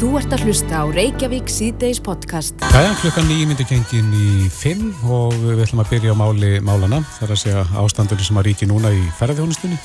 Þú 0.00 0.14
ert 0.16 0.32
að 0.32 0.46
hlusta 0.48 0.78
á 0.80 0.84
Reykjavík 0.88 1.50
síðdeis 1.52 1.98
podcast. 2.00 2.54
Jæja, 2.72 2.94
klukkan 3.02 3.26
nýjum 3.28 3.50
myndi 3.50 3.66
kengin 3.68 4.06
í 4.16 4.46
fimm 4.48 4.94
og 5.04 5.34
við 5.42 5.60
ætlum 5.66 5.82
að 5.82 5.90
byrja 5.90 6.14
á 6.16 6.20
máli 6.22 6.52
málana. 6.64 7.02
Það 7.18 7.26
er 7.26 7.34
að 7.34 7.40
segja 7.42 7.64
ástandunni 7.82 8.24
sem 8.24 8.38
að 8.40 8.46
ríki 8.48 8.68
núna 8.70 8.94
í 8.96 9.02
ferðarþjónustunni. 9.18 9.76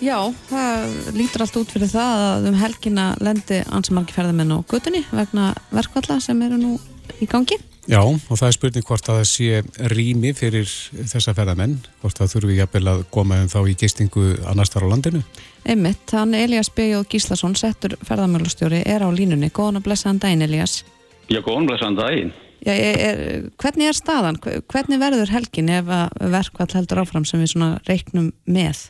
Já, 0.00 0.16
það 0.48 1.12
lítur 1.12 1.44
allt 1.44 1.58
út 1.60 1.74
fyrir 1.76 1.92
það 1.92 2.24
að 2.30 2.48
um 2.48 2.56
helgina 2.62 3.10
lendi 3.20 3.60
ansamarki 3.68 4.16
ferðarmenn 4.16 4.56
á 4.56 4.64
gutunni 4.64 5.04
vegna 5.12 5.50
verkvalla 5.76 6.16
sem 6.24 6.40
eru 6.48 6.56
nú 6.56 6.72
í 7.20 7.28
gangi. 7.28 7.60
Já, 7.84 8.00
og 8.00 8.32
það 8.32 8.48
er 8.48 8.56
spurning 8.56 8.88
hvort 8.88 9.12
að 9.12 9.20
það 9.20 9.28
sé 9.28 9.60
rými 9.92 10.32
fyrir 10.40 10.72
þessa 11.04 11.36
ferðarmenn, 11.36 11.76
hvort 12.00 12.16
það 12.16 12.32
þurfi 12.32 12.58
jafnvel 12.62 12.86
að 12.94 13.06
koma 13.12 13.42
um 13.44 13.52
þá 13.52 13.60
í 13.68 13.76
gistingu 13.76 14.30
annars 14.48 14.72
þar 14.72 14.88
á 14.88 14.92
landinu. 14.96 15.22
Einmitt, 15.68 16.12
hann 16.16 16.34
Elias 16.34 16.70
B.J. 16.72 17.02
Gíslason, 17.10 17.56
settur 17.58 17.96
ferðarmjölustjóri, 18.06 18.82
er 18.88 19.04
á 19.04 19.08
línunni. 19.12 19.50
Góðan 19.52 19.80
og 19.80 19.86
blessaðan 19.86 20.22
daginn, 20.22 20.46
Elias. 20.46 20.80
Já, 21.28 21.40
góðan 21.44 21.66
og 21.66 21.72
blessaðan 21.72 21.98
daginn. 21.98 22.32
Já, 22.60 22.72
er, 22.74 23.02
er, 23.08 23.20
hvernig 23.60 23.90
er 23.90 23.96
staðan? 23.96 24.38
Hvernig 24.40 25.00
verður 25.00 25.32
helgin 25.32 25.72
ef 25.72 25.90
verkvall 26.32 26.70
heldur 26.74 27.02
áfram 27.04 27.26
sem 27.28 27.40
við 27.40 27.54
svona 27.54 27.70
reiknum 27.88 28.32
með? 28.44 28.86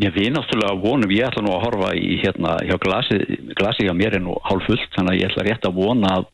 Já, 0.00 0.10
við 0.10 0.32
náttúrulega 0.34 0.80
vonum, 0.82 1.12
ég 1.14 1.28
ætla 1.28 1.44
nú 1.44 1.54
að 1.54 1.64
horfa 1.68 1.94
í 1.96 2.16
hérna, 2.22 2.56
hjá 2.66 2.76
glasi, 2.82 3.20
glasi 3.54 3.86
hjá 3.86 3.94
mér 3.96 4.18
er 4.18 4.24
nú 4.24 4.34
hálf 4.48 4.66
fullt, 4.66 4.88
þannig 4.96 5.14
að 5.14 5.20
ég 5.20 5.30
ætla 5.30 5.46
rétt 5.48 5.68
að 5.68 5.76
vona 5.78 6.14
að 6.18 6.30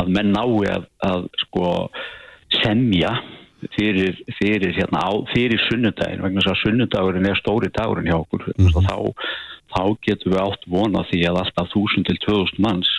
að 0.00 0.12
menn 0.12 0.34
nái 0.34 0.68
að, 0.72 0.86
að 1.04 1.26
sko 1.44 1.72
semja 2.60 3.12
fyrir, 3.74 4.18
fyrir, 4.38 4.74
hérna, 4.76 5.02
á, 5.02 5.10
fyrir 5.32 5.60
sunnudagin 5.68 6.24
vegna 6.24 6.42
þess 6.42 6.52
að 6.54 6.62
sunnudagurinn 6.62 7.28
er 7.30 7.40
stóri 7.40 7.70
dagurinn 7.74 8.10
hjá 8.10 8.18
okkur 8.18 8.48
mm 8.52 8.66
-hmm. 8.66 8.88
þá, 8.88 8.96
þá 9.74 9.82
getum 10.06 10.32
við 10.32 10.42
átt 10.42 10.66
vona 10.66 11.04
því 11.10 11.22
að 11.30 11.40
alltaf 11.42 11.72
1000 11.74 12.08
til 12.08 12.18
2000 12.26 12.62
manns 12.66 12.90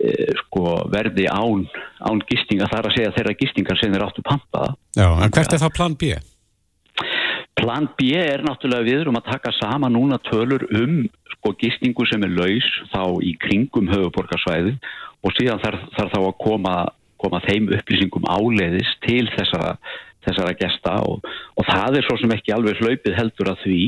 e, 0.00 0.32
sko, 0.42 0.64
verði 0.92 1.28
án, 1.30 1.66
án 2.00 2.22
gistinga 2.30 2.70
þar 2.72 2.90
að 2.90 2.96
segja 2.96 3.14
þeirra 3.18 3.38
gistingar 3.42 3.80
sem 3.80 3.94
er 3.94 4.06
áttu 4.06 4.22
pampa 4.22 4.74
Já, 4.96 5.08
en 5.22 5.30
hvert 5.30 5.52
er 5.52 5.62
það 5.62 5.76
plan 5.78 5.94
B? 5.94 6.16
Plan 7.56 7.88
B 7.96 8.12
er 8.16 8.44
náttúrulega 8.44 8.84
við 8.84 9.00
erum 9.00 9.16
að 9.16 9.30
taka 9.32 9.52
sama 9.56 9.88
núna 9.88 10.18
tölur 10.18 10.66
um 10.76 11.06
sko 11.32 11.54
gistingu 11.60 12.04
sem 12.08 12.22
er 12.26 12.32
laus 12.36 12.68
þá 12.92 13.02
í 13.24 13.32
kringum 13.40 13.88
höfuborgarsvæði 13.88 14.76
og 15.24 15.34
síðan 15.38 15.62
þarf, 15.62 15.86
þarf 15.96 16.12
þá 16.12 16.20
að 16.20 16.36
koma, 16.42 16.74
koma 17.22 17.42
þeim 17.46 17.70
upplýsingum 17.76 18.26
áleiðis 18.28 18.90
til 19.06 19.24
þessara, 19.34 19.76
þessara 20.26 20.56
gesta 20.60 20.98
og, 21.06 21.26
og 21.56 21.68
það 21.68 22.00
er 22.00 22.08
svo 22.08 22.18
sem 22.20 22.34
ekki 22.36 22.54
alveg 22.56 22.82
hlaupið 22.82 23.18
heldur 23.18 23.52
að 23.52 23.62
því. 23.64 23.82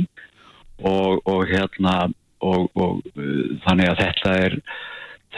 Og, 0.89 1.25
og 1.27 1.41
hérna 1.51 1.95
og, 2.39 2.69
og 2.79 3.01
uh, 3.19 3.59
þannig 3.67 3.93
að 3.93 4.01
þetta 4.05 4.39
er 4.45 4.63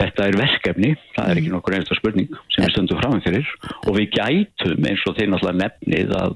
Þetta 0.01 0.23
er 0.29 0.37
verkefni, 0.39 0.89
það 1.17 1.29
er 1.29 1.39
ekki 1.41 1.49
mm. 1.49 1.55
nokkur 1.57 1.73
einasta 1.75 1.95
spurning 1.97 2.29
sem 2.53 2.63
við 2.63 2.69
stöndum 2.71 2.99
fram 3.01 3.17
fyrir. 3.21 3.49
Og 3.83 3.97
við 3.97 4.13
gætum 4.15 4.87
eins 4.87 5.03
og 5.05 5.17
þeir 5.17 5.27
náttúrulega 5.33 5.59
nefnið 5.59 6.13
að 6.15 6.35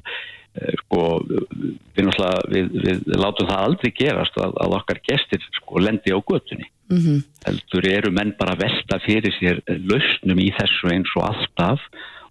sko, 0.83 1.01
við, 1.27 2.71
við, 2.71 3.03
við 3.05 3.19
látum 3.19 3.49
það 3.49 3.63
aldrei 3.67 3.91
gerast 3.97 4.39
að, 4.39 4.55
að 4.63 4.77
okkar 4.79 5.01
gestir 5.07 5.45
sko, 5.59 5.83
lendi 5.83 6.15
á 6.15 6.19
götunni. 6.19 6.69
Mm 6.85 6.99
-hmm. 7.01 7.21
heldur 7.47 7.85
eru 7.89 8.11
menn 8.13 8.35
bara 8.37 8.53
velta 8.53 8.99
fyrir 9.01 9.33
sér 9.39 9.61
lausnum 9.89 10.37
í 10.37 10.51
þessu 10.53 10.91
eins 10.93 11.11
og 11.17 11.25
alltaf. 11.31 11.81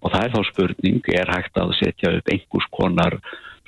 Og 0.04 0.12
það 0.12 0.24
er 0.24 0.34
þá 0.34 0.40
spurning 0.52 1.08
er 1.10 1.32
hægt 1.32 1.58
að 1.58 1.74
setja 1.80 2.12
upp 2.18 2.28
einhvers 2.28 2.68
konar 2.70 3.18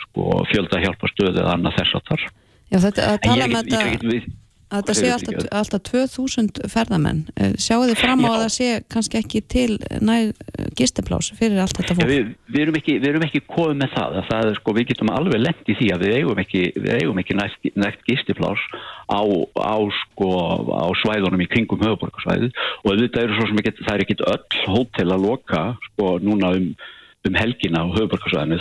sko, 0.05 0.45
fjölda 0.53 0.81
hjálpa 0.84 1.11
stöðu 1.12 1.41
eða 1.41 1.55
annað 1.57 1.79
þess 1.81 1.99
að 1.99 2.11
þar 2.11 2.27
Já, 2.67 2.79
þetta, 2.83 3.03
að 3.12 3.19
tala 3.23 3.47
um 3.47 3.57
þetta 3.57 4.45
að 4.67 4.81
þetta 4.81 4.95
sé 4.98 5.11
alltaf, 5.14 5.47
alltaf 5.61 5.83
2000 5.86 6.61
ferðamenn. 6.72 7.20
Eh, 7.39 7.53
sjáu 7.62 7.84
þið 7.86 8.00
fram 8.00 8.25
á 8.27 8.27
Já. 8.27 8.33
að 8.33 8.42
það 8.42 8.53
sé 8.56 8.69
kannski 8.92 9.20
ekki 9.20 9.42
til 9.47 9.69
næg 10.03 10.33
eh, 10.33 10.67
gistiplás 10.78 11.31
fyrir 11.39 11.62
allt 11.62 11.78
þetta 11.78 11.97
fólk? 11.98 12.11
við, 12.11 12.33
við, 12.50 12.61
erum 12.64 12.78
ekki, 12.81 12.97
við 12.98 13.09
erum 13.12 13.27
ekki 13.28 13.42
komið 13.47 13.78
með 13.84 13.94
það, 13.94 14.19
það 14.31 14.50
er, 14.50 14.59
sko, 14.59 14.77
við 14.77 14.88
getum 14.91 15.12
alveg 15.15 15.43
lengt 15.44 15.71
í 15.71 15.78
því 15.78 15.93
að 15.94 16.04
við 16.06 16.16
eigum 16.19 16.43
ekki, 16.43 16.65
við 16.81 16.99
eigum 16.99 17.22
ekki 17.22 17.38
nægt, 17.38 17.71
nægt 17.78 18.04
gistiplás 18.10 18.66
á, 19.06 19.22
á, 19.22 19.77
sko, 20.03 20.31
á 20.75 20.87
svæðunum 21.04 21.47
í 21.47 21.50
kringum 21.53 21.87
höfuborgarsvæðu 21.87 22.50
og 22.50 23.00
þetta 23.04 23.22
eru 23.22 23.38
svo 23.38 23.50
sem 23.53 23.65
get, 23.66 23.83
það 23.87 23.94
er 23.94 24.06
ekkit 24.06 24.27
öll 24.34 24.62
hótel 24.66 25.09
að 25.15 25.27
loka 25.31 25.65
sko, 25.91 26.16
núna 26.27 26.56
um 26.59 26.71
um 27.28 27.38
helgina 27.41 27.82
á 27.82 27.87
höfuborgarsvæðinu 27.97 28.56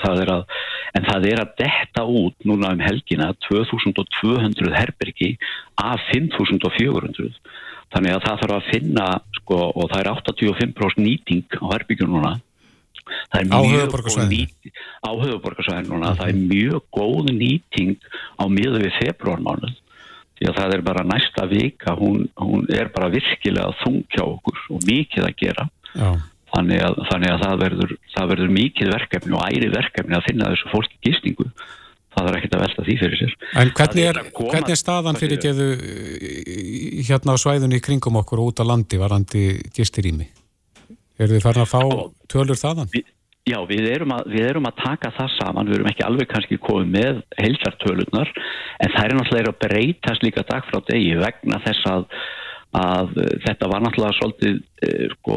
en 0.95 1.07
það 1.09 1.27
er 1.31 1.41
að 1.43 1.53
detta 1.59 2.05
út 2.05 2.47
núna 2.47 2.73
um 2.75 2.83
helgina 2.83 3.31
2200 3.47 4.73
herbergi 4.75 5.35
af 5.81 6.01
5400 6.11 7.31
þannig 7.93 8.15
að 8.15 8.25
það 8.25 8.41
þarf 8.41 8.57
að 8.57 8.67
finna 8.73 9.05
sko, 9.39 9.61
og 9.71 9.87
það 9.91 10.01
er 10.01 10.11
85% 10.11 11.01
nýting 11.05 11.57
á 11.61 11.65
herbyggjum 11.75 12.11
núna. 12.15 12.35
Á 13.05 13.59
höfuborgarsvæðinu 13.61 14.73
á 15.05 15.09
höfuborgarsvæðinu 15.13 15.93
núna. 15.93 16.11
Okay. 16.11 16.19
það 16.19 16.29
er 16.29 16.39
mjög 16.53 16.85
góð 16.97 17.33
nýting 17.37 17.97
á 18.41 18.43
miður 18.49 18.87
við 18.87 18.95
februarmánuð 18.99 19.81
því 20.35 20.47
að 20.49 20.57
það 20.59 20.73
er 20.75 20.81
bara 20.83 21.03
næsta 21.07 21.45
vika 21.47 21.93
hún, 21.95 22.25
hún 22.35 22.65
er 22.73 22.89
bara 22.91 23.11
virkilega 23.13 23.71
þungja 23.83 24.25
okkur 24.25 24.63
og 24.75 24.87
mikið 24.87 25.27
að 25.29 25.37
gera. 25.39 25.67
Já. 25.95 26.09
Þannig 26.55 26.83
að, 26.85 26.99
þannig 27.09 27.33
að 27.33 27.41
það, 27.41 27.55
verður, 27.63 27.95
það 28.13 28.29
verður 28.31 28.53
mikið 28.55 28.91
verkefni 28.93 29.35
og 29.35 29.49
æri 29.49 29.71
verkefni 29.73 30.16
að 30.16 30.27
finna 30.29 30.51
þessu 30.53 30.71
fólki 30.71 31.01
gísningu. 31.03 31.47
Það 32.16 32.29
er 32.29 32.38
ekkert 32.38 32.53
að 32.55 32.61
velta 32.63 32.85
því 32.88 32.95
fyrir 33.01 33.19
sér. 33.19 33.33
En 33.59 33.71
hvernig 33.75 34.05
er, 34.07 34.19
hvernig 34.38 34.71
er 34.71 34.79
staðan 34.79 35.19
fyrir 35.19 35.41
geðu 35.43 35.66
hérna 37.09 37.35
á 37.35 37.38
svæðunni 37.43 37.81
kringum 37.83 38.21
okkur 38.21 38.43
út 38.45 38.63
á 38.63 38.66
landi 38.69 38.99
varandi 39.01 39.43
gistirími? 39.75 40.29
Er 41.19 41.31
þið 41.31 41.43
farin 41.43 41.66
að 41.66 41.73
fá 41.73 41.81
tölur 42.31 42.59
þaðan? 42.59 42.87
Vi, 42.93 43.03
já, 43.51 43.57
við 43.67 43.89
erum, 43.91 44.16
að, 44.16 44.31
við 44.31 44.47
erum 44.53 44.69
að 44.72 44.79
taka 44.79 45.11
það 45.17 45.35
saman. 45.35 45.67
Við 45.67 45.79
erum 45.79 45.91
ekki 45.91 46.07
alveg 46.07 46.31
kannski 46.31 46.61
komið 46.63 46.89
með 46.95 47.22
heilsartölunar 47.41 48.31
en 48.31 48.95
það 48.95 49.03
er 49.03 49.17
náttúrulega 49.19 49.51
að 49.51 49.61
breytast 49.67 50.23
líka 50.23 50.47
dag 50.47 50.72
frá 50.72 50.79
degi 50.87 51.19
vegna 51.19 51.59
þess 51.67 51.91
að 51.91 52.07
að 52.75 53.19
eh, 53.21 53.35
þetta 53.45 53.69
var 53.71 53.83
náttúrulega 53.83 54.17
svolítið, 54.17 54.57
eh, 54.83 55.05
sko, 55.13 55.35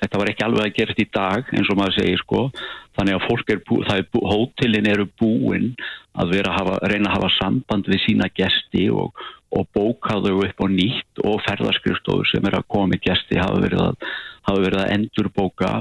þetta 0.00 0.20
var 0.20 0.30
ekki 0.30 0.44
alveg 0.46 0.66
að 0.66 0.74
gerast 0.78 1.00
í 1.00 1.06
dag 1.14 1.54
eins 1.54 1.70
og 1.72 1.78
maður 1.78 1.96
segir 2.00 2.22
sko, 2.22 2.42
þannig 2.98 3.16
að 3.16 3.24
fólk 3.28 3.54
er, 3.54 3.62
bú, 3.68 3.78
er 3.94 4.04
bú, 4.12 4.22
hótelin 4.26 4.90
eru 4.90 5.06
búin 5.20 5.70
að 6.16 6.34
vera 6.36 6.52
að 6.52 6.58
hafa, 6.60 6.76
reyna 6.92 7.10
að 7.10 7.16
hafa 7.16 7.32
samband 7.36 7.88
við 7.92 8.02
sína 8.04 8.28
gesti 8.36 8.86
og, 8.92 9.24
og 9.56 9.68
bóka 9.76 10.20
þau 10.24 10.42
upp 10.44 10.64
á 10.64 10.66
nýtt 10.72 11.24
og 11.24 11.40
ferðarskrifstofur 11.46 12.28
sem 12.32 12.48
er 12.48 12.58
að 12.58 12.78
með 12.90 13.02
gesti 13.08 13.40
hafa 13.40 13.62
verið 13.62 13.82
að, 13.86 14.06
hafa 14.48 14.64
verið 14.64 14.82
að 14.82 14.92
endur 14.96 15.32
bóka, 15.36 15.72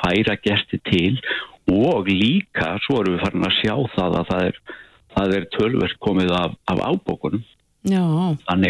færa 0.00 0.36
gesti 0.42 0.80
til. 0.86 1.16
Og 1.70 2.08
líka, 2.08 2.74
svo 2.82 2.98
erum 2.98 3.14
við 3.14 3.22
farin 3.22 3.46
að 3.46 3.58
sjá 3.60 3.74
það 3.94 4.16
að 4.18 4.30
það 4.30 4.46
er, 4.48 4.56
það 5.14 5.34
er 5.36 5.44
tölverk 5.54 5.98
komið 6.02 6.32
af, 6.34 6.56
af 6.72 6.80
ábókunum 6.82 7.44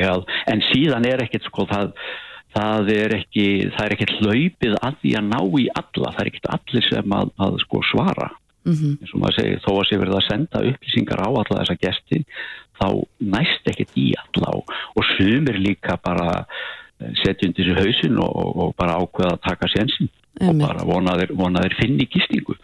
að, 0.06 0.26
en 0.52 0.62
síðan 0.70 1.06
er 1.08 1.24
ekkert 1.24 1.48
sko 1.48 1.66
það, 1.70 1.94
það 2.54 2.92
er 2.94 3.16
ekki 3.20 3.46
það 3.74 3.84
er 3.86 3.96
ekkert 3.96 4.16
hlaupið 4.20 4.76
að 4.80 5.00
því 5.02 5.14
að 5.18 5.30
ná 5.32 5.40
í 5.40 5.66
alla, 5.82 6.12
það 6.14 6.22
er 6.22 6.30
ekkert 6.32 6.52
allir 6.56 6.88
sem 6.88 7.16
að, 7.18 7.34
að 7.46 7.58
sko 7.64 7.82
svara. 7.90 8.30
Mm 8.60 8.74
-hmm. 8.76 8.96
eins 9.00 9.12
og 9.14 9.20
maður 9.20 9.36
segir, 9.38 9.60
þó 9.64 9.70
að 9.72 9.86
sé 9.88 9.96
verið 9.96 10.16
að 10.18 10.26
senda 10.28 10.64
upplýsingar 10.68 11.20
á 11.24 11.28
alla 11.32 11.60
þessa 11.62 11.76
gesti 11.80 12.18
þá 12.80 12.88
næst 13.18 13.70
ekkert 13.72 13.96
í 13.96 14.10
alla 14.20 14.52
og, 14.58 14.74
og 14.96 15.06
sumir 15.16 15.56
líka 15.60 15.96
bara 16.00 16.44
eh, 17.00 17.12
setja 17.22 17.48
undir 17.48 17.70
sér 17.70 17.80
hausin 17.80 18.20
og, 18.20 18.36
og, 18.36 18.74
bara 18.76 18.98
ákveða 19.00 19.32
að 19.36 19.42
taka 19.48 19.70
sensin 19.72 20.10
og 20.40 20.60
bara 20.60 20.84
vonaðir, 20.84 21.32
vonaðir 21.36 21.76
finni 21.80 22.06
gístingu 22.08 22.56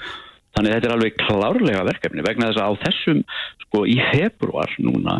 þannig 0.56 0.76
þetta 0.76 0.88
er 0.88 0.94
alveg 0.96 1.18
klárlega 1.20 1.84
verkefni 1.88 2.24
vegna 2.24 2.50
þess 2.50 2.62
að 2.62 2.68
á 2.68 2.82
þessum 2.84 3.24
sko 3.66 3.84
í 3.88 3.96
februar 4.12 4.72
núna 4.80 5.18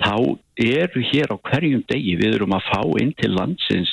þá 0.00 0.14
eru 0.60 1.04
hér 1.12 1.32
á 1.32 1.36
hverjum 1.36 1.84
degi 1.88 2.16
við 2.20 2.36
erum 2.38 2.56
að 2.56 2.68
fá 2.68 2.80
inn 3.02 3.14
til 3.20 3.32
landsins 3.36 3.92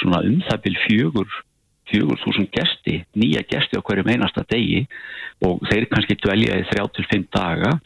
svona 0.00 0.22
um 0.26 0.40
það 0.48 0.62
byrj 0.66 0.78
fjögur 0.86 1.40
fjögur 1.92 2.20
þúsund 2.22 2.48
gesti, 2.54 3.02
nýja 3.18 3.42
gesti 3.50 3.76
á 3.76 3.84
hverjum 3.84 4.10
einasta 4.14 4.44
degi 4.48 4.86
og 5.44 5.60
þeir 5.68 5.88
kannski 5.90 6.16
dvelja 6.22 6.60
í 6.60 6.66
þrjá 6.70 6.86
til 6.96 7.06
fimm 7.10 7.28
daga 7.34 7.76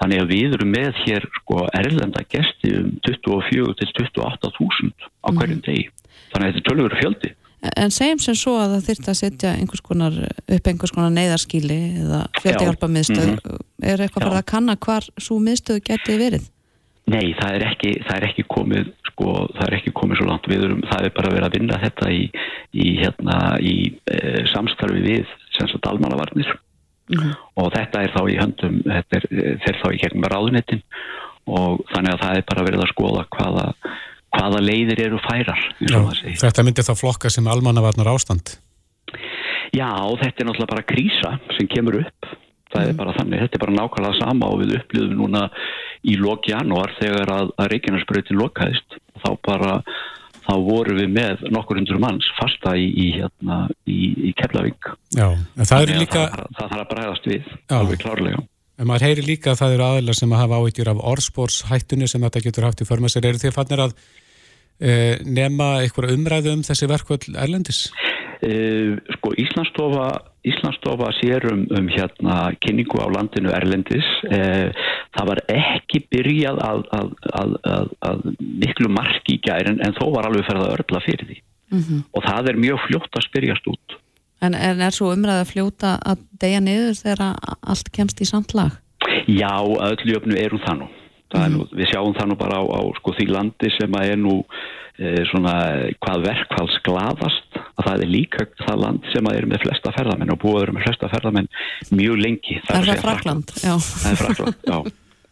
þannig 0.00 0.22
að 0.22 0.32
við 0.32 0.56
erum 0.56 0.72
með 0.76 1.02
hér 1.04 1.26
sko 1.40 1.66
erlenda 1.76 2.22
gesti 2.30 2.72
um 2.78 2.94
24 3.06 3.76
til 3.80 3.90
28 3.90 4.54
þúsund 4.56 5.08
á 5.26 5.28
mhm. 5.28 5.40
hverjum 5.40 5.62
degi 5.66 5.86
þannig 6.30 6.46
að 6.46 6.50
þetta 6.50 6.62
er 6.62 6.68
tölur 6.70 6.98
fjöldi 7.02 7.36
En 7.60 7.92
segjum 7.92 8.20
sem 8.24 8.36
svo 8.40 8.54
að 8.56 8.70
það 8.72 8.86
þurft 8.86 9.08
að 9.10 9.16
setja 9.18 9.50
einhvers 9.52 9.82
konar, 9.84 10.14
upp 10.56 10.68
einhvers 10.70 10.94
konar 10.96 11.10
neyðarskíli 11.12 11.76
eða 12.06 12.20
fjöldihjálpa 12.38 12.88
miðstöð 12.88 13.26
mm 13.26 13.34
-hmm. 13.36 13.66
er 13.90 14.00
eitthvað 14.00 14.24
fyrir 14.24 14.38
að 14.38 14.46
kanna 14.48 14.76
hvar 14.80 15.08
svo 15.20 15.36
miðstöð 15.44 15.82
geti 15.90 16.16
verið? 16.16 16.46
Nei, 17.10 17.34
það 17.38 17.54
er 17.56 17.66
ekki, 17.70 17.92
það 18.06 18.16
er 18.16 18.26
ekki 18.28 18.46
komið 18.52 18.90
sko, 19.10 19.36
það 19.56 19.66
er 19.66 19.76
ekki 19.80 19.92
komið 19.98 20.20
svo 20.20 20.26
langt. 20.28 20.48
Við 20.50 20.66
erum, 20.68 20.82
það 20.90 21.06
er 21.06 21.14
bara 21.16 21.34
verið 21.34 21.48
að 21.48 21.56
vinna 21.58 21.78
þetta 21.84 22.10
í, 22.14 22.24
í, 22.70 22.88
hérna, 23.00 23.38
í 23.58 23.76
e, 24.06 24.18
samstarfi 24.52 25.04
við 25.04 25.38
sem 25.56 25.70
almannavarnir. 25.90 26.52
Mm 27.10 27.32
og 27.60 27.72
þetta 27.74 28.04
er 28.04 28.14
þá 28.14 28.20
í 28.30 28.38
höndum 28.38 28.78
þetta 28.86 29.18
er, 29.18 29.26
er 29.58 29.80
þá 29.80 29.88
í 29.90 30.00
gegnum 30.00 30.28
ráðunettin 30.30 30.82
og 31.50 31.82
þannig 31.90 32.14
að 32.14 32.22
það 32.24 32.38
er 32.38 32.46
bara 32.50 32.66
verið 32.66 32.84
að 32.84 32.92
skoða 32.92 33.24
hvaða, 33.36 33.66
hvaða 34.36 34.62
leiðir 34.64 35.04
eru 35.08 35.20
færar 35.24 35.62
Já, 35.82 36.00
Þetta 36.44 36.66
myndi 36.66 36.86
þá 36.86 36.92
flokka 36.98 37.32
sem 37.32 37.48
almannavarnar 37.50 38.12
ástand? 38.12 38.56
Já, 39.74 39.90
þetta 40.20 40.42
er 40.42 40.48
náttúrulega 40.48 40.72
bara 40.72 40.86
krísa 40.86 41.36
sem 41.54 41.68
kemur 41.70 42.00
upp. 42.00 42.30
Það 42.70 42.82
er 42.82 42.88
mm. 42.90 42.98
bara 42.98 43.12
þannig, 43.14 43.42
þetta 43.44 43.56
er 43.56 43.62
bara 43.62 43.74
nákvæmlega 43.76 44.18
sama 44.18 44.48
og 44.50 44.62
við 44.64 44.72
upplýðum 44.80 45.20
núna 45.20 45.44
í 46.06 46.16
lok 46.20 46.48
janúar 46.48 46.94
þegar 47.00 47.34
að, 47.34 47.52
að 47.60 47.70
Reykjanesbröðin 47.74 48.40
lokaðist 48.40 48.96
þá 49.20 49.30
bara 49.46 49.74
þá 50.40 50.54
voru 50.64 50.96
við 50.96 51.10
með 51.12 51.42
nokkur 51.52 51.78
hundur 51.80 52.00
manns 52.02 52.28
fasta 52.38 52.72
í, 52.78 52.86
í, 52.88 53.10
hérna, 53.18 53.66
í, 53.84 54.30
í 54.30 54.32
Keflavík 54.38 54.88
Já, 55.16 55.28
en 55.36 55.68
það 55.68 55.84
eru 55.84 56.00
líka 56.00 56.24
það, 56.32 56.48
það 56.56 56.72
þarf 56.72 56.80
að 56.80 56.88
bregðast 56.94 57.28
við, 57.30 57.52
Já. 57.60 57.76
alveg 57.80 58.02
klárlega 58.04 58.46
En 58.80 58.88
maður 58.88 59.10
heyri 59.10 59.26
líka 59.26 59.52
að 59.52 59.58
það 59.60 59.74
eru 59.74 59.84
aðeins 59.84 60.22
sem 60.22 60.30
að 60.32 60.40
hafa 60.40 60.58
áhyggjur 60.62 60.88
af 60.88 61.00
orðspórshættunni 61.10 62.06
sem 62.08 62.22
þetta 62.24 62.40
getur 62.46 62.64
haft 62.64 62.80
í 62.80 62.86
förmessir. 62.88 63.26
Er 63.28 63.36
þið 63.36 63.52
fannir 63.52 63.82
að 63.84 63.92
e, 64.80 64.94
nema 65.20 65.66
einhverja 65.82 66.16
umræðu 66.16 66.54
um 66.56 66.62
þessi 66.64 66.88
verkvöld 66.88 67.26
erlendis? 67.34 67.82
E, 67.92 68.19
sko 69.16 69.32
Íslandstofa 69.36 70.08
Íslandstofa 70.42 71.10
sér 71.20 71.44
um, 71.52 71.66
um 71.76 71.88
hérna 71.88 72.52
kynningu 72.64 72.96
á 72.96 73.12
landinu 73.12 73.52
erlendis. 73.52 74.06
E, 74.24 74.72
það 75.12 75.26
var 75.28 75.40
ekki 75.52 76.00
byrjað 76.08 76.60
að, 76.64 76.84
að, 76.96 77.10
að, 77.36 77.90
að 78.08 78.22
miklu 78.38 78.88
marki 78.88 79.36
í 79.36 79.42
gærin 79.44 79.82
en 79.84 79.96
þó 79.98 80.06
var 80.14 80.30
alveg 80.30 80.46
ferða 80.48 80.70
örla 80.78 81.02
fyrir 81.04 81.26
því. 81.28 81.40
Mm 81.70 81.82
-hmm. 81.82 82.00
Og 82.16 82.24
það 82.24 82.48
er 82.48 82.62
mjög 82.64 82.80
fljótt 82.86 83.20
að 83.20 83.26
spyrjast 83.28 83.68
út. 83.68 83.98
En, 84.40 84.54
en 84.54 84.80
er 84.80 84.96
svo 84.96 85.12
umræðið 85.12 85.44
að 85.44 85.52
fljóta 85.52 85.90
að 86.00 86.24
deyja 86.40 86.60
niður 86.64 86.96
þegar 87.02 87.36
allt 87.60 87.92
kemst 87.92 88.20
í 88.24 88.30
samt 88.32 88.56
lag? 88.56 88.80
Já, 89.28 89.60
öllu 89.60 90.16
öfnu 90.16 90.40
erum 90.40 90.64
það 90.64 90.80
nú. 90.80 90.88
Það 91.30 91.44
mm. 91.44 91.52
nú 91.52 91.66
við 91.76 91.90
sjáum 91.92 92.16
það 92.16 92.30
nú 92.30 92.36
bara 92.40 92.56
á, 92.56 92.64
á 92.64 92.80
sko, 92.96 93.12
því 93.12 93.26
landi 93.28 93.68
sem 93.76 93.92
að 93.92 94.08
er 94.08 94.18
nú 94.18 94.34
e, 94.96 95.12
svona 95.30 95.54
hvað 96.00 96.24
verkfalls 96.24 96.80
gladast 96.88 97.49
að 97.80 97.88
það 97.88 98.04
er 98.04 98.12
líka 98.12 98.46
það 98.60 98.84
land 98.84 99.08
sem 99.14 99.30
að 99.30 99.40
er 99.40 99.48
með 99.50 99.64
flesta 99.64 99.94
ferðamenn 99.96 100.34
og 100.34 100.42
búið 100.42 100.74
með 100.76 100.86
flesta 100.88 101.10
ferðamenn 101.12 101.50
mjög 101.90 102.20
lengi. 102.20 102.60
Það, 102.66 102.76
það 102.76 102.92
er 102.94 103.02
Frakland, 103.06 103.56
já. 103.56 103.74
Það 103.80 104.12
er 104.12 104.22
Frakland, 104.22 104.62
já. 104.70 104.78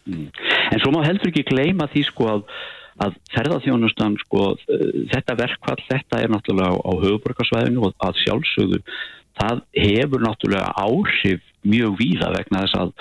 Mm. 0.09 0.27
En 0.73 0.81
svo 0.83 0.91
má 0.95 1.03
heldur 1.05 1.29
ekki 1.29 1.45
gleyma 1.51 1.89
því 1.93 2.09
sko 2.09 2.33
að 2.33 2.51
að 2.99 3.15
ferðarþjónustan 3.31 4.17
sko 4.25 4.41
þetta 5.13 5.37
verkvall, 5.39 5.79
þetta 5.87 6.19
er 6.19 6.33
náttúrulega 6.35 6.75
á, 6.75 6.83
á 6.83 6.93
höfuborgarsvæðinu 7.05 7.85
og 7.87 7.95
að 8.03 8.19
sjálfsögðu 8.25 8.81
það 9.39 9.61
hefur 9.79 10.25
náttúrulega 10.25 10.73
áhrif 10.75 11.45
mjög 11.69 11.97
víða 11.99 12.31
vegna 12.35 12.65
þess 12.65 12.79
að, 12.79 12.93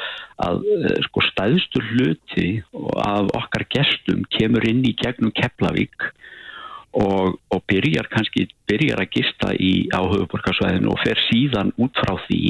að 0.45 0.67
eh, 0.75 0.99
sko 1.07 1.23
stæðstur 1.31 1.89
hluti 1.93 2.47
af 3.03 3.31
okkar 3.37 3.65
gestum 3.73 4.25
kemur 4.37 4.65
inn 4.69 4.83
í 4.85 4.93
gegnum 4.97 5.33
Keflavík 5.37 6.09
og, 6.97 7.37
og 7.53 7.61
byrjar 7.69 8.09
kannski 8.11 8.47
byrjar 8.69 9.01
að 9.03 9.11
gista 9.13 9.51
í 9.53 9.87
áhugaborgarsvæðinu 9.93 10.91
og 10.93 11.01
fer 11.03 11.19
síðan 11.27 11.73
út 11.81 11.97
frá 12.01 12.15
því 12.25 12.41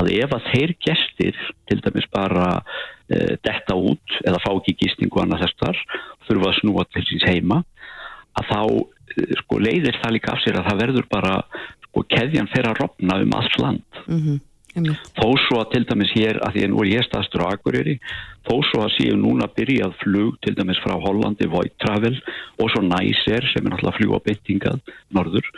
að 0.00 0.12
ef 0.16 0.36
að 0.36 0.46
þeir 0.52 0.74
gestir 0.86 1.40
til 1.70 1.80
dæmis 1.84 2.06
bara 2.14 2.48
e, 3.10 3.36
detta 3.42 3.76
út 3.76 4.20
eða 4.22 4.42
fá 4.44 4.50
ekki 4.52 4.76
gistingu 4.84 5.22
annað 5.22 5.46
þessar 5.46 5.82
þurfa 6.28 6.52
að 6.52 6.58
snúa 6.60 6.86
til 6.90 7.04
síns 7.08 7.26
heima 7.26 7.62
að 8.38 8.52
þá 8.52 8.60
e, 8.68 9.26
sko 9.42 9.60
leiðir 9.64 9.98
það 10.02 10.16
líka 10.16 10.36
af 10.36 10.44
sér 10.44 10.60
að 10.60 10.70
það 10.70 10.82
verður 10.84 11.10
bara 11.16 11.34
sko 11.88 12.06
keðjan 12.14 12.52
fer 12.54 12.70
að 12.70 12.78
rofna 12.84 13.18
um 13.24 13.36
alls 13.40 13.58
land 13.58 14.02
mm 14.06 14.20
-hmm. 14.20 14.38
Þó 14.70 15.26
svo 15.42 15.58
að 15.58 15.72
til 15.72 15.82
dæmis 15.88 16.12
hér, 16.14 16.38
að 16.46 16.54
því 16.54 16.62
að 16.62 16.70
nú 16.70 16.82
er 16.84 16.90
ég 16.92 17.06
staðstur 17.06 17.42
á 17.42 17.50
Akureyri, 17.50 17.96
þó 18.46 18.52
svo 18.68 18.82
að 18.84 18.92
séu 18.94 19.16
núna 19.18 19.48
byrjað 19.56 19.96
flug 19.98 20.36
til 20.46 20.54
dæmis 20.54 20.78
frá 20.84 20.94
Hollandi, 20.94 21.48
Void 21.50 21.74
Travel 21.82 22.14
og 22.60 22.70
svo 22.70 22.82
Næser 22.86 23.48
sem 23.50 23.66
er 23.66 23.74
náttúrulega 23.74 23.98
flug 23.98 24.14
á 24.14 24.24
beintingað 24.28 24.94
norður, 25.10 25.50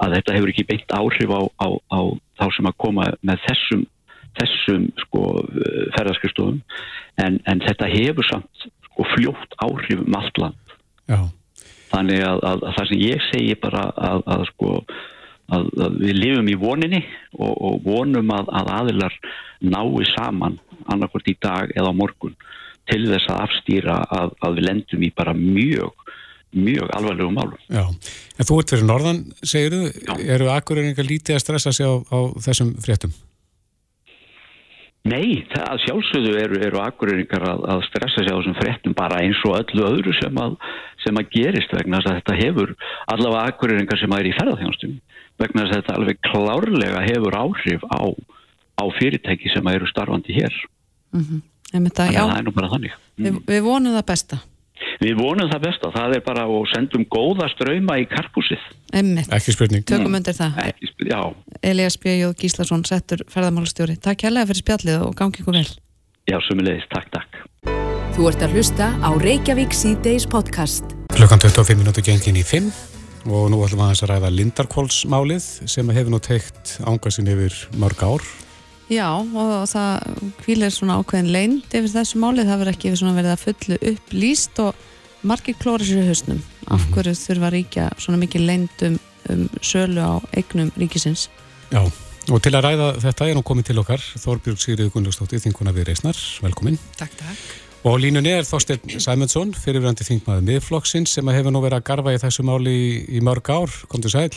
að 0.00 0.16
þetta 0.16 0.36
hefur 0.38 0.54
ekki 0.54 0.66
beint 0.70 0.96
áhrif 0.96 1.36
á, 1.36 1.40
á, 1.60 1.68
á 1.92 2.00
þá 2.40 2.46
sem 2.56 2.70
að 2.72 2.78
koma 2.86 3.08
með 3.20 3.44
þessum, 3.50 3.86
þessum 4.40 4.90
sko, 5.04 5.24
ferðarskustofum 5.98 6.60
en, 7.20 7.40
en 7.44 7.64
þetta 7.68 7.92
hefur 7.92 8.32
samt 8.32 8.68
sko, 8.88 9.08
fljótt 9.12 9.58
áhrif 9.60 10.00
um 10.00 10.20
allt 10.20 10.40
land. 10.40 10.76
Já. 11.04 11.20
Þannig 11.92 12.24
að, 12.26 12.40
að, 12.48 12.62
að 12.64 12.78
það 12.78 12.86
sem 12.90 13.02
ég 13.04 13.26
segi 13.28 13.56
bara 13.60 13.88
að, 13.92 14.24
að 14.34 14.48
sko 14.54 14.78
að, 15.52 15.68
að 15.86 15.98
við 16.00 16.20
lifum 16.20 16.50
í 16.50 16.56
voninni 16.60 17.02
og, 17.38 17.52
og 17.52 17.80
vonum 17.84 18.32
að, 18.34 18.52
að 18.60 18.72
aðilar 18.78 19.18
nái 19.64 20.08
saman 20.14 20.58
annarkort 20.92 21.28
í 21.28 21.36
dag 21.40 21.72
eða 21.76 21.94
morgun 21.96 22.36
til 22.90 23.02
þess 23.08 23.30
að 23.32 23.44
afstýra 23.46 24.00
að, 24.12 24.34
að 24.44 24.58
við 24.58 24.66
lendum 24.68 25.04
í 25.04 25.12
bara 25.16 25.36
mjög 25.36 25.92
mjög 26.54 26.90
alvarlegum 26.94 27.34
málum. 27.34 27.58
Já, 27.66 27.82
en 28.38 28.46
þú 28.46 28.58
ert 28.60 28.72
fyrir 28.74 28.86
norðan, 28.86 29.20
segir 29.42 29.74
þú, 29.74 30.18
eru 30.36 30.50
akkurýringar 30.54 31.08
lítið 31.08 31.38
að 31.38 31.42
stressa 31.42 31.72
sig 31.74 31.88
á, 31.88 31.94
á 31.98 32.18
þessum 32.44 32.74
fréttum? 32.84 33.14
Nei, 35.04 35.44
það 35.52 35.82
sjálfsögðu 35.82 36.36
eru, 36.40 36.58
eru 36.64 36.78
akkurýringar 36.80 37.42
að, 37.44 37.64
að 37.74 37.82
stressa 37.90 38.22
sig 38.22 38.32
á 38.32 38.36
þessum 38.38 38.54
fréttum 38.56 38.94
bara 38.96 39.18
eins 39.20 39.40
og 39.44 39.58
öllu 39.58 39.84
öðru 39.84 40.14
sem 40.16 40.38
að, 40.40 40.54
sem 41.04 41.20
að 41.20 41.28
gerist 41.34 41.74
vegna 41.76 42.00
að 42.00 42.14
þetta 42.22 42.36
hefur 42.38 42.72
allavega 43.12 43.50
akkurýringar 43.52 44.00
sem 44.00 44.14
að 44.16 44.22
er 44.22 44.30
í 44.30 44.32
ferðarþjónastum 44.38 44.94
vegna 45.42 45.66
þess 45.66 45.74
að 45.74 45.82
þetta 45.82 45.98
alveg 45.98 46.22
klárlega 46.30 47.04
hefur 47.04 47.36
áhrif 47.36 47.84
á, 47.92 48.02
á 48.80 48.84
fyrirtæki 48.96 49.52
sem 49.52 49.70
eru 49.74 49.90
starfandi 49.92 50.38
hér 50.38 50.56
mm 51.12 51.20
-hmm. 51.20 51.44
þetta, 51.74 52.08
að 52.08 52.16
það 52.22 52.36
er 52.38 52.48
nú 52.48 52.56
bara 52.56 52.72
þannig 52.72 52.96
mm. 52.96 53.24
við, 53.26 53.40
við 53.52 53.62
vonum 53.68 53.98
það 53.98 54.08
besta 54.14 54.40
Við 55.02 55.18
vonum 55.18 55.50
það 55.50 55.62
besta, 55.68 55.90
það 55.94 56.16
er 56.16 56.22
bara 56.26 56.44
og 56.50 56.66
sendum 56.72 57.04
góða 57.10 57.48
ströyma 57.52 57.98
í 58.02 58.06
karpúsið. 58.10 58.62
Emmitt, 58.94 59.30
tökum 59.86 60.18
undir 60.18 60.36
það. 60.36 60.60
Spurning, 60.90 61.36
Elias 61.62 61.98
Björn 62.02 62.34
Gíslason 62.38 62.84
settur 62.88 63.24
ferðarmálastjóri, 63.30 63.98
takk 64.02 64.26
hérlega 64.26 64.50
fyrir 64.50 64.62
spjallið 64.62 65.06
og 65.06 65.14
gangi 65.18 65.42
ykkur 65.42 65.58
vel. 65.58 65.68
Já, 66.30 66.38
sumulegis, 66.46 66.86
takk, 66.94 67.10
takk. 67.12 67.42
Þú 68.14 68.28
ert 68.30 68.44
að 68.46 68.54
hlusta 68.54 68.90
á 69.02 69.10
Reykjavík 69.18 69.74
C-Days 69.74 70.28
podcast. 70.30 70.94
Klukkan 71.14 71.42
25 71.42 71.80
minúti 71.82 72.04
gengin 72.06 72.38
í 72.38 72.44
5 72.46 72.70
og 73.26 73.50
nú 73.50 73.58
ætlum 73.64 73.82
við 73.82 74.04
að 74.04 74.10
ræða 74.12 74.30
Lindarkvólsmálið 74.38 75.50
sem 75.70 75.92
hefur 75.96 76.14
nú 76.14 76.22
teikt 76.22 76.76
ángasin 76.86 77.30
yfir 77.34 77.56
mörg 77.80 78.02
ár. 78.06 78.26
Já 78.92 79.08
og 79.16 79.64
það 79.70 80.08
kvílir 80.42 80.72
svona 80.74 80.98
ákveðin 81.00 81.32
leind 81.32 81.72
yfir 81.72 81.92
þessu 81.94 82.20
málið, 82.20 82.50
það 82.50 82.60
verður 82.62 82.74
ekki 82.74 82.92
verið 83.00 83.30
að 83.32 83.44
fullu 83.44 83.78
upp 83.90 84.12
líst 84.12 84.60
og 84.60 84.82
margir 85.24 85.56
klóri 85.60 85.88
sér 85.88 86.02
í 86.02 86.08
hausnum. 86.10 86.42
Af 86.68 86.80
mhm. 86.80 86.94
hverju 86.96 87.14
þurfa 87.20 87.52
ríkja 87.54 87.90
svona 87.98 88.20
mikið 88.20 88.48
leind 88.48 88.88
um, 88.88 88.98
um 89.32 89.46
sölu 89.64 90.04
á 90.04 90.14
eignum 90.36 90.72
ríkisins? 90.76 91.28
Já 91.72 91.84
og 92.32 92.40
til 92.40 92.54
að 92.56 92.64
ræða 92.64 92.86
þetta 93.02 93.26
er 93.28 93.36
nú 93.36 93.42
komið 93.44 93.66
til 93.68 93.80
okkar 93.82 94.04
Þorbjörg 94.22 94.60
Sigriður 94.62 94.94
Gunnlaugstóttir, 94.94 95.42
þinguna 95.44 95.74
við 95.76 95.90
Reysnar, 95.90 96.20
velkomin. 96.44 96.78
Takk, 96.96 97.12
takk. 97.20 97.42
Og 97.84 97.98
línunni 98.00 98.32
er 98.32 98.46
Þorstein 98.48 98.96
Sæmundsson, 98.96 99.52
fyrirverandi 99.60 100.06
þingmaður 100.08 100.46
miðflokksins 100.48 101.18
sem 101.18 101.28
hefur 101.28 101.52
nú 101.52 101.60
verið 101.60 101.82
að 101.82 101.88
garfa 101.90 102.14
í 102.14 102.20
þessu 102.22 102.46
máli 102.48 102.72
í, 102.72 102.86
í 103.18 103.20
mörg 103.24 103.50
ár. 103.52 103.74
Kom 103.92 104.04
til 104.04 104.14
sæl? 104.14 104.30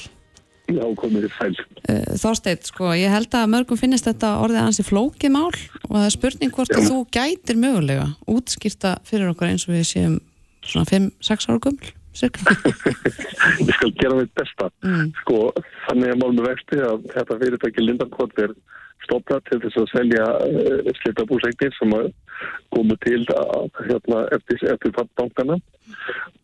Já, 0.68 0.84
komið 1.00 1.28
til 1.28 1.34
sæl. 1.38 1.54
Uh, 1.88 2.16
Þorstein, 2.20 2.64
sko, 2.68 2.90
ég 3.00 3.12
held 3.14 3.36
að 3.40 3.52
mörgum 3.54 3.80
finnist 3.80 4.08
þetta 4.10 4.34
orðið 4.44 4.64
ansi 4.66 4.84
flókið 4.84 5.32
mál 5.32 5.52
og 5.52 5.94
það 5.94 6.08
er 6.08 6.16
spurning 6.18 6.56
hvort 6.58 6.74
Já. 6.74 6.80
að 6.80 6.90
þú 6.90 6.98
gætir 7.16 7.62
mögulega 7.62 8.08
útskýrta 8.28 8.98
fyrir 9.08 9.32
okkur 9.32 9.52
eins 9.52 9.68
og 9.70 9.78
við 9.78 9.86
séum 9.88 10.18
svona 10.68 10.90
5-6 10.90 11.48
ára 11.48 11.62
gummul, 11.64 11.94
cirka. 12.18 12.58
Ég 13.64 13.72
skal 13.78 13.94
gera 14.02 14.20
mitt 14.20 14.34
besta. 14.36 14.68
Mm. 14.84 15.14
Sko, 15.22 15.40
þannig 15.88 16.14
að 16.14 16.20
málum 16.24 16.42
við 16.42 16.50
vexti 16.52 16.82
að 16.84 17.08
þetta 17.16 17.40
fyrirtæki 17.44 17.86
Lindarkvot 17.86 18.44
er 18.44 18.56
stopnað 19.06 19.46
til 19.48 19.62
þess 19.64 19.82
að 19.82 19.92
selja 19.94 20.26
eh, 20.50 20.92
slitabúseignir 21.02 21.76
sem 21.78 21.96
komu 22.76 22.98
til 23.06 23.22
að, 23.34 23.70
hérna, 23.88 24.24
eftir, 24.36 24.64
eftir 24.74 24.96
fattbankana 24.98 25.58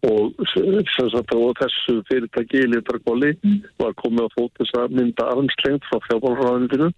og, 0.07 0.45
sagt, 0.53 1.33
og 1.35 1.57
þessu 1.59 1.99
fyrirtæki 2.09 2.63
í 2.63 2.69
Litarkóli 2.71 3.33
var 3.81 3.95
komið 4.01 4.27
á 4.27 4.33
fót 4.35 4.61
þess 4.61 4.79
að 4.79 4.97
mynda 4.99 5.29
armslengt 5.33 5.87
frá 5.89 5.99
fjármálfræðinu 6.07 6.89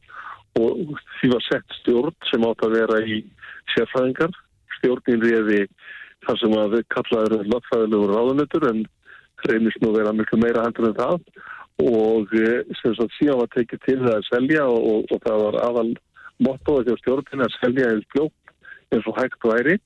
og 0.62 0.96
því 1.18 1.32
var 1.34 1.46
sett 1.46 1.78
stjórn 1.82 2.16
sem 2.30 2.46
átt 2.48 2.64
að 2.64 2.78
vera 2.80 3.02
í 3.04 3.20
sérfræðingar. 3.74 4.32
Stjórnin 4.78 5.24
reði 5.24 5.66
þar 6.26 6.40
sem 6.42 6.56
að 6.60 6.78
við 6.78 6.88
kallaður 6.96 7.50
lögfræðilegur 7.52 8.14
ráðunötur 8.16 8.68
en 8.72 8.86
reynist 9.50 9.84
nú 9.84 9.92
vera 9.96 10.16
miklu 10.16 10.40
meira 10.42 10.64
hendur 10.66 10.90
en 10.90 10.98
það. 10.98 11.20
Og 11.84 12.32
eh, 12.40 12.64
sem 12.80 12.96
sagt 12.96 13.16
síðan 13.18 13.42
var 13.42 13.52
tekið 13.52 13.84
til 13.84 13.98
það 14.00 14.14
að 14.16 14.28
selja 14.30 14.66
og, 14.72 14.86
og, 15.12 15.20
það 15.26 15.42
var 15.44 15.58
aðal 15.66 15.90
mottoði 16.46 16.88
hjá 16.88 17.02
stjórnina 17.02 17.48
að 17.50 17.58
selja 17.60 17.90
eða 17.92 18.06
fljótt 18.14 18.45
eins 18.94 19.08
og 19.10 19.18
hægt 19.20 19.48
væri 19.48 19.78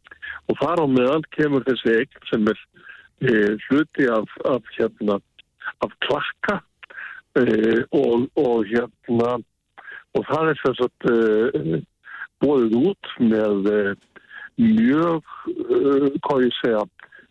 og 0.48 0.58
þar 0.62 0.84
á 0.84 0.86
meðan 0.90 1.28
kemur 1.36 1.66
þessi 1.68 1.96
eign 2.02 2.28
sem 2.32 2.50
er 2.52 2.60
e, 3.22 3.34
hluti 3.68 4.10
af, 4.12 4.28
af, 4.50 4.74
hérna, 4.76 5.20
af 5.86 5.96
klakka 6.08 6.60
e, 7.40 7.46
og, 7.92 8.28
og 8.36 8.68
hérna 8.70 9.38
og 10.18 10.26
það 10.28 10.52
er 10.52 10.62
sem 10.64 10.78
sagt 10.80 11.10
e, 11.12 11.82
bóðið 12.44 12.78
út 12.80 13.12
með 13.20 13.70
mjög, 14.60 15.28
hvað 16.26 16.46
ég 16.46 16.56
segja 16.60 16.82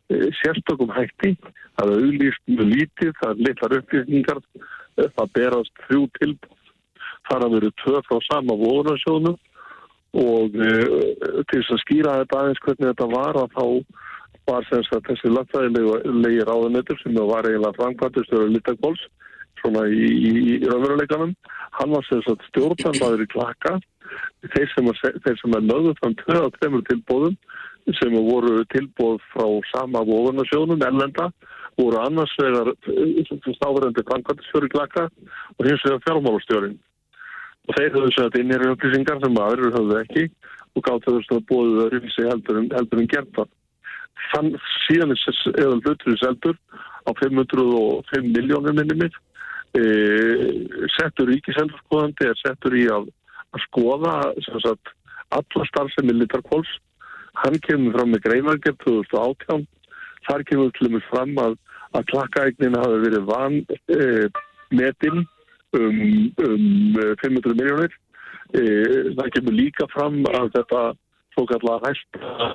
e, 0.09 0.29
sérstökum 0.41 0.93
hætti. 0.97 1.35
Það 1.79 1.93
er 1.93 2.05
auðlýst 2.05 2.45
mjög 2.51 2.71
lítið, 2.73 3.13
það 3.21 3.33
er 3.33 3.43
litlar 3.47 3.77
upplýsningar, 3.79 4.41
e, 4.97 5.09
það 5.17 5.35
berast 5.37 5.85
þrjú 5.87 6.07
tilbúð. 6.19 6.73
Það 7.29 7.37
er 7.37 7.47
að 7.47 7.57
veru 7.57 7.73
tvö 7.83 8.03
frá 8.07 8.19
sama 8.29 8.57
vorunarsjónu 8.63 9.35
og 10.17 10.55
e, 10.57 10.71
til 11.51 11.61
þess 11.61 11.75
að 11.75 11.83
skýra 11.85 12.19
þetta 12.23 12.41
aðeins 12.41 12.63
hvernig 12.65 12.91
þetta 12.93 13.09
var 13.13 13.41
að 13.43 13.57
þá 13.57 13.65
var 14.49 14.67
semst 14.71 14.95
að 14.97 15.05
þessi 15.11 15.33
lagfræðilegi 15.35 16.47
ráðanettur 16.49 17.01
sem 17.03 17.19
var 17.19 17.49
eiginlega 17.49 17.77
framkvæmtustöru 17.77 18.49
Littakóls 18.53 19.03
svona 19.61 19.85
í, 19.91 20.07
í, 20.09 20.33
í 20.55 20.59
raunveruleikanum. 20.65 21.35
Hann 21.77 21.93
var 21.93 22.07
semst 22.09 22.31
að 22.33 22.47
stjórnandaður 22.49 23.25
í 23.25 23.29
klaka 23.35 23.77
þeir 24.55 24.73
sem 24.73 25.57
er 25.59 25.67
lögðu 25.67 25.95
þann 26.01 26.17
tvö 26.23 26.39
að 26.41 26.55
trefur 26.57 26.85
tilbóðum 26.89 27.37
sem 27.99 28.17
voru 28.17 28.65
tilbóð 28.73 29.21
frá 29.33 29.47
sama 29.73 30.03
vofunasjónum, 30.05 30.83
ellenda 30.85 31.31
voru 31.79 32.01
annars 32.03 32.35
vegar 32.41 32.73
stáðurendi 33.57 34.05
framkvæmstjóri 34.09 34.71
klaka 34.73 35.07
og 35.09 35.67
hins 35.69 35.85
vegar 35.87 36.03
fjármálastjórin 36.07 36.77
og 37.69 37.77
þeir 37.77 37.95
höfðu 37.95 38.13
sett 38.17 38.39
inn 38.41 38.53
í 38.55 38.59
upplýsingar 38.73 39.21
sem 39.23 39.41
aðrir 39.45 39.77
höfðu 39.77 40.01
ekki 40.03 40.27
og 40.75 40.85
gátt 40.87 41.07
þau 41.07 41.19
að 41.21 41.47
bóðu 41.51 41.79
þau 41.79 41.89
rýfisi 41.93 42.27
heldur 42.29 42.61
en, 42.63 42.69
en 42.73 43.11
gert 43.13 43.31
það 43.37 43.55
þann 44.33 44.51
síðan 44.87 45.15
er 45.15 45.73
hluturins 45.85 46.25
eldur 46.27 46.57
á 47.07 47.11
505 47.21 48.29
miljónir 48.35 48.77
minnumir 48.77 49.15
e, 49.79 49.83
settur 50.97 51.31
ríkisendurskoðandi 51.33 52.29
er 52.29 52.41
settur 52.43 52.77
í 52.77 52.85
að, 52.93 53.09
að 53.55 53.65
skoða 53.69 54.15
sagt, 54.49 54.93
alla 55.37 55.69
starfsemi 55.71 56.17
litarkóls 56.17 56.71
hann 57.45 57.59
kemur 57.65 57.97
fram 57.97 58.13
með 58.15 58.25
greinargerð 58.27 58.85
2018 58.87 59.67
þar 60.29 60.45
kemur 60.51 61.03
fram 61.09 61.35
að, 61.41 61.59
að 61.97 62.09
klakkaegnina 62.13 62.85
hafi 62.85 63.03
verið 63.07 63.29
van 63.29 63.61
e, 63.63 64.29
metinn 64.75 65.27
um, 65.77 66.33
um 66.45 66.65
500 67.21 67.59
miljónir 67.59 67.93
e, 68.55 68.63
það 69.19 69.29
kemur 69.37 69.55
líka 69.57 69.85
fram 69.93 70.23
að 70.31 70.51
þetta 70.57 70.81
svo 71.35 71.45
kallar 71.51 71.85
hæsta 71.85 72.55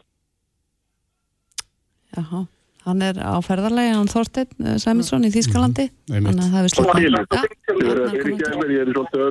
Jaha, 2.13 2.43
hann 2.85 2.99
er 3.01 3.17
á 3.17 3.41
ferðarlega 3.41 3.95
hann 3.97 4.09
Þorstein 4.11 4.51
eh, 4.61 4.77
Sæminsson 4.81 5.25
í 5.25 5.31
Þýskalandi. 5.33 5.85
mm, 6.11 6.27
að 6.29 6.35
það 6.43 6.57
hefur 6.59 6.71
slutað 6.75 7.01
Ég 7.73 7.89
er 7.89 7.97
ekki 8.05 8.45
að 8.45 8.57
mér, 8.59 8.69
ég 8.69 8.81
er 8.83 8.89
svolítið 8.93 9.21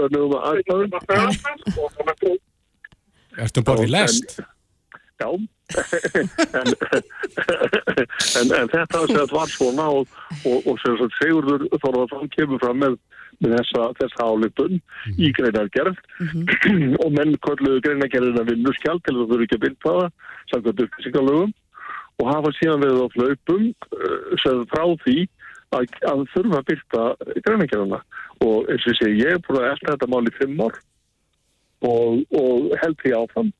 örnum 0.00 0.32
að 0.38 0.42
aðstæðum. 0.50 0.90
Ertum 3.40 3.64
í 3.84 3.90
lest? 3.90 4.28
Já. 5.20 5.30
En, 8.40 8.48
en, 8.48 8.48
en 8.58 8.68
þetta 8.72 9.00
var 9.30 9.50
svona 9.52 9.86
og, 9.92 10.08
og, 10.48 10.66
og 10.66 10.78
Sigurður 11.18 11.66
Þorðarsson 11.82 12.30
kemur 12.34 12.60
fram 12.62 12.80
með, 12.82 12.96
með 13.38 13.54
þessa, 13.58 13.86
þessa 14.00 14.26
álipun 14.26 14.78
mm. 14.78 15.18
í 15.18 15.30
greinargerð. 15.36 16.00
Mm 16.18 16.30
-hmm. 16.32 16.96
og 17.04 17.12
menn 17.16 17.36
kolluðu 17.46 17.82
greinargerðina 17.86 18.46
vinnuskjald 18.48 19.04
til 19.06 19.16
það 19.18 19.32
þurfi 19.32 19.48
ekki 19.48 19.58
að 19.58 19.64
byrja 19.66 19.82
það 19.86 20.02
samkvæmt 20.52 20.82
upplýsingalögum. 20.86 21.54
Og 22.20 22.32
hafa 22.32 22.54
síðan 22.58 22.84
við 22.84 23.00
á 23.00 23.06
flaupum 23.14 23.64
uh, 23.70 24.64
frá 24.72 24.84
því 25.04 25.18
að, 25.76 25.86
að 26.12 26.26
þurfa 26.34 26.58
að 26.60 26.68
byrta 26.72 27.06
greinargerðina. 27.46 28.02
Og 28.46 28.70
eins 28.72 28.90
og 28.90 28.98
sé 28.98 29.14
ég 29.14 29.36
er 29.36 29.42
búin 29.46 29.62
að 29.62 29.70
elda 29.74 29.94
þetta 29.94 30.10
mál 30.10 30.24
í 30.26 30.36
fimm 30.40 30.66
ár 30.66 30.82
og, 31.80 32.20
og 32.36 32.74
held 32.82 32.98
því 33.00 33.16
áfram 33.16 33.54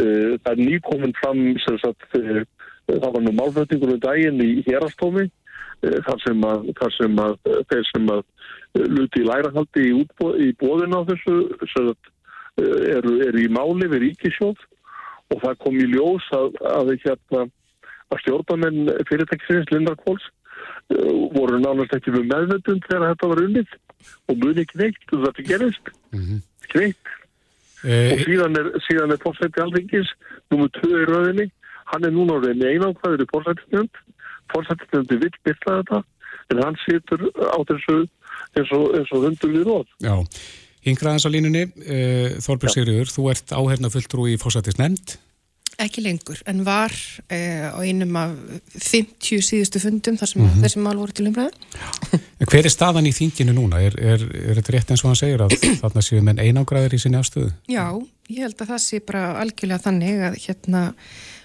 það 0.00 0.50
er 0.52 0.60
nýkominn 0.60 1.16
fram 1.20 1.40
sagt, 1.62 2.06
uh, 2.18 2.42
það 2.90 3.10
var 3.16 3.24
nú 3.24 3.32
málflötningur 3.38 3.94
um 3.94 4.02
daginn 4.02 4.42
í 4.42 4.50
hérastómi 4.66 5.26
uh, 5.28 5.98
þar 6.06 6.22
sem 6.26 6.46
að, 6.50 6.68
þar 6.80 6.94
sem 6.98 7.20
að 7.24 7.36
þeir 7.70 7.88
sem 7.92 8.12
að 8.14 8.24
luti 8.90 9.22
í 9.22 9.28
lærahaldi 9.28 9.88
í, 9.90 9.92
í 10.42 10.48
bóðinu 10.58 10.98
á 10.98 11.08
þessu 11.12 11.36
sagt, 11.70 12.10
eru, 12.58 13.18
eru 13.22 13.42
í 13.44 13.50
máli 13.54 13.86
við 13.90 14.08
ríkisjóð 14.08 14.64
og 15.34 15.44
það 15.44 15.60
kom 15.62 15.78
í 15.78 15.86
ljós 15.92 16.26
að, 16.34 16.58
að, 16.70 16.90
hérna, 17.04 17.44
að 18.10 18.24
stjórnamenn 18.24 18.90
fyrirtækisins 19.08 19.70
Lindarkóls 19.70 20.26
voru 21.34 21.58
nánast 21.62 21.94
ekki 21.96 22.12
við 22.14 22.26
meðvöndum 22.32 22.82
þegar 22.84 23.06
þetta 23.12 23.30
var 23.30 23.42
unnið 23.46 23.78
og 24.28 24.42
muni 24.42 24.64
ekki 24.64 24.80
neitt 24.82 25.14
og 25.14 25.24
þetta 25.28 25.46
gerist. 25.48 25.94
Mm 26.10 26.26
og 27.84 28.24
síðan 28.24 28.58
er, 28.60 28.72
er 28.74 29.22
fórsætti 29.22 29.62
alþingis 29.64 30.10
nummið 30.52 30.74
2 30.80 30.90
í 31.02 31.06
rauninni 31.10 31.46
hann 31.92 32.08
er 32.08 32.14
núna 32.14 32.38
orðinni 32.38 32.74
einákvæður 32.74 33.24
í 33.24 33.30
fórsættinönd 33.32 34.02
fórsættinöndi 34.52 35.20
vill 35.24 35.38
byrla 35.46 35.78
þetta 35.80 36.02
en 36.52 36.62
hann 36.64 36.78
situr 36.84 37.26
á 37.28 37.58
þessu 37.68 37.98
eins 38.54 38.72
og, 38.74 38.94
og 39.00 39.26
hundur 39.28 39.52
við 39.54 39.68
róð 39.68 39.86
Já, 40.04 40.14
yngraðans 40.88 41.26
á 41.28 41.30
línunni. 41.32 41.64
Uh, 41.84 42.36
Þorbjörn 42.44 42.74
Sigriður, 42.74 43.12
þú 43.12 43.28
ert 43.32 43.54
áherna 43.56 43.92
fulltrú 43.92 44.28
í 44.32 44.38
fórsættisnefnd 44.40 45.16
Ekki 45.82 46.04
lengur, 46.04 46.38
en 46.46 46.62
var 46.66 46.92
eh, 47.32 47.66
á 47.66 47.78
einum 47.82 48.14
af 48.20 48.34
50 48.78 49.42
síðustu 49.42 49.80
fundum 49.82 50.18
þar 50.20 50.30
sem 50.30 50.42
mm 50.42 50.48
-hmm. 50.48 50.64
þessi 50.64 50.82
mál 50.84 50.96
voru 50.96 51.12
til 51.12 51.26
umræðu. 51.26 51.50
Hver 52.50 52.64
er 52.64 52.70
staðan 52.70 53.06
í 53.10 53.12
þinginu 53.12 53.54
núna? 53.56 53.80
Er, 53.82 53.98
er, 53.98 54.22
er 54.22 54.60
þetta 54.60 54.74
rétt 54.76 54.90
eins 54.90 55.04
og 55.04 55.10
hann 55.10 55.22
segir 55.22 55.42
að 55.42 55.56
þarna 55.82 56.02
séu 56.02 56.22
menn 56.22 56.38
einangræðir 56.38 56.94
í 56.94 57.00
sinni 57.02 57.18
afstöðu? 57.18 57.52
Já, 57.66 57.86
ég 58.30 58.42
held 58.46 58.60
að 58.60 58.70
það 58.74 58.82
sé 58.86 59.00
bara 59.00 59.40
algjörlega 59.42 59.82
þannig 59.82 60.26
að 60.28 60.38
hérna 60.46 60.82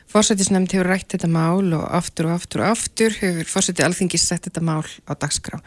fórsættisnefnd 0.09 0.73
hefur 0.73 0.89
rætt 0.89 1.13
þetta 1.13 1.29
mál 1.29 1.73
og 1.77 1.85
aftur 1.93 2.29
og 2.29 2.39
aftur 2.39 2.63
og 2.63 2.73
aftur 2.73 3.13
hefur 3.13 3.49
fórsætti 3.49 3.85
alþingis 3.85 4.25
sett 4.25 4.47
þetta 4.47 4.63
mál 4.65 4.85
á 5.05 5.13
dagskrá 5.13 5.59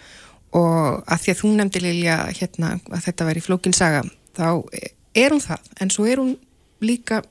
og 0.53 1.05
að 1.07 1.23
því 1.23 1.33
að 1.33 1.39
þú 1.41 1.53
nefndi 1.57 1.83
Lilja 1.83 2.17
hérna 2.35 2.75
að 2.91 3.05
þetta 3.07 3.29
væri 3.29 3.45
flókinsaga 3.45 4.03
þá 4.37 4.49
er 5.15 5.35
hún 5.35 5.45
það 5.45 5.71
en 5.81 5.93
svo 5.95 6.09
er 6.09 6.23
hún 6.23 6.35
líka 6.83 7.23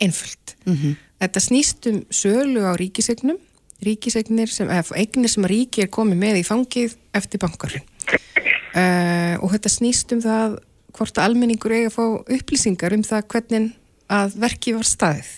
einföld. 0.00 0.56
Mm 0.66 0.76
-hmm. 0.76 0.96
Þetta 1.20 1.40
snýst 1.40 1.86
um 1.90 2.04
sölu 2.10 2.60
á 2.66 2.72
ríkisegnum, 2.76 3.38
ríkisegnir 3.82 4.48
sem, 4.48 4.68
eða 4.68 4.96
eignir 4.96 5.30
sem 5.30 5.44
að 5.44 5.52
ríki 5.52 5.82
er 5.82 5.88
komið 5.88 6.18
með 6.20 6.40
í 6.40 6.44
fangið 6.44 6.96
eftir 7.12 7.40
bankarinn. 7.40 7.84
Uh, 8.76 9.40
og 9.40 9.52
þetta 9.52 9.72
snýst 9.72 10.12
um 10.12 10.20
það 10.20 10.58
hvort 10.92 11.18
að 11.18 11.24
almenningur 11.24 11.72
eiga 11.72 11.88
að 11.88 11.96
fá 11.96 12.04
upplýsingar 12.36 12.92
um 12.92 13.02
það 13.02 13.28
hvernig 13.32 13.72
að 14.12 14.36
verki 14.36 14.74
var 14.76 14.84
staðið. 14.84 15.30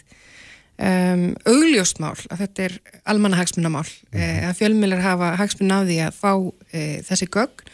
Um, 0.79 1.35
augljóstmál 1.43 2.15
að 2.31 2.38
þetta 2.45 2.62
er 2.62 2.75
almanna 3.11 3.37
hagsmunamál 3.41 3.83
mm 3.83 4.21
-hmm. 4.21 4.43
uh, 4.43 4.49
að 4.49 4.59
fjölmjölar 4.61 5.00
hafa 5.03 5.31
hagsmun 5.35 5.75
á 5.75 5.83
því 5.83 5.97
að 6.07 6.15
fá 6.15 6.33
uh, 6.38 6.99
þessi 7.03 7.27
gögn 7.27 7.65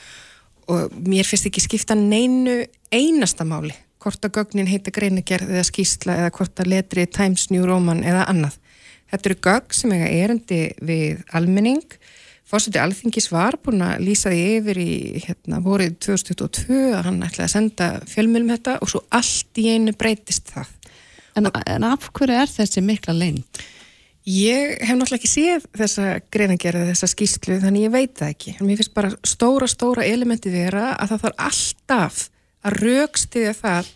og 0.72 0.94
mér 1.04 1.28
finnst 1.28 1.46
ekki 1.50 1.60
skipta 1.60 1.94
neinu 1.94 2.64
einasta 2.88 3.44
máli 3.44 3.74
hvort 4.04 4.26
að 4.26 4.36
gögnin 4.38 4.68
heita 4.68 4.92
greinagerð 4.94 5.54
eða 5.54 5.64
skýsla 5.66 6.18
eða 6.20 6.34
hvort 6.36 6.60
að 6.60 6.70
letri 6.74 7.06
Times 7.08 7.48
New 7.52 7.64
Roman 7.68 8.04
eða 8.04 8.26
annað. 8.30 8.58
Þetta 9.10 9.30
eru 9.30 9.40
gögn 9.46 9.76
sem 9.78 9.94
eiga 9.94 10.10
erendi 10.12 10.60
við 10.84 11.24
almenning. 11.36 11.98
Fórseti 12.44 12.80
Alþingis 12.80 13.30
var 13.32 13.56
búin 13.64 13.82
að 13.84 14.02
lýsa 14.04 14.32
því 14.32 14.42
yfir 14.58 14.80
í 14.82 14.90
hérna, 15.24 15.60
vorið 15.64 15.94
2022 16.04 16.80
að 16.92 17.06
hann 17.08 17.22
ætlaði 17.24 17.46
að 17.46 17.54
senda 17.54 17.88
fjölmjölum 18.10 18.52
þetta 18.52 18.74
og 18.84 18.90
svo 18.92 19.00
allt 19.16 19.60
í 19.62 19.68
einu 19.72 19.94
breytist 19.96 20.52
það. 20.52 20.74
En, 21.34 21.48
en 21.48 21.86
af 21.88 22.10
hverju 22.14 22.36
er 22.42 22.52
þessi 22.52 22.84
mikla 22.84 23.16
leint? 23.16 23.64
Ég 24.28 24.78
hef 24.80 24.96
náttúrulega 24.96 25.20
ekki 25.20 25.28
séð 25.28 25.64
þessa 25.76 26.04
greinagerð 26.32 26.86
þessa 26.92 27.08
skýslu 27.12 27.58
þannig 27.60 27.88
ég 27.88 27.92
veit 27.92 28.14
það 28.20 28.30
ekki. 28.32 28.54
Mér 28.64 28.78
finnst 28.80 28.94
bara 28.96 29.10
stóra, 29.26 29.68
stóra 29.68 30.06
elementi 30.08 30.52
vera 30.52 30.94
að 30.94 31.12
það 31.12 31.24
þarf 31.26 31.42
alltaf 31.48 32.22
að 32.64 32.80
raukstiðja 32.84 33.54
það 33.58 33.92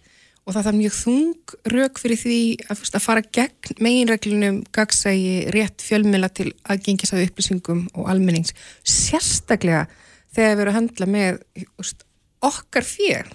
og 0.49 0.55
það 0.57 0.65
þarf 0.65 0.79
mjög 0.79 0.95
þung 0.97 1.55
rauk 1.75 1.99
fyrir 2.01 2.21
því 2.23 2.41
að, 2.73 2.83
að 2.97 3.05
fara 3.05 3.25
gegn 3.37 3.81
meginreglunum 3.85 4.61
gagsægi 4.73 5.35
rétt 5.53 5.85
fjölmila 5.85 6.31
til 6.33 6.51
aðgengisaðu 6.65 7.27
upplýsingum 7.29 7.83
og 7.93 8.09
almennings 8.09 8.55
sérstaklega 8.81 9.85
þegar 10.33 10.55
við 10.55 10.63
erum 10.63 10.73
að 10.73 10.79
handla 10.79 11.11
með 11.13 11.43
úst, 11.83 12.07
okkar 12.45 12.87
fér 12.87 13.29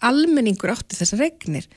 almenningur 0.00 0.72
átti 0.72 0.98
þessar 0.98 1.26
regnir. 1.26 1.68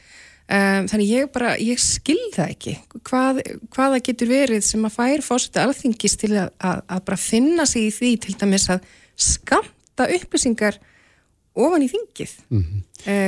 Um, 0.51 0.88
þannig 0.89 1.12
ég 1.13 1.29
bara, 1.31 1.53
ég 1.63 1.79
skilða 1.79 2.50
ekki. 2.51 2.74
Hvað, 3.08 3.39
hvaða 3.72 4.01
getur 4.03 4.31
verið 4.31 4.65
sem 4.67 4.84
að 4.84 4.98
fær 4.98 5.24
fórseti 5.24 5.62
alþingis 5.62 6.17
til 6.20 6.34
að, 6.34 6.50
að, 6.60 6.81
að 6.91 7.03
bara 7.08 7.20
finna 7.22 7.67
sig 7.70 7.86
í 7.88 7.93
því 7.96 8.10
til 8.25 8.36
dæmis 8.41 8.65
að 8.74 8.89
skamta 9.15 10.10
upplýsingar 10.17 10.79
ofan 11.58 11.84
í 11.84 11.89
þingið. 11.91 12.34
Mm 12.50 12.63
-hmm. 12.63 12.81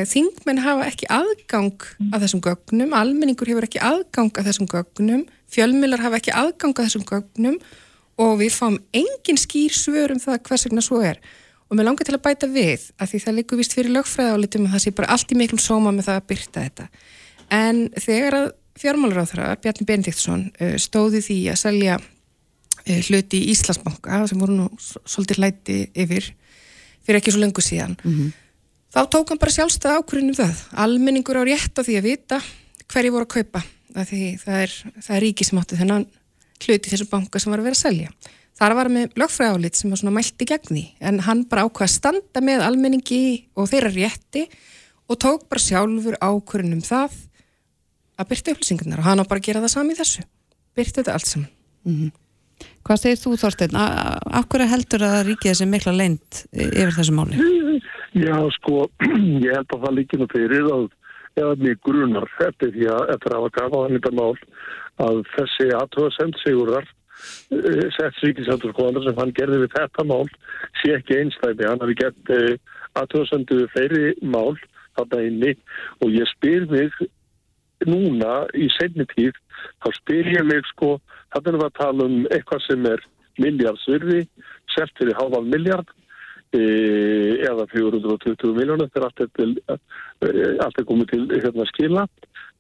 Þingmenn 0.08 0.62
hafa 0.64 0.86
ekki 0.88 1.08
aðgang 1.10 1.86
að 2.14 2.24
þessum 2.24 2.42
gögnum, 2.46 2.94
almenningur 2.94 3.50
hefur 3.50 3.66
ekki 3.66 3.82
aðgang 3.82 4.38
að 4.38 4.50
þessum 4.50 4.68
gögnum, 4.70 5.24
fjölmjölar 5.50 6.04
hafa 6.04 6.20
ekki 6.22 6.32
aðgang 6.32 6.78
að 6.78 6.86
þessum 6.88 7.06
gögnum 7.10 7.58
og 8.22 8.38
við 8.40 8.54
fáum 8.54 8.78
engin 8.94 9.40
skýr 9.40 9.74
svör 9.74 10.14
um 10.14 10.22
það 10.22 10.44
hvers 10.48 10.66
vegna 10.68 10.82
svo 10.82 11.02
er. 11.02 11.20
Og 11.70 11.78
mér 11.78 11.88
langar 11.90 12.06
til 12.06 12.14
að 12.14 12.22
bæta 12.22 12.48
við 12.48 12.92
að 13.02 13.10
því 13.10 13.20
það 13.24 13.38
likur 13.40 13.58
vist 13.58 13.74
fyrir 13.74 13.96
lögfræðálitum 13.96 14.68
að 14.68 14.76
það 14.76 14.84
sé 14.84 14.92
bara 14.92 15.12
allt 15.16 15.32
í 15.32 15.38
miklum 15.40 15.62
sóma 15.62 15.92
með 15.92 16.10
það 16.10 16.20
að 16.20 16.28
byrta 16.30 16.66
þetta. 16.68 16.88
En 17.50 17.80
þegar 17.98 18.38
að 18.38 18.48
fjármálaráþra, 18.84 19.56
Bjarni 19.62 19.86
Benediktsson, 19.86 20.48
uh, 20.62 20.76
stóði 20.82 21.22
því 21.26 21.40
að 21.54 21.60
selja 21.62 21.98
uh, 21.98 23.00
hluti 23.08 23.42
í 23.42 23.52
Íslandsbanka 23.54 24.24
sem 24.30 24.42
voru 24.42 24.58
nú 24.58 24.70
svolítið 24.80 25.42
læti 25.42 25.80
yfir 25.94 26.30
fyrir 27.04 27.20
ekki 27.20 27.34
svo 27.34 27.44
lengur 27.44 27.66
síðan. 27.66 27.96
Mm 28.04 28.14
-hmm. 28.14 28.34
Þá 28.94 29.02
tók 29.10 29.30
hann 29.30 29.42
bara 29.42 29.52
sjálfstæð 29.52 29.96
ákvörðinu 29.98 30.34
um 30.34 30.40
það. 30.42 30.56
Almenningur 30.72 31.40
á 31.40 31.44
rétt 31.44 31.80
á 31.80 31.82
því 31.82 31.96
að 31.98 32.08
vita 32.10 32.42
hverju 32.94 33.12
voru 33.12 33.26
að 33.26 33.34
kaupa. 33.36 33.64
Því 33.94 34.22
það 34.44 34.58
er, 34.62 34.72
það 35.02 35.16
er 35.16 35.22
ríki 35.22 35.44
sem 35.46 35.60
átti 35.60 35.78
þennan 35.78 36.06
hluti 36.64 36.90
þessu 36.90 37.10
banka 37.10 37.40
sem 37.40 37.52
var 37.52 37.60
að 37.60 37.68
vera 37.68 37.78
að 37.78 37.86
selja. 37.86 38.10
Þar 38.54 38.76
var 38.78 38.90
með 38.94 39.16
lögfræðálit 39.18 39.76
sem 39.76 39.90
var 39.90 39.98
svona 39.98 40.14
mælt 40.14 40.42
í 40.42 40.46
gegn 40.46 40.70
því 40.70 40.86
en 41.02 41.20
hann 41.26 41.44
bara 41.50 41.66
ákvaði 41.66 41.90
að 41.90 41.96
standa 41.96 42.42
með 42.42 42.62
almenningi 42.62 43.48
og 43.58 43.70
þeirra 43.72 43.90
rétti 43.90 44.46
og 45.10 45.18
tók 45.20 45.48
bara 45.50 45.62
sjálfur 45.62 46.18
ákvörðinu 46.22 46.78
um 46.78 46.86
það 46.86 47.18
að 48.20 48.30
byrta 48.30 48.54
upplýsingarnar 48.54 49.02
og 49.02 49.08
hann 49.08 49.22
á 49.22 49.26
bara 49.26 49.42
að 49.42 49.48
gera 49.48 49.64
það 49.64 49.74
sami 49.74 49.98
þessu 49.98 50.26
byrta 50.78 51.02
þetta 51.02 51.16
allt 51.18 51.30
saman 51.30 51.50
mm 51.84 51.96
-hmm. 51.96 52.12
Hvað 52.84 53.00
segir 53.00 53.20
þú 53.22 53.36
Þorstein? 53.40 53.78
Akkur 54.42 54.66
heldur 54.68 55.06
að 55.08 55.20
ríkið 55.30 55.54
þessi 55.54 55.70
mikla 55.72 55.94
leint 55.96 56.44
yfir 56.52 56.92
þessu 56.98 57.16
máli? 57.16 57.40
Já 58.14 58.36
sko, 58.60 58.88
ég 59.46 59.56
held 59.56 59.72
að 59.74 59.86
það 59.86 59.96
líkinu 60.00 60.28
fyrir 60.34 60.68
að 60.70 60.90
eða 61.40 61.56
mjög 61.62 61.80
grunar 61.88 62.28
eftir 62.46 62.74
því 62.76 62.90
að 62.94 63.14
eftir 63.16 63.34
að 63.34 63.40
hafa 63.40 63.54
gafað 63.58 63.86
hann 63.86 63.98
þetta 63.98 64.12
mál 64.20 64.36
að 65.04 65.22
þessi 65.34 65.70
aðtöða 65.80 66.12
sendsigurar 66.18 66.86
eh, 66.86 67.88
sett 67.96 68.20
svíkisendur 68.20 68.76
skoðandar 68.76 69.08
sem 69.08 69.18
hann 69.22 69.34
gerði 69.40 69.64
við 69.64 69.74
þetta 69.74 70.06
mál 70.12 70.28
sé 70.82 70.94
ekki 71.00 71.18
einstæmi, 71.24 71.66
hann 71.66 71.82
hafi 71.82 71.98
gett 72.04 72.34
eh, 72.36 72.54
aðtöða 73.02 73.30
sendu 73.32 73.64
fleiri 73.74 74.14
mál 74.22 74.54
þarna 74.98 75.24
inni 75.30 75.56
og 76.04 76.14
ég 76.14 76.30
spyr 76.36 76.70
mig 76.70 76.94
núna 77.90 78.44
í 78.54 78.70
segni 78.78 79.08
tíð 79.16 79.34
þá 79.82 79.90
spyr 79.98 80.30
ég 80.36 80.46
mig 80.48 80.70
sko 80.70 81.00
þannig 81.34 81.54
að 81.54 81.60
við 81.60 81.68
að 81.68 81.76
tala 81.82 82.08
um 82.10 82.18
eitthvað 82.30 82.66
sem 82.68 82.88
er 82.90 83.06
miljardsvirði, 83.42 84.24
selt 84.74 84.98
fyrir 85.00 85.18
halvan 85.18 85.50
miljard 85.50 85.90
e, 86.54 86.62
eða 87.50 87.66
420 87.72 88.54
miljónir 88.58 88.92
þegar 88.94 89.10
allt 89.10 89.24
er, 89.26 89.56
e, 89.74 90.44
allt 90.64 90.80
er 90.80 90.88
komið 90.90 91.14
til 91.14 91.24
hérna, 91.34 91.66
skila 91.72 92.06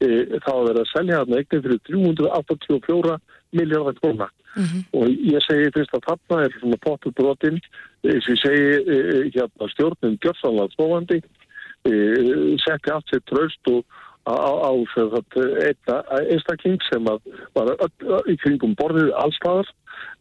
e, 0.01 0.07
þá 0.41 0.53
er 0.55 0.81
að 0.81 0.89
selja 0.93 1.21
þarna 1.21 1.41
eitthvað 1.41 1.67
fyrir 1.67 1.83
384 1.91 3.17
miljardar 3.53 3.99
króna 4.01 4.29
mm 4.29 4.63
-hmm. 4.63 4.83
og 4.97 5.07
ég 5.33 5.45
segi 5.45 5.73
fyrst 5.75 5.93
að 5.97 6.07
þarna 6.09 6.43
er 6.45 6.57
svona 6.59 6.79
pottur 6.85 7.13
brotinn 7.13 7.59
eins 8.03 8.27
og 8.27 8.33
ég 8.35 8.41
segi 8.41 8.65
e, 8.65 8.97
e, 8.97 9.23
hérna, 9.35 9.69
stjórnum 9.73 10.17
gjörsanlega 10.23 10.73
spóandi 10.73 11.19
e, 11.85 11.91
setti 12.65 12.89
allt 12.91 13.07
sér 13.11 13.21
tröst 13.29 13.63
og 13.69 13.85
á, 14.27 14.71
einna 14.71 15.97
einstakling 16.21 16.79
sem 16.87 17.03
var 17.03 17.73
í 18.29 18.37
kringum 18.43 18.75
borðið 18.79 19.11
allstaðar. 19.19 19.67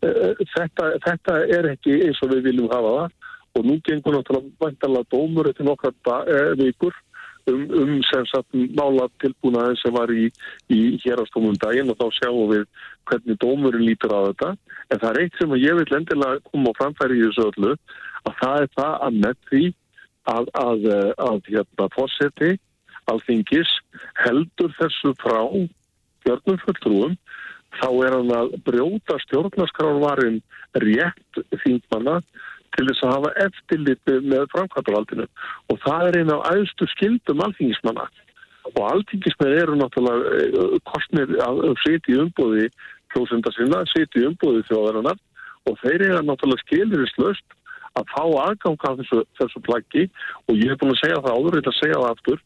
Eh, 0.02 0.34
þetta, 0.56 0.88
þetta 1.04 1.38
er 1.56 1.70
ekki 1.72 2.00
eins 2.06 2.20
og 2.24 2.34
við 2.34 2.48
viljum 2.50 2.72
hafa 2.72 2.92
það 2.96 3.30
og 3.52 3.66
nú 3.68 3.78
gengur 3.86 4.16
náttúrulega 4.16 4.64
vantanlega 4.64 5.10
dómur 5.12 5.48
eftir 5.50 5.66
nokkar 5.68 5.94
eh, 6.26 6.52
vikur 6.58 6.94
um, 7.50 7.66
um 7.82 7.92
sem 8.08 8.26
sagt 8.30 8.56
mála 8.78 9.08
tilbúnaðin 9.22 9.78
sem 9.82 9.94
var 9.94 10.10
í, 10.10 10.30
í 10.72 10.80
hérastómum 11.04 11.58
daginn 11.60 11.92
og 11.92 12.00
þá 12.00 12.06
sjáum 12.18 12.50
við 12.52 12.64
hvernig 13.10 13.38
dómurinn 13.44 13.86
lítur 13.86 14.14
á 14.14 14.20
þetta. 14.30 14.50
En 14.90 15.02
það 15.02 15.10
er 15.10 15.22
eitt 15.22 15.38
sem 15.38 15.54
ég 15.60 15.78
vil 15.78 15.98
endilega 15.98 16.42
koma 16.50 16.74
á 16.74 16.78
framfæri 16.80 17.20
í 17.20 17.24
þessu 17.28 17.48
öllu 17.52 17.72
að 18.26 18.36
það 18.42 18.58
er 18.64 18.74
það 18.78 18.92
að 19.06 19.22
með 19.22 19.40
því 19.50 19.64
að, 20.32 20.52
að, 20.64 20.84
að, 20.92 21.08
að 21.28 21.50
hérna 21.52 21.88
fórseti 21.96 22.52
alþingis 23.10 23.70
heldur 24.22 24.74
þessu 24.78 25.14
frá 25.22 25.40
fjörnum 26.22 26.60
fulltrúum 26.62 27.16
þá 27.80 27.88
er 28.06 28.16
hann 28.16 28.32
að 28.36 28.56
brjóta 28.66 29.18
stjórnarskrárvarin 29.24 30.40
rétt 30.82 31.40
þingmanna 31.64 32.20
til 32.76 32.86
þess 32.88 33.04
að 33.04 33.14
hafa 33.16 33.32
eftirlit 33.46 34.12
með 34.24 34.44
framkvæmdavaldinu 34.52 35.26
og 35.72 35.80
það 35.84 36.08
er 36.08 36.18
eina 36.20 36.36
af 36.38 36.52
aðstu 36.52 36.88
skildum 36.92 37.42
alþingismanna. 37.46 38.06
Og 38.72 38.82
alþingismenn 38.88 39.56
eru 39.58 39.78
náttúrulega 39.78 40.36
eh, 40.38 40.76
kostnir 40.88 41.34
að 41.44 41.64
setja 41.82 42.14
í 42.14 42.20
umbúði 42.22 42.68
klósenda 43.12 43.52
sinna, 43.56 43.82
setja 43.90 44.22
í 44.22 44.28
umbúði 44.30 44.62
þjóðarinnar. 44.70 45.18
Og 45.68 45.76
þeir 45.82 46.06
eru 46.08 46.22
náttúrulega 46.26 46.64
skilirislöst 46.64 47.58
að 47.98 48.08
fá 48.14 48.22
aðgang 48.46 48.86
á 48.88 48.90
þessu, 49.02 49.20
þessu 49.40 49.64
plaggi. 49.66 50.06
Og 50.48 50.56
ég 50.56 50.72
hef 50.72 50.80
búin 50.80 50.94
að 50.94 51.02
segja 51.02 51.20
það 51.20 51.36
áður, 51.36 51.58
þetta 51.58 51.76
segja 51.80 52.00
það 52.00 52.14
aftur 52.14 52.40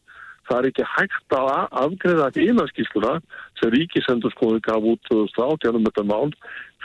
það 0.47 0.59
er 0.59 0.69
ekki 0.69 0.87
hægt 0.93 1.35
að 1.37 1.49
afgreða 1.83 2.29
einaskísluna 2.35 3.13
sem 3.59 3.73
Ríkisendur 3.73 4.33
skoði 4.35 4.63
gaf 4.67 4.87
út 4.93 5.01
2018 5.11 5.79
um 5.79 5.87
þetta 5.89 6.05
mál 6.07 6.31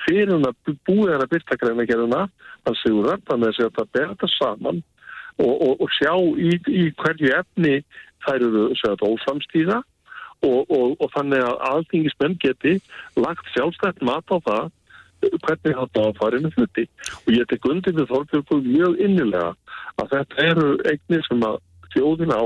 fyrir 0.05 0.33
hann 0.35 0.49
að 0.49 0.75
búið 0.89 1.15
hann 1.15 1.25
að 1.27 1.33
byrta 1.35 1.61
greina 1.61 1.87
gerðuna 1.89 2.25
hann 2.67 2.81
segur 2.83 3.11
þetta 3.13 3.39
með 3.39 3.55
að 3.55 3.63
þetta 3.63 3.87
ber 3.97 4.11
þetta 4.13 4.33
saman 4.37 4.83
og, 5.39 5.55
og, 5.55 5.73
og 5.81 5.97
sjá 5.99 6.13
í, 6.37 6.53
í 6.69 6.85
hverju 6.99 7.33
efni 7.39 7.79
þær 8.27 8.47
eru 8.49 8.69
þetta 8.83 9.11
ósamstíða 9.15 9.81
og, 10.43 10.71
og 10.99 11.09
þannig 11.15 11.45
að 11.47 11.61
alþingismenn 11.71 12.39
geti 12.43 12.79
lagt 13.19 13.51
sjálfstætt 13.55 14.03
mat 14.07 14.27
á 14.35 14.39
það 14.43 14.71
hvernig 15.23 15.77
þetta 15.79 16.07
áfarinu 16.11 16.51
hluti. 16.57 16.87
Og 17.27 17.31
ég 17.37 17.47
tek 17.51 17.67
undir 17.71 17.95
við 17.95 18.09
þorfjörgum 18.11 18.65
mjög 18.67 18.99
innilega 19.07 19.53
að 20.03 20.15
þetta 20.17 20.47
eru 20.51 20.69
eignir 20.91 21.25
sem 21.29 21.45
að 21.47 21.61
þjóðin 21.95 22.35
á 22.35 22.43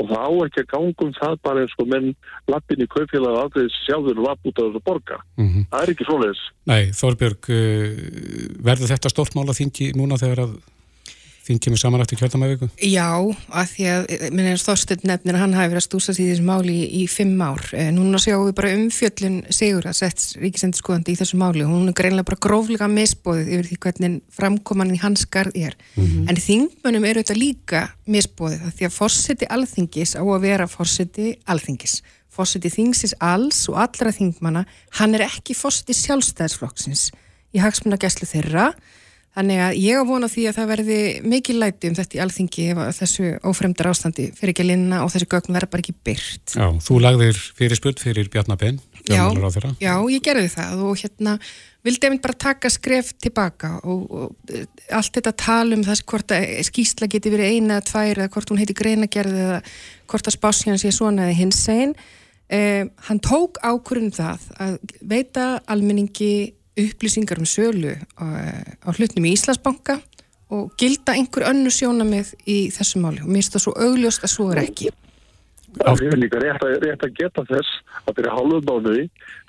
og 0.00 0.08
það 0.08 0.24
á 0.24 0.30
ekki 0.46 0.62
að 0.62 0.70
gangum 0.72 1.12
það 1.18 1.34
bara 1.46 1.62
eins 1.62 1.74
og 1.78 1.88
menn 1.92 2.12
lappin 2.48 2.84
í 2.84 2.88
kaupfélag 2.94 3.38
aðeins 3.42 3.78
sjálfur 3.86 4.20
lapp 4.24 4.48
út 4.48 4.58
af 4.58 4.68
þessu 4.68 4.82
borga. 4.86 5.18
Mm 5.36 5.48
-hmm. 5.48 5.64
Það 5.70 5.82
er 5.82 5.92
ekki 5.92 6.08
svoleiðis. 6.08 6.42
Nei, 6.72 6.82
Þorbjörg, 7.00 7.42
eh, 7.48 7.90
verður 8.68 8.92
þetta 8.92 9.12
stórt 9.12 9.34
mál 9.34 9.48
að 9.48 9.58
þingi 9.60 9.92
núna 9.96 10.16
þegar 10.16 10.46
að 10.46 10.52
þín 11.42 11.58
kemur 11.62 11.80
saman 11.80 12.02
eftir 12.04 12.20
kjöldamæðvíku? 12.20 12.68
Já, 12.86 13.08
að 13.50 13.70
því 13.72 13.86
að, 13.90 14.12
minn 14.34 14.48
er 14.52 14.60
Þorstin 14.62 15.02
nefnir 15.08 15.36
að 15.36 15.42
hann 15.42 15.56
hafi 15.56 15.72
verið 15.72 15.80
að 15.80 15.86
stúsa 15.86 16.14
því 16.16 16.26
þessu 16.28 16.46
máli 16.46 16.76
í, 16.76 16.86
í 17.00 17.02
fimm 17.10 17.42
ár. 17.42 17.64
Eh, 17.74 17.90
núna 17.94 18.20
sjáum 18.22 18.46
við 18.46 18.56
bara 18.60 18.72
umfjöllun 18.76 19.38
Sigur 19.52 19.88
að 19.90 19.98
sett 19.98 20.26
ríkisendurskoðandi 20.42 21.14
í 21.14 21.18
þessu 21.18 21.40
máli 21.40 21.66
og 21.66 21.74
hún 21.74 21.90
er 21.90 21.96
greinlega 21.98 22.28
bara 22.30 22.42
gróflega 22.46 22.88
misbóðið 22.92 23.52
yfir 23.56 23.70
því 23.70 23.78
hvernig 23.86 24.16
framkoman 24.38 24.94
í 24.94 25.00
hans 25.02 25.26
garð 25.26 25.58
er. 25.58 25.76
Mm 25.96 26.06
-hmm. 26.06 26.30
En 26.30 26.42
þingmönum 26.46 27.08
eru 27.10 27.24
þetta 27.24 27.38
líka 27.38 27.82
misbóðið 28.06 28.66
að 28.68 28.74
því 28.78 28.88
að 28.88 28.96
fórseti 29.00 29.50
alþingis 29.50 30.14
á 30.14 30.22
að 30.22 30.42
vera 30.46 30.70
fórseti 30.70 31.36
alþingis. 31.46 32.02
Fórseti 32.32 32.70
þingsins 32.72 33.14
alls 33.20 33.68
og 33.68 33.76
allra 33.76 34.12
þingmana, 34.14 34.64
hann 34.96 35.14
er 35.14 35.26
ekki 35.26 35.52
fórseti 35.52 35.92
sjálfstæðisflokksins 35.92 37.10
í 37.52 37.60
hagsmunna 37.60 37.98
gæslu 38.00 38.24
þeirra 38.24 38.72
Þannig 39.32 39.60
að 39.64 39.78
ég 39.80 39.96
á 39.96 40.04
vona 40.04 40.28
því 40.28 40.42
að 40.50 40.56
það 40.58 40.70
verði 40.74 40.96
mikið 41.32 41.56
læti 41.62 41.88
um 41.88 41.94
þetta 41.96 42.16
í 42.18 42.20
alþingi 42.20 42.64
ef 42.74 42.80
þessu 42.98 43.28
ófremdar 43.48 43.88
ástandi 43.88 44.26
fyrir 44.36 44.52
ekki 44.52 44.64
að 44.66 44.68
linna 44.68 44.98
og 45.06 45.12
þessu 45.14 45.28
gögn 45.32 45.56
verður 45.56 45.70
bara 45.72 45.84
ekki 45.86 45.94
byrt. 46.04 46.52
Já, 46.52 46.66
þú 46.84 46.98
lagðir 47.00 47.40
fyrir 47.56 47.80
spurt 47.80 48.02
fyrir 48.04 48.28
Bjarnabenn. 48.32 48.82
Já, 49.08 49.24
já, 49.80 49.94
ég 50.12 50.22
gerði 50.22 50.52
það 50.52 50.84
og 50.84 51.00
hérna 51.00 51.38
vildi 51.82 52.10
ég 52.12 52.20
bara 52.22 52.38
taka 52.44 52.70
skref 52.70 53.10
tilbaka 53.18 53.72
og, 53.88 54.02
og 54.12 54.52
allt 54.92 55.16
þetta 55.16 55.32
tal 55.42 55.72
um 55.74 55.82
þess 55.86 56.04
hvort 56.12 56.36
að 56.36 56.46
skýsla 56.68 57.08
geti 57.10 57.32
verið 57.32 57.56
eina 57.56 57.80
eða 57.80 57.88
tvær 57.88 58.20
eða 58.20 58.32
hvort 58.36 58.52
hún 58.52 58.60
heiti 58.60 58.76
greinagerði 58.78 59.46
eða 59.48 59.60
hvort 60.12 60.28
að 60.28 60.36
spásjan 60.36 60.78
sé 60.78 60.92
svona 60.94 61.26
eða 61.26 61.40
hins 61.40 61.64
einn. 61.72 61.96
Eh, 62.52 62.84
hann 63.08 63.22
tók 63.24 63.56
ákvörðum 63.64 64.12
það 64.12 64.50
að 64.60 64.76
veita 65.08 65.46
almenningi 65.72 66.52
upplýsingar 66.78 67.40
um 67.42 67.48
sölu 67.48 67.94
á, 68.16 68.24
á 68.80 68.88
hlutnum 68.96 69.28
í 69.28 69.34
Íslandsbanka 69.36 70.00
og 70.52 70.72
gilda 70.80 71.14
einhver 71.16 71.48
önnu 71.48 71.72
sjónamið 71.72 72.34
í 72.48 72.58
þessu 72.74 73.00
máli 73.00 73.22
og 73.22 73.28
mér 73.28 73.40
finnst 73.40 73.56
það 73.56 73.64
svo 73.66 73.74
augljóst 73.86 74.26
að 74.26 74.34
svo 74.34 74.50
er 74.52 74.62
ekki. 74.66 74.92
Það 75.72 76.02
er 76.04 76.18
líka 76.20 76.40
rétt 76.40 76.64
að, 76.66 76.74
rétt 76.84 77.04
að 77.06 77.14
geta 77.16 77.44
þess 77.48 77.76
að 78.04 78.18
fyrir 78.18 78.34
hálfum 78.36 78.66
mánuði 78.68 79.04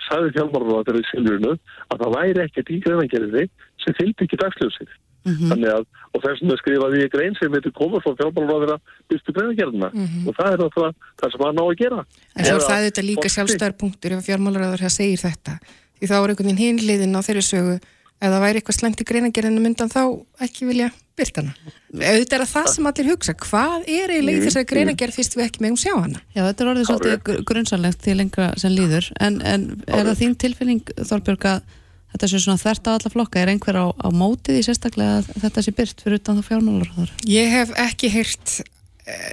sagði 0.06 0.36
fjálmarður 0.38 1.00
í 1.00 1.08
Silvurinu 1.10 1.56
að 1.92 2.04
það 2.04 2.14
væri 2.16 2.44
ekkert 2.46 2.72
í 2.72 2.80
greinangerðinni 2.86 3.50
sem 3.84 3.98
fylgdi 4.00 4.28
ekki 4.28 4.40
dagsljósið. 4.40 4.94
Mm 5.24 5.36
-hmm. 5.36 5.52
Þannig 5.52 5.70
að, 5.72 5.84
og 6.12 6.24
þessum 6.24 6.50
að 6.52 6.58
skrifaði 6.60 6.98
ég 7.00 7.12
grein 7.12 7.36
sem 7.40 7.54
heitir 7.56 7.76
komur 7.76 8.04
frá 8.04 8.16
fjálmarður 8.20 8.74
að 8.76 8.82
byrstu 9.12 9.36
greinangerðina 9.36 9.90
mm 9.92 10.08
-hmm. 10.08 10.26
og 10.28 10.36
það 10.40 10.50
er 10.54 10.64
það, 10.76 10.96
það 11.20 11.32
sem 11.32 11.46
hann 11.46 11.62
á 11.64 11.64
að 11.64 11.78
gera. 11.84 12.00
En 12.36 12.46
svo 12.46 12.56
er 12.56 12.68
það 12.68 12.84
þetta 12.88 13.08
líka 13.10 13.30
sjálfstæðarpunktur 13.36 14.16
ef 14.18 14.26
fjálmarður 14.28 14.84
að 14.84 14.96
segir 15.00 15.24
þetta 15.24 15.60
því 16.04 16.12
þá 16.12 16.18
er 16.20 16.34
einhvern 16.34 16.50
veginn 16.52 16.64
hinliðin 16.64 17.18
á 17.18 17.22
þeirri 17.24 17.46
sögu. 17.48 17.78
Eða 18.24 18.40
væri 18.40 18.60
eitthvað 18.62 18.78
slengt 18.78 19.02
í 19.04 19.08
greinagerðinu 19.08 19.64
myndan 19.64 19.92
þá 19.92 20.04
ekki 20.44 20.68
vilja 20.70 20.92
byrta 21.18 21.44
hana. 21.44 21.54
Auðvitað 21.94 22.36
er 22.38 22.44
að 22.46 22.52
það 22.54 22.68
sem 22.72 22.90
allir 22.90 23.10
hugsa, 23.12 23.36
hvað 23.38 23.88
er 23.92 24.14
eiginlega 24.14 24.40
í 24.40 24.44
þessari 24.48 24.70
greinagerð 24.70 25.18
fyrst 25.18 25.38
við 25.38 25.46
ekki 25.46 25.64
megum 25.66 25.80
sjá 25.82 25.94
hana? 25.94 26.22
Já, 26.34 26.42
þetta 26.48 26.64
er 26.64 26.72
orðið 26.72 26.90
svolítið 26.90 27.40
grunnsanlegt 27.50 28.02
til 28.06 28.16
lengra 28.18 28.50
sem 28.62 28.74
líður, 28.74 29.10
en, 29.20 29.40
en 29.46 29.68
er 29.86 30.08
það 30.10 30.22
þín 30.24 30.36
tilfinning, 30.42 30.94
Þorbjörg, 31.12 31.50
að 31.52 31.76
þetta 32.14 32.30
sé 32.32 32.42
svona 32.46 32.62
þvert 32.64 32.90
á 32.90 32.92
alla 32.96 33.14
flokka, 33.14 33.44
er 33.44 33.54
einhver 33.54 33.78
á, 33.78 33.86
á 33.94 34.10
mótið 34.14 34.62
í 34.62 34.66
sérstaklega 34.66 35.20
að 35.20 35.30
þetta 35.46 35.66
sé 35.66 35.76
byrt 35.78 36.06
fyrir 36.06 36.22
utan 36.22 36.40
það 36.40 36.50
fjármálar? 36.50 37.14
Ég 37.30 37.54
hef 37.54 37.76
ekki 37.84 38.14
heyrt 38.14 38.58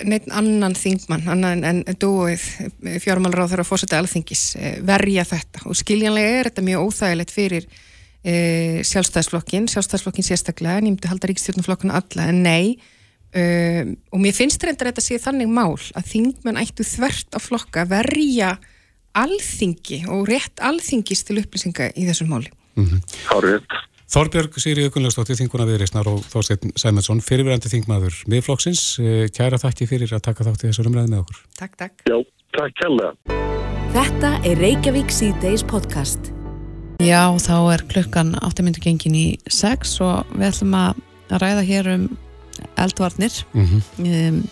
neitt 0.04 0.26
annan 0.35 0.74
þingmann, 0.74 1.28
annan 1.30 1.64
en 1.66 1.85
dúið 2.02 2.42
fjármálur 3.04 3.44
á 3.46 3.50
þeirra 3.52 3.66
fórsætti 3.68 3.94
alþingis 3.94 4.44
verja 4.87 5.22
þetta 5.28 5.62
og 5.70 5.78
skiljanlega 5.78 6.40
er 6.40 6.50
þetta 6.50 6.64
mjög 6.66 6.88
óþægilegt 6.88 7.35
fyrir 7.35 7.68
e, 8.24 8.35
sjálfstæðsflokkin, 8.88 9.68
sjálfstæðsflokkin 9.70 10.26
sérstaklega, 10.26 10.80
en 10.80 10.88
ég 10.88 10.96
myndi 10.96 11.12
halda 11.12 11.30
ríkstjórnflokkuna 11.30 12.00
alla, 12.00 12.26
en 12.33 12.42
nei 12.42 12.80
um, 13.30 13.94
og 14.11 14.24
mér 14.24 14.37
finnst 14.37 14.66
reyndar 14.66 14.90
þetta 14.90 15.04
að 15.04 15.06
sé 15.06 15.20
þannig 15.22 15.52
mál 15.54 15.78
að 15.94 16.11
þingmenn 16.16 16.61
ættu 16.64 16.87
þvert 16.87 17.37
á 17.37 17.38
flokka 17.38 17.87
verja 17.90 18.56
alþingi 19.18 20.04
og 20.11 20.28
rétt 20.30 20.62
alþingis 20.62 21.24
til 21.26 21.40
upplýsinga 21.42 21.90
í 21.98 22.06
þessum 22.09 22.30
máli. 22.30 22.50
Mm 22.78 22.87
-hmm. 22.87 23.78
Þorbjörg 24.11 24.57
Sýrið 24.59 24.88
Gunnlaugstóttir, 24.90 25.37
þinguna 25.38 25.68
viðreysnar 25.68 26.09
og 26.11 26.25
Þorstein 26.33 26.73
Sæmundsson, 26.75 27.20
fyrirverandi 27.23 27.70
þingmaður 27.70 28.16
miðflokksins. 28.33 28.81
Eh, 28.99 29.29
kæra 29.31 29.59
þakki 29.62 29.87
fyrir 29.87 30.11
að 30.16 30.25
taka 30.27 30.46
þátt 30.49 30.64
í 30.64 30.66
þessu 30.66 30.83
umræði 30.90 31.12
með 31.12 31.20
okkur. 31.20 31.37
Takk, 31.61 31.77
takk. 31.79 32.03
Já, 32.11 32.16
takk 32.57 32.75
kærlega. 32.81 33.12
Þetta 33.94 34.33
er 34.51 34.59
Reykjavík 34.64 35.14
C-Days 35.14 35.62
podcast. 35.62 36.33
Já, 36.99 37.23
þá 37.38 37.55
er 37.77 37.85
klukkan 37.92 38.33
8 38.42 38.64
minnur 38.66 38.83
gengin 38.83 39.14
í 39.14 39.29
6 39.46 39.92
og 40.03 40.35
við 40.35 40.49
ætlum 40.49 40.75
að 40.81 40.99
ræða 41.31 41.62
hér 41.70 41.90
um 41.94 42.09
eldvarnir 42.83 43.37
mm 43.55 43.66
-hmm. 43.66 44.11
um, 44.11 44.42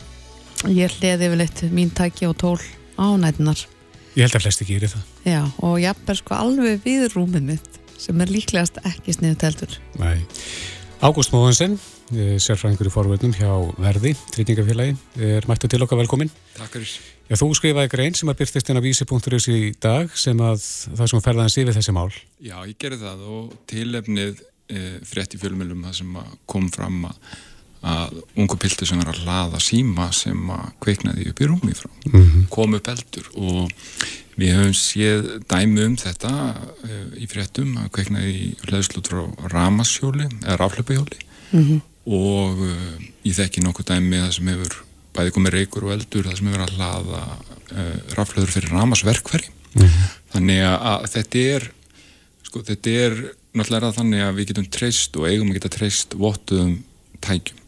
ég 0.70 0.94
hliði 1.00 1.26
yfir 1.26 1.36
leitt 1.42 1.64
mín 1.74 1.90
tæki 1.90 2.30
og 2.30 2.38
tól 2.38 2.62
á 2.94 3.10
nætunar 3.18 3.66
Ég 4.14 4.22
held 4.22 4.38
að 4.38 4.42
flesti 4.46 4.64
gerir 4.64 4.88
það 4.88 5.02
Já, 5.26 5.42
og 5.58 5.80
ég 5.82 5.94
er 6.06 6.14
sko 6.14 6.34
alveg 6.34 6.80
við 6.86 7.10
rúmið 7.12 7.42
mitt 7.42 7.77
sem 7.98 8.24
er 8.24 8.32
líklegast 8.32 8.80
ekki 8.88 9.16
sniðu 9.16 9.40
teltur 9.44 9.78
Nei, 9.98 10.24
Ágúst 11.04 11.34
Móðansson 11.34 11.78
sérfræðingur 12.08 12.88
í 12.88 12.92
forvöldnum 12.92 13.34
hjá 13.36 13.50
Verði 13.80 14.14
Tryggingafélagi, 14.32 14.94
er 15.20 15.46
mættu 15.48 15.68
til 15.68 15.82
okkar. 15.84 15.98
Velkomin 16.00 16.30
Takk 16.56 16.78
fyrir. 16.78 16.92
Já, 17.28 17.36
þú 17.36 17.50
skrifaði 17.58 17.90
grein 17.92 18.16
sem 18.16 18.30
að 18.32 18.38
byrtist 18.40 18.70
inn 18.70 18.80
á 18.80 18.82
vísi.is 18.84 19.48
í 19.52 19.58
dag 19.76 20.14
sem 20.16 20.38
að 20.40 20.62
það 20.96 21.10
sem 21.12 21.24
ferðaðins 21.26 21.58
yfir 21.60 21.76
þessi 21.76 21.94
mál. 21.96 22.08
Já, 22.40 22.56
ég 22.64 22.78
gerði 22.80 23.02
það 23.02 23.26
og 23.28 23.50
tilefnið 23.68 24.40
e, 24.40 24.86
frétt 25.08 25.36
í 25.36 25.42
fjölmjölum 25.42 25.84
það 25.84 25.98
sem 26.00 26.16
kom 26.48 26.70
fram 26.72 27.02
að, 27.10 27.18
að 27.92 28.16
ungu 28.40 28.56
piltur 28.62 28.88
sem 28.88 29.02
er 29.04 29.12
að 29.12 29.20
hlaða 29.26 29.60
síma 29.60 30.08
sem 30.16 30.54
að 30.54 30.72
kveiknaði 30.86 31.28
upp 31.32 31.44
í 31.44 31.50
rúmi 31.50 31.76
frá, 31.76 31.92
mm 32.08 32.16
-hmm. 32.16 32.48
kom 32.54 32.78
upp 32.78 32.88
eldur 32.94 33.28
og 33.36 33.76
við 34.38 34.54
höfum 34.54 34.74
séð 34.78 35.30
dæmi 35.50 35.84
um 35.84 35.96
þetta 35.98 36.32
e, 36.86 36.98
í 37.24 37.26
fréttum 37.30 37.76
að 37.82 37.88
kveiknaði 37.96 38.34
í 38.34 38.50
hlæðslut 38.68 39.10
frá 39.10 39.24
ramasjóli 39.52 40.28
eða 40.44 40.58
raflöpahjóli 40.62 41.18
mm 41.50 41.64
-hmm. 41.64 41.80
og 42.06 42.62
e, 42.66 42.74
ég 43.28 43.38
þekki 43.40 43.64
nokkuð 43.64 43.90
dæmi 43.92 44.22
það 44.22 44.36
sem 44.36 44.52
hefur 44.52 44.78
bæði 45.18 45.34
komið 45.34 45.56
reykur 45.56 45.88
og 45.88 45.94
eldur 45.96 46.28
það 46.28 46.38
sem 46.38 46.48
er 46.48 46.54
verið 46.54 46.68
að 46.68 46.76
hlaða 46.78 47.22
uh, 47.26 47.96
raflöður 48.14 48.54
fyrir 48.54 48.74
ramasverkveri 48.76 49.48
mm 49.50 49.82
-hmm. 49.82 50.08
þannig 50.34 50.62
að 50.68 51.06
þetta 51.14 51.44
er 51.54 51.70
sko 52.46 52.62
þetta 52.62 52.90
er 53.04 53.16
náttúrulega 53.58 53.96
þannig 53.96 54.24
að 54.24 54.36
við 54.38 54.50
getum 54.52 54.68
treyst 54.78 55.16
og 55.18 55.26
eigum 55.28 55.50
að 55.50 55.58
geta 55.58 55.74
treyst 55.74 56.14
vottuðum 56.14 56.76
tækjum 57.24 57.58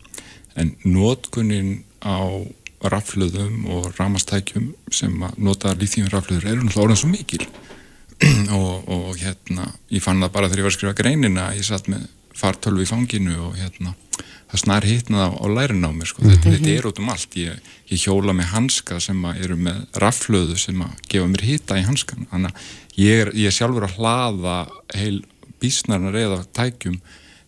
en 0.61 0.75
nótkunnin 0.85 1.83
á 2.05 2.47
raflöðum 2.81 3.67
og 3.75 3.91
ramastækjum 3.99 4.71
sem 4.95 5.17
að 5.27 5.41
nota 5.45 5.75
líþýjum 5.77 6.11
raflöður 6.13 6.49
eru 6.49 6.65
náttúrulega 6.65 6.87
orðan 6.87 7.01
svo 7.03 7.11
mikil. 7.13 7.45
Og, 8.53 8.89
og 8.93 9.15
hérna 9.17 9.71
ég 9.89 10.03
fann 10.05 10.19
það 10.21 10.33
bara 10.35 10.49
þegar 10.51 10.61
ég 10.61 10.67
var 10.67 10.73
að 10.75 10.75
skrifa 10.75 10.97
greinina 10.99 11.45
ég 11.57 11.65
satt 11.65 11.87
með 11.89 12.03
fartölvu 12.37 12.85
í 12.85 12.89
fanginu 12.89 13.39
og 13.47 13.55
hérna 13.57 13.95
það 14.51 14.61
snar 14.61 14.85
hitnað 14.85 15.25
á, 15.25 15.31
á 15.41 15.47
lærin 15.49 15.87
á 15.89 15.91
mér 15.95 16.11
sko. 16.11 16.21
mm 16.21 16.29
-hmm. 16.29 16.43
þetta, 16.43 16.53
þetta 16.59 16.75
er 16.75 16.89
út 16.91 17.01
um 17.01 17.09
allt. 17.09 17.37
Ég, 17.41 17.73
ég 17.89 18.03
hjóla 18.05 18.35
með 18.37 18.53
hanska 18.53 19.01
sem 19.01 19.25
eru 19.25 19.57
með 19.57 19.79
raflöðu 20.05 20.59
sem 20.59 20.83
að 20.85 20.93
gefa 21.09 21.33
mér 21.33 21.47
hita 21.49 21.81
í 21.81 21.87
hanskan 21.89 22.29
þannig 22.31 22.53
að 22.53 23.01
ég 23.01 23.21
er, 23.25 23.33
ég 23.35 23.47
er 23.47 23.57
sjálfur 23.57 23.89
að 23.89 23.97
hlaða 23.97 24.57
heil 24.95 25.25
bísnarnar 25.61 26.17
eða 26.17 26.45
tækjum 26.53 27.01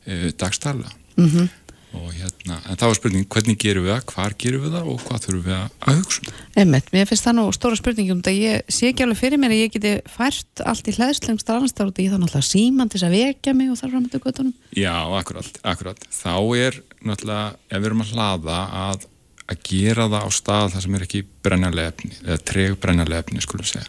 e, 0.07 0.33
dagstæla 0.33 0.89
mm 1.17 1.29
-hmm 1.29 1.49
og 1.93 2.09
hérna, 2.15 2.57
en 2.71 2.79
það 2.81 2.89
var 2.89 2.97
spurning 2.97 3.27
hvernig 3.29 3.59
gerum 3.61 3.85
við 3.85 3.93
það, 3.93 4.05
hvar 4.13 4.35
gerum 4.41 4.63
við 4.65 4.75
það? 4.77 4.89
Og 4.93 5.03
hvað 5.03 5.25
þurfum 5.27 5.43
við 5.47 5.57
að 5.59 5.99
hugsa 5.99 6.23
um? 6.23 6.41
Einmitt, 6.63 6.91
mér 6.95 7.09
finnst 7.11 7.27
það 7.27 7.37
nú 7.37 7.45
stóra 7.57 7.79
spurningum 7.79 8.23
það 8.25 8.39
ég 8.41 8.73
sé 8.73 8.89
ekki 8.89 9.05
alveg 9.05 9.21
fyrir 9.21 9.43
mér 9.43 9.55
að 9.55 9.61
ég 9.61 9.75
geti 9.77 9.93
fært 10.09 10.65
allt 10.73 10.89
í 10.89 10.97
hlæðslengstar 10.97 11.61
annars 11.61 11.77
þá 11.77 11.83
er 11.85 11.93
þetta 11.99 12.21
náttúrulega 12.23 12.49
síman 12.49 12.93
til 12.93 13.01
þess 13.01 13.09
að 13.11 13.17
vekja 13.19 13.57
mig 13.59 13.73
og 13.73 13.81
þar 13.81 13.95
fram 13.95 14.09
til 14.09 14.23
göttunum 14.25 14.55
Já, 14.79 14.97
akkurat, 15.21 15.63
akkurat, 15.75 16.05
þá 16.17 16.37
er 16.63 16.83
náttúrulega, 17.05 17.47
ef 17.69 17.79
við 17.79 17.91
erum 17.91 18.05
að 18.07 18.13
hlaða 18.17 18.61
að, 18.87 19.09
að 19.53 19.65
gera 19.69 20.09
það 20.09 20.29
á 20.29 20.31
stað 20.41 20.75
þar 20.77 20.87
sem 20.87 20.99
er 20.99 21.09
ekki 21.09 21.25
brennarlega 21.45 21.93
efni, 21.93 22.15
eða 22.25 22.43
treg 22.53 22.79
brennarlega 22.81 23.27
efni, 23.27 23.45
skulum 23.45 23.69
segja. 23.69 23.89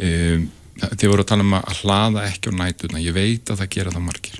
Um, 0.00 0.48
Þið 0.80 1.10
voru 1.10 1.20
að 1.20 1.28
tala 1.28 1.44
um 1.44 1.50
að 1.58 1.80
hlaða 1.82 2.22
ekki 2.24 2.48
á 2.48 2.56
nætuna, 2.56 3.02
ég 3.04 3.12
veit 3.12 3.50
að 3.52 3.58
það 3.60 3.72
gera 3.74 3.90
það 3.92 4.04
margir 4.06 4.38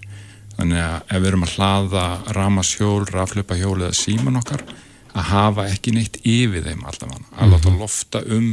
Þannig 0.60 0.80
að 0.84 0.96
ef 1.08 1.20
við 1.22 1.30
erum 1.30 1.44
að 1.46 1.52
hlaða 1.56 2.04
ramasjól, 2.36 3.04
rafleipahjól 3.08 3.78
eða 3.78 3.96
síman 3.96 4.36
okkar 4.42 4.64
að 5.10 5.30
hafa 5.30 5.64
ekki 5.72 5.94
neitt 5.96 6.18
yfir 6.20 6.66
þeim 6.66 6.82
alltaf 6.84 7.14
hann, 7.14 7.24
að 7.32 7.54
láta 7.54 7.70
mhm. 7.70 7.78
lofta 7.80 8.20
um 8.28 8.50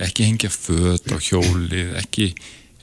ekki 0.00 0.30
hengja 0.30 0.48
född 0.54 1.12
á 1.12 1.16
hjólið 1.20 1.92
ekki, 2.00 2.30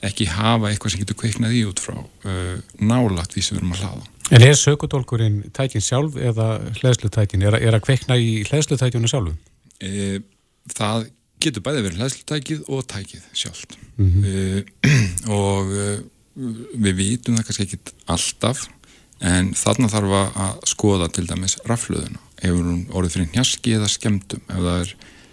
ekki 0.06 0.28
hafa 0.30 0.70
eitthvað 0.70 0.94
sem 0.94 1.02
getur 1.02 1.18
kveiknað 1.18 1.56
í 1.58 1.64
út 1.66 1.82
frá 1.82 1.96
uh, 1.98 2.54
nálagt 2.78 3.34
því 3.34 3.44
sem 3.44 3.56
við 3.56 3.62
erum 3.64 3.74
að 3.74 3.82
hlaða. 3.82 4.06
En 4.28 4.44
er 4.44 4.58
sökudólkurinn 4.60 5.38
tækin 5.56 5.82
sjálf 5.82 6.18
eða 6.20 6.48
hlæðslutækin? 6.78 7.42
Er, 7.48 7.56
er 7.58 7.74
að 7.74 7.86
kveikna 7.86 8.18
í 8.20 8.42
hlæðslutækjunu 8.46 9.08
sjálfu? 9.10 9.32
E, 9.80 10.20
það 10.76 11.08
getur 11.42 11.64
bæði 11.64 11.84
verið 11.86 12.02
hlæðslutækið 12.02 12.68
og 12.68 12.84
tækið 12.92 13.24
sjálft 13.32 13.78
mm 13.96 14.10
-hmm. 14.12 14.28
e, 14.28 14.92
og 15.40 15.72
við 16.38 16.98
vitum 16.98 17.36
það 17.36 17.46
kannski 17.48 17.66
ekki 17.66 17.94
alltaf 18.14 18.66
en 19.18 19.52
þarna 19.58 19.90
þarf 19.90 20.16
að 20.18 20.58
skoða 20.70 21.08
til 21.14 21.26
dæmis 21.26 21.56
rafluðuna 21.66 22.20
hefur 22.42 22.66
hún 22.68 22.82
orðið 22.94 23.16
fyrir 23.16 23.30
njaski 23.34 23.74
eða 23.78 23.88
skemdum 23.90 24.42
ef 24.46 24.60
það 24.60 24.82
er, 24.82 24.92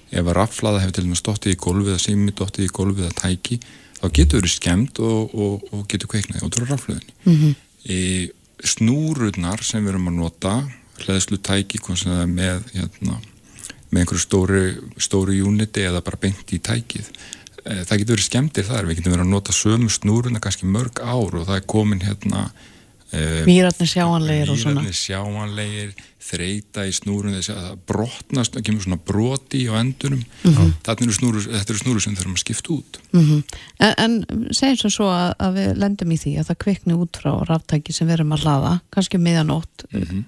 ef 0.09 0.23
að 0.23 0.37
raflaða 0.39 0.81
hefur 0.81 0.95
til 0.97 1.05
dæmis 1.05 1.21
stóttið 1.21 1.53
í 1.53 1.59
gólfið 1.65 1.91
eða 1.93 2.05
sími 2.05 2.33
stóttið 2.33 2.65
í 2.65 2.71
gólfið 2.79 3.05
eða 3.05 3.19
tæki 3.21 3.59
þá 3.99 4.07
getur 4.17 4.41
verið 4.41 4.55
skemd 4.55 5.03
og, 5.05 5.35
og, 5.35 5.69
og 5.71 5.85
getur 5.91 6.11
kveiknaði 6.15 6.47
út 6.47 6.57
frá 6.57 6.65
rafluðinni 6.71 7.13
mm 7.25 7.37
-hmm. 7.37 7.53
e, 7.83 7.99
snúrurnar 8.65 9.63
sem 9.63 9.85
við 9.85 9.93
erum 9.93 10.09
að 10.09 10.19
nota 10.23 10.55
hlæðslu 11.05 11.37
tæki 11.37 11.79
með, 12.25 12.63
hérna, 12.73 13.19
með 13.91 13.99
einhverju 14.01 14.21
stóri, 14.23 14.65
stóri 14.97 15.41
uniti 15.41 15.83
eða 15.83 16.01
bara 16.01 16.17
beint 16.17 16.53
í 16.53 16.59
tækið 16.59 17.11
það 17.65 17.97
getur 17.97 18.15
verið 18.15 18.29
skemmtir 18.29 18.67
þar, 18.67 18.85
við 18.85 18.99
getum 18.99 19.15
verið 19.15 19.25
að 19.25 19.33
nota 19.33 19.55
sömu 19.55 19.89
snúruna 19.89 20.41
kannski 20.43 20.69
mörg 20.69 21.01
ár 21.01 21.39
og 21.39 21.47
það 21.47 21.59
er 21.59 21.67
komin 21.67 22.05
hérna 22.05 22.49
Mýratni 23.45 23.85
sjáanlegir 23.87 24.49
og 24.51 24.57
svona. 24.59 24.81
Mýratni 24.81 24.97
sjáanlegir, 24.97 25.91
þreita 26.25 26.85
í 26.89 26.93
snúrun 26.95 27.35
þess 27.37 27.51
að 27.53 27.59
það 27.61 27.81
brotnast, 27.91 28.55
það 28.55 28.65
kemur 28.67 28.85
svona 28.85 28.97
broti 29.11 29.61
á 29.69 29.73
endunum. 29.77 30.23
Mm 30.43 30.53
-hmm. 30.55 30.71
þetta 30.87 31.05
eru 31.05 31.13
snúru, 31.13 31.43
snúru 31.79 32.01
sem 32.01 32.15
þurfum 32.15 32.35
að 32.35 32.43
skipta 32.43 32.73
út. 32.73 32.99
Mm 33.13 33.25
-hmm. 33.25 33.43
En, 33.79 33.93
en 33.97 34.49
segjum 34.51 34.77
svo 34.77 34.89
svo 34.89 35.09
að, 35.09 35.33
að 35.39 35.53
við 35.59 35.77
lendum 35.77 36.11
í 36.11 36.17
því 36.17 36.37
að 36.39 36.47
það 36.49 36.61
kvikni 36.63 36.93
út 36.93 37.17
frá 37.21 37.31
ráftæki 37.45 37.93
sem 37.93 38.07
við 38.07 38.13
erum 38.13 38.33
að 38.33 38.45
laða, 38.45 38.79
kannski 38.89 39.17
miðanótt 39.17 39.85
mm 39.91 40.01
-hmm. 40.01 40.23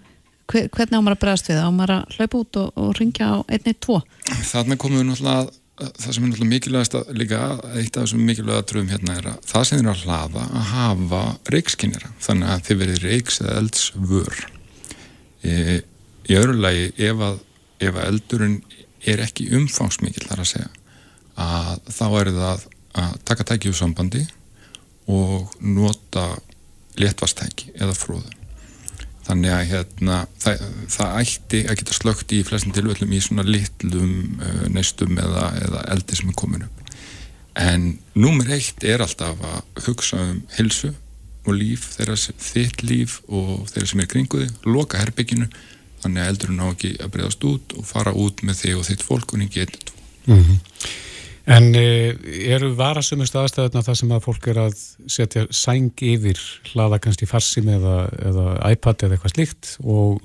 hvernig 0.47 0.97
á 0.97 1.01
maður 1.01 1.17
að 1.17 1.19
bregast 1.19 1.49
við 1.49 1.59
á 1.65 1.69
maður 1.71 1.95
að 1.97 2.03
hlaupa 2.15 2.37
út 2.37 2.55
og, 2.55 2.71
og 2.75 2.99
ringja 2.99 3.25
á 3.25 3.37
einni, 3.49 3.73
tvo? 3.73 4.01
Þannig 4.23 4.77
komum 4.77 4.97
við 4.99 5.07
náttúrulega 5.09 5.49
það 5.77 6.07
sem 6.13 6.23
er 6.23 6.31
náttúrulega 6.31 6.51
mikilvægast 6.51 6.95
að 6.97 7.09
líka 7.19 7.41
eitt 7.77 7.97
af 7.97 8.05
þessum 8.05 8.23
mikilvæga 8.25 8.65
tröfum 8.69 8.89
hérna 8.89 9.17
er 9.19 9.27
að 9.33 9.43
það 9.51 9.67
sem 9.69 9.81
er 9.81 9.89
að 9.91 10.05
hlaða 10.05 10.45
að 10.47 10.71
hafa 10.71 11.21
reikskinnira 11.53 12.13
þannig 12.25 12.53
að 12.53 12.63
þið 12.67 12.79
verið 12.81 13.03
reiks 13.05 13.37
eða 13.43 13.57
eldsvör. 13.61 14.39
E, 15.45 15.53
í 16.27 16.39
öðru 16.39 16.57
lagi 16.63 16.87
ef 17.09 17.21
að, 17.27 17.37
ef 17.85 17.93
að 17.93 18.07
eldurinn 18.07 18.57
er 19.07 19.21
ekki 19.27 19.51
umfangsmikil 19.57 20.25
þar 20.25 20.43
að 20.43 20.51
segja 20.55 20.71
að 21.37 21.93
þá 21.93 22.05
er 22.07 22.33
það 22.39 22.65
að 22.97 23.21
taka 23.29 23.47
tæki 23.51 23.69
úr 23.69 23.77
sambandi 23.77 24.23
og 25.13 25.53
nota 25.61 26.31
léttvastæki 26.97 27.75
eða 27.77 27.93
fróðu 27.93 28.36
þannig 29.27 29.53
að 29.53 29.63
hérna, 29.71 30.17
það, 30.39 30.65
það 30.93 31.17
ætti 31.21 31.63
að 31.67 31.79
geta 31.81 31.97
slögt 31.97 32.35
í 32.35 32.43
flestin 32.47 32.75
tilvöldum 32.75 33.13
í 33.13 33.21
svona 33.23 33.45
litlum 33.47 34.13
uh, 34.39 34.65
neistum 34.71 35.17
eða, 35.19 35.49
eða 35.65 35.83
eldi 35.95 36.19
sem 36.19 36.31
er 36.31 36.39
komin 36.39 36.67
upp. 36.67 36.83
En 37.57 37.89
númer 38.15 38.53
eitt 38.57 38.85
er 38.85 39.01
alltaf 39.03 39.41
að 39.41 39.87
hugsa 39.87 40.21
um 40.21 40.43
hilsu 40.57 40.93
og 41.47 41.55
líf, 41.55 41.89
þeirra, 41.95 42.17
þitt 42.43 42.83
líf 42.83 43.19
og 43.27 43.67
þeirra 43.71 43.89
sem 43.91 44.03
er 44.03 44.11
kringuði, 44.11 44.49
loka 44.67 44.99
herbygginu 45.01 45.47
þannig 46.03 46.23
að 46.23 46.31
eldurinn 46.31 46.63
á 46.63 46.67
ekki 46.69 46.93
að 47.01 47.11
breyðast 47.15 47.45
út 47.47 47.75
og 47.77 47.87
fara 47.87 48.13
út 48.13 48.43
með 48.45 48.61
þig 48.61 48.79
og 48.79 48.87
þitt 48.87 49.05
fólk 49.07 49.33
og 49.33 49.45
eitt 49.47 49.91
mm 50.27 50.43
-hmm. 50.43 50.57
En 51.47 51.69
e, 51.79 52.11
eru 52.51 52.73
varasumist 52.75 53.35
aðstæðuna 53.39 53.85
það 53.85 53.99
sem 54.01 54.11
að 54.11 54.25
fólk 54.25 54.49
er 54.51 54.57
að 54.65 54.81
setja 55.07 55.45
sæng 55.55 56.03
yfir 56.03 56.41
hlaða 56.73 56.99
kannski 57.05 57.29
farsim 57.29 57.69
eða, 57.71 57.95
eða 58.19 58.47
iPad 58.73 59.07
eða 59.07 59.15
eitthvað 59.15 59.35
slíkt 59.35 59.71
og 59.85 60.19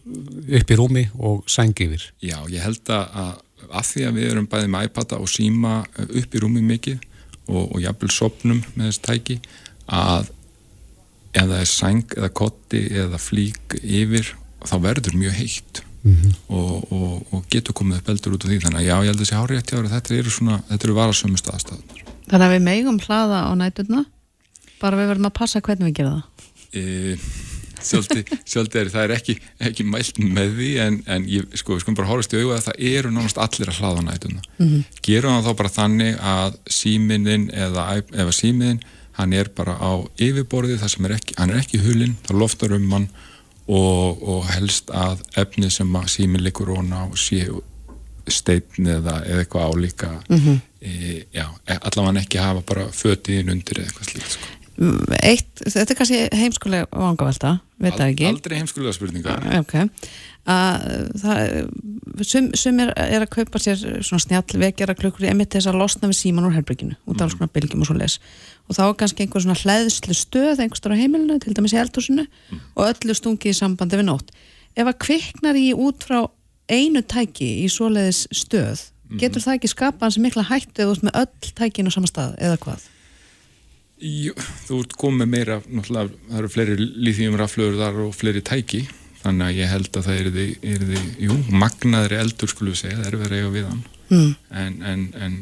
upp 0.58 0.74
í 0.74 0.78
rúmi 0.80 1.06
og 1.22 1.44
sængi 1.46 1.86
yfir. 1.86 2.08
Já, 2.26 2.40
ég 2.50 2.66
held 2.66 2.90
að 2.90 3.38
að 3.70 3.88
því 3.88 4.04
að 4.06 4.18
við 4.18 4.28
erum 4.30 4.48
bæðið 4.50 4.70
með 4.72 4.86
iPada 4.88 5.18
og 5.22 5.30
síma 5.30 5.72
upp 6.02 6.34
í 6.34 6.42
rúmi 6.42 6.62
mikið 6.66 6.98
og, 7.48 7.64
og 7.68 7.78
jafnvel 7.82 8.10
sopnum 8.12 8.62
með 8.74 8.88
þessi 8.88 9.04
tæki 9.06 9.38
að 9.92 10.30
ef 11.32 11.46
það 11.46 11.58
er 11.60 11.70
sæng 11.70 12.16
eða 12.18 12.32
kotti 12.42 12.82
eða 13.04 13.20
flík 13.22 13.78
yfir 13.80 14.34
þá 14.66 14.76
verður 14.84 15.18
mjög 15.18 15.38
heitt 15.38 15.82
mm 16.02 16.14
-hmm. 16.14 16.34
og, 16.48 16.92
og, 16.92 17.26
og 17.32 17.44
getur 17.50 17.74
komið 17.74 17.96
upp 18.00 18.08
eldur 18.08 18.34
út 18.36 18.44
af 18.44 18.50
því 18.50 18.58
þannig 18.64 18.80
að 18.80 18.88
já, 18.88 18.96
ég 18.96 19.10
held 19.10 19.20
að 19.20 19.24
þessi 19.24 19.38
hárétti 19.40 19.76
ára 19.76 19.94
þetta 19.94 20.14
eru 20.14 20.30
svona, 20.30 20.58
þetta 20.68 20.86
eru 20.86 20.98
varasömu 20.98 21.38
staðstafnir 21.38 22.04
Þannig 22.30 22.46
að 22.46 22.52
við 22.54 22.62
megum 22.62 23.00
hlaða 23.00 23.38
á 23.48 23.52
nætuna 23.54 24.04
bara 24.80 24.96
við 24.96 25.10
verðum 25.10 25.30
að 25.30 25.38
passa 25.38 25.60
hvernig 25.60 25.90
við 25.90 25.96
gera 26.00 26.14
það 26.14 26.22
e, 26.72 27.16
Sjálfti 27.82 28.78
er 28.80 28.90
það 28.90 29.04
er 29.04 29.14
ekki, 29.16 29.36
ekki 29.58 29.84
mælt 29.84 30.18
með 30.18 30.56
því 30.58 30.70
en, 30.86 31.02
en 31.06 31.28
ég, 31.28 31.46
sko, 31.58 31.74
við 31.74 31.84
skulum 31.84 31.98
bara 31.98 32.10
horfast 32.10 32.34
í 32.34 32.42
auða 32.42 32.58
að 32.58 32.66
það 32.68 32.82
eru 32.92 33.10
nánast 33.10 33.38
allir 33.42 33.72
að 33.72 33.78
hlaða 33.80 34.02
á 34.02 34.08
nætuna 34.08 34.42
mm 34.58 34.68
-hmm. 34.68 34.82
gerum 35.02 35.36
það 35.36 35.46
þá 35.46 35.56
bara 35.60 35.76
þannig 35.78 36.18
að 36.18 36.58
síminin 36.66 37.50
eða, 37.50 38.02
eða 38.12 38.32
síminin 38.32 38.82
hann 39.18 39.32
er 39.32 39.50
bara 39.54 39.76
á 39.76 39.92
yfirborði 40.16 40.78
þar 40.80 40.90
sem 40.90 41.04
er 41.04 41.16
ekki, 41.18 41.34
hann 41.36 41.50
er 41.50 41.60
ekki 41.60 41.82
hulinn, 41.82 42.16
það 42.26 42.38
loftar 42.38 42.72
um 42.72 42.92
hann 42.92 43.08
og, 43.72 44.22
og 44.28 44.48
helst 44.52 44.90
að 44.92 45.22
efni 45.40 45.70
sem 45.72 45.96
að 45.96 46.08
síminn 46.16 46.44
likur 46.44 46.74
og 46.76 46.84
ná 46.88 47.06
séu 47.18 47.62
steitn 48.30 48.86
eða, 48.86 49.20
eitthvað 49.26 49.68
álíka 49.70 50.10
mm 50.28 50.38
-hmm. 50.38 50.58
e, 50.80 51.24
já, 51.34 51.46
e, 51.66 51.78
allavega 51.80 52.20
ekki 52.20 52.38
hafa 52.38 52.62
bara 52.66 52.88
fötiðin 52.90 53.50
undir 53.50 53.80
eitthvað 53.80 54.10
slíkt 54.10 54.30
sko. 54.30 54.58
Eitt, 55.22 55.60
þetta 55.64 55.92
er 55.92 55.96
kannski 55.96 56.28
heimskulega 56.32 56.86
vangavelta, 56.90 57.58
veit 57.78 57.94
það 57.94 58.08
ekki 58.08 58.26
Aldrei 58.26 58.56
heimskulega 58.56 58.92
spurninga 58.92 59.34
okay. 59.60 59.88
það, 61.22 61.68
sum, 62.22 62.48
sum 62.54 62.80
er, 62.80 62.92
er 62.96 63.22
að 63.22 63.28
kaupa 63.30 63.58
sér 63.58 63.76
svona 64.02 64.22
snjall 64.24 64.58
vekjara 64.64 64.94
klukkur 64.94 65.28
emitt 65.28 65.52
þess 65.52 65.66
að 65.66 65.78
losna 65.82 66.08
við 66.08 66.18
síman 66.18 66.48
úr 66.48 66.56
herbygginu 66.56 66.96
út 67.04 67.20
af 67.20 67.28
alls 67.28 67.34
konar 67.34 67.52
bylgjum 67.52 67.84
og 67.84 67.86
svo 67.86 67.98
les 67.98 68.18
og 68.68 68.76
þá 68.76 68.82
er 68.86 68.96
kannski 69.00 69.24
einhver 69.24 69.44
svona 69.44 69.58
hlæðslu 69.58 70.16
stöð 70.16 70.62
einhverstur 70.62 70.94
á 70.94 71.00
heimilinu, 71.00 71.38
til 71.42 71.56
dæmis 71.56 71.74
í 71.74 71.80
eldhúsinu 71.82 72.24
mm. 72.26 72.62
og 72.76 72.88
öllu 72.88 73.16
stungið 73.16 73.52
í 73.52 73.58
sambandi 73.58 73.98
við 74.00 74.08
nótt 74.08 74.32
ef 74.76 74.86
að 74.86 74.98
kviknar 75.06 75.58
í 75.58 75.72
út 75.74 76.06
frá 76.06 76.22
einu 76.70 77.02
tæki 77.02 77.50
í 77.64 77.68
svoleiðis 77.72 78.24
stöð 78.32 78.86
mm. 79.10 79.20
getur 79.20 79.44
það 79.44 79.58
ekki 79.58 79.72
skapað 79.72 80.08
hans 80.08 80.20
mikla 80.22 80.46
hættu 80.48 80.84
eða 80.84 80.96
út 80.96 81.06
með 81.06 81.20
öll 81.22 81.52
tækin 81.58 81.90
á 81.90 81.92
sama 81.94 82.10
stað 82.10 82.34
eða 82.40 82.58
hvað? 82.62 82.88
Jú, 84.02 84.34
þú 84.66 84.80
ert 84.82 84.96
komið 84.98 85.28
meira 85.30 85.60
náttúrulega, 85.68 86.10
það 86.30 86.40
eru 86.40 86.50
fleiri 86.50 86.76
líþýjum 87.06 87.38
raflöður 87.38 87.78
þar 87.78 88.00
og 88.06 88.16
fleiri 88.18 88.42
tæki 88.42 88.82
þannig 89.22 89.46
að 89.46 89.58
ég 89.60 89.70
held 89.70 89.98
að 89.98 90.06
það 90.08 90.20
er 90.20 90.30
því, 90.34 91.02
jú, 91.22 91.36
magnaðri 91.54 92.18
eldur 92.18 92.50
skulum 92.50 92.78
segja, 92.78 92.98
það 92.98 93.10
er 93.12 93.18
verið 93.20 93.36
að 93.36 93.42
eiga 93.42 93.52
við 93.54 93.68
hann 93.68 93.84
mm. 94.08 94.32
en, 94.62 94.78
en, 94.90 95.04
en 95.22 95.36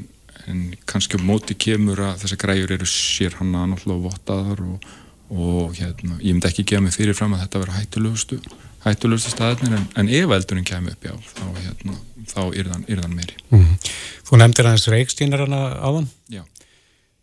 en 0.48 0.74
kannski 0.88 1.18
á 1.18 1.20
móti 1.20 1.56
kemur 1.58 2.00
að 2.00 2.24
þessar 2.24 2.42
græur 2.44 2.74
eru 2.76 2.88
sér 2.88 3.36
hann 3.40 3.54
að 3.54 3.70
náttúrulega 3.74 4.06
votaðar 4.08 4.64
og, 4.64 4.90
og 5.30 5.76
hérna, 5.78 6.18
ég 6.20 6.34
myndi 6.34 6.50
ekki 6.50 6.64
gefa 6.64 6.84
mig 6.84 6.96
fyrirfram 6.96 7.36
að 7.36 7.44
þetta 7.44 7.64
vera 7.64 7.78
hættulegustu 7.78 8.40
hættulegustu 8.84 9.32
staðinir 9.34 9.76
en, 9.76 9.86
en 10.00 10.08
ef 10.08 10.34
eldurinn 10.36 10.66
kemur 10.68 10.94
upp 10.94 11.04
já, 11.04 11.12
þá, 11.36 11.44
hérna, 11.58 11.96
þá 12.30 12.40
er 12.48 12.70
þann 12.72 13.16
meiri. 13.16 13.36
Mm 13.50 13.64
-hmm. 13.64 13.90
Þú 14.28 14.40
nefndir 14.40 14.68
aðeins 14.70 14.88
reikstínarana 14.94 15.60
áðan. 15.84 16.08
Já. 16.32 16.44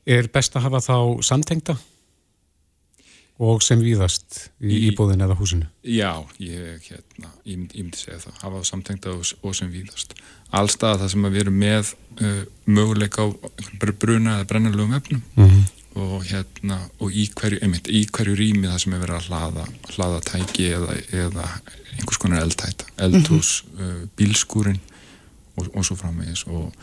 Er 0.06 0.30
best 0.34 0.56
að 0.56 0.68
hafa 0.68 0.84
þá 0.84 0.98
samtengta 1.26 1.78
og 3.38 3.62
sem 3.62 3.82
víðast 3.82 4.48
í 4.58 4.88
íbúðin 4.90 5.22
eða 5.22 5.38
húsinu? 5.38 5.68
Já, 5.86 6.26
ég, 6.42 6.82
hérna, 6.88 7.30
ég, 7.46 7.58
myndi, 7.60 7.78
ég 7.78 7.86
myndi 7.86 8.02
segja 8.02 8.20
það 8.24 8.40
hafa 8.42 8.56
það 8.56 8.68
samtengta 8.72 9.14
og, 9.14 9.32
og 9.46 9.56
sem 9.58 9.70
víðast 9.74 10.16
allstað 10.58 11.04
það 11.04 11.12
sem 11.14 11.28
við 11.28 11.42
erum 11.44 11.60
með 11.62 11.92
uh, 11.94 12.44
möguleika 12.66 13.26
á 13.26 13.28
bruna 14.02 14.40
eða 14.40 14.50
brennalögum 14.50 14.98
efnum 14.98 15.22
mm 15.36 15.46
-hmm. 15.46 15.64
og 16.02 16.26
hérna 16.26 16.80
og 17.00 17.14
í 17.14 17.28
hverju, 17.30 17.62
einmitt, 17.62 17.90
í 17.90 18.06
hverju 18.10 18.36
rými 18.36 18.68
það 18.68 18.82
sem 18.84 18.94
er 18.94 19.04
verið 19.06 19.20
að 19.20 19.28
hlaða, 19.30 19.68
hlaða 19.94 20.20
tæki 20.32 20.70
eða, 20.74 20.98
eða 21.12 21.48
einhvers 21.98 22.18
konar 22.18 22.42
eldtæta 22.42 22.86
eldhús, 22.98 23.64
mm 23.64 23.78
-hmm. 23.78 24.04
uh, 24.04 24.08
bílskúrin 24.18 24.80
og, 25.58 25.70
og 25.76 25.86
svo 25.86 25.96
framvegis 25.96 26.48
og, 26.48 26.74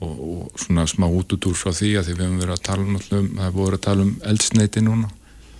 og, 0.00 0.14
og 0.28 0.60
svona 0.60 0.86
smá 0.86 1.06
út 1.10 1.32
út 1.32 1.46
úr 1.46 1.54
frá 1.54 1.72
því 1.72 1.98
að 1.98 2.04
því 2.04 2.12
við 2.14 2.24
hefum 2.24 2.38
verið 2.38 2.54
að 2.54 2.66
tala 2.68 2.82
um 2.82 2.98
það 2.98 3.46
er 3.46 3.52
búið 3.52 3.74
að 3.74 3.86
tala 3.88 4.02
um 4.02 4.18
eldsneiti 4.22 4.80
núna 4.80 5.10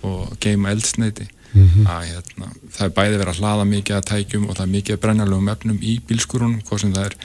og 0.05 0.37
geima 0.43 0.71
eldsneiti 0.71 1.27
mm 1.53 1.67
-hmm. 1.67 1.87
að 1.87 2.05
hérna, 2.11 2.51
það 2.75 2.85
er 2.85 2.95
bæði 2.99 3.17
verið 3.17 3.33
að 3.33 3.39
hlaða 3.41 3.65
mikið 3.65 3.95
að 3.95 4.07
tækjum 4.11 4.47
og 4.49 4.55
það 4.55 4.65
er 4.65 4.75
mikið 4.75 4.95
að 4.95 5.03
brennalögum 5.05 5.49
efnum 5.49 5.79
í 5.81 5.99
bílskúrunum, 6.07 6.61
hvað 6.61 6.81
sem 6.81 6.93
það 6.93 7.05
er 7.05 7.17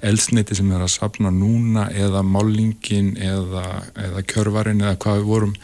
eldsneiti 0.00 0.54
sem 0.54 0.72
er 0.72 0.80
að 0.80 0.94
sapna 0.94 1.30
núna 1.30 1.90
eða 1.90 2.22
málingin 2.22 3.16
eða, 3.16 3.82
eða 3.96 4.22
kjörvarin 4.22 4.80
eða 4.80 4.96
hvað 4.96 5.18
við 5.18 5.30
vorum 5.32 5.54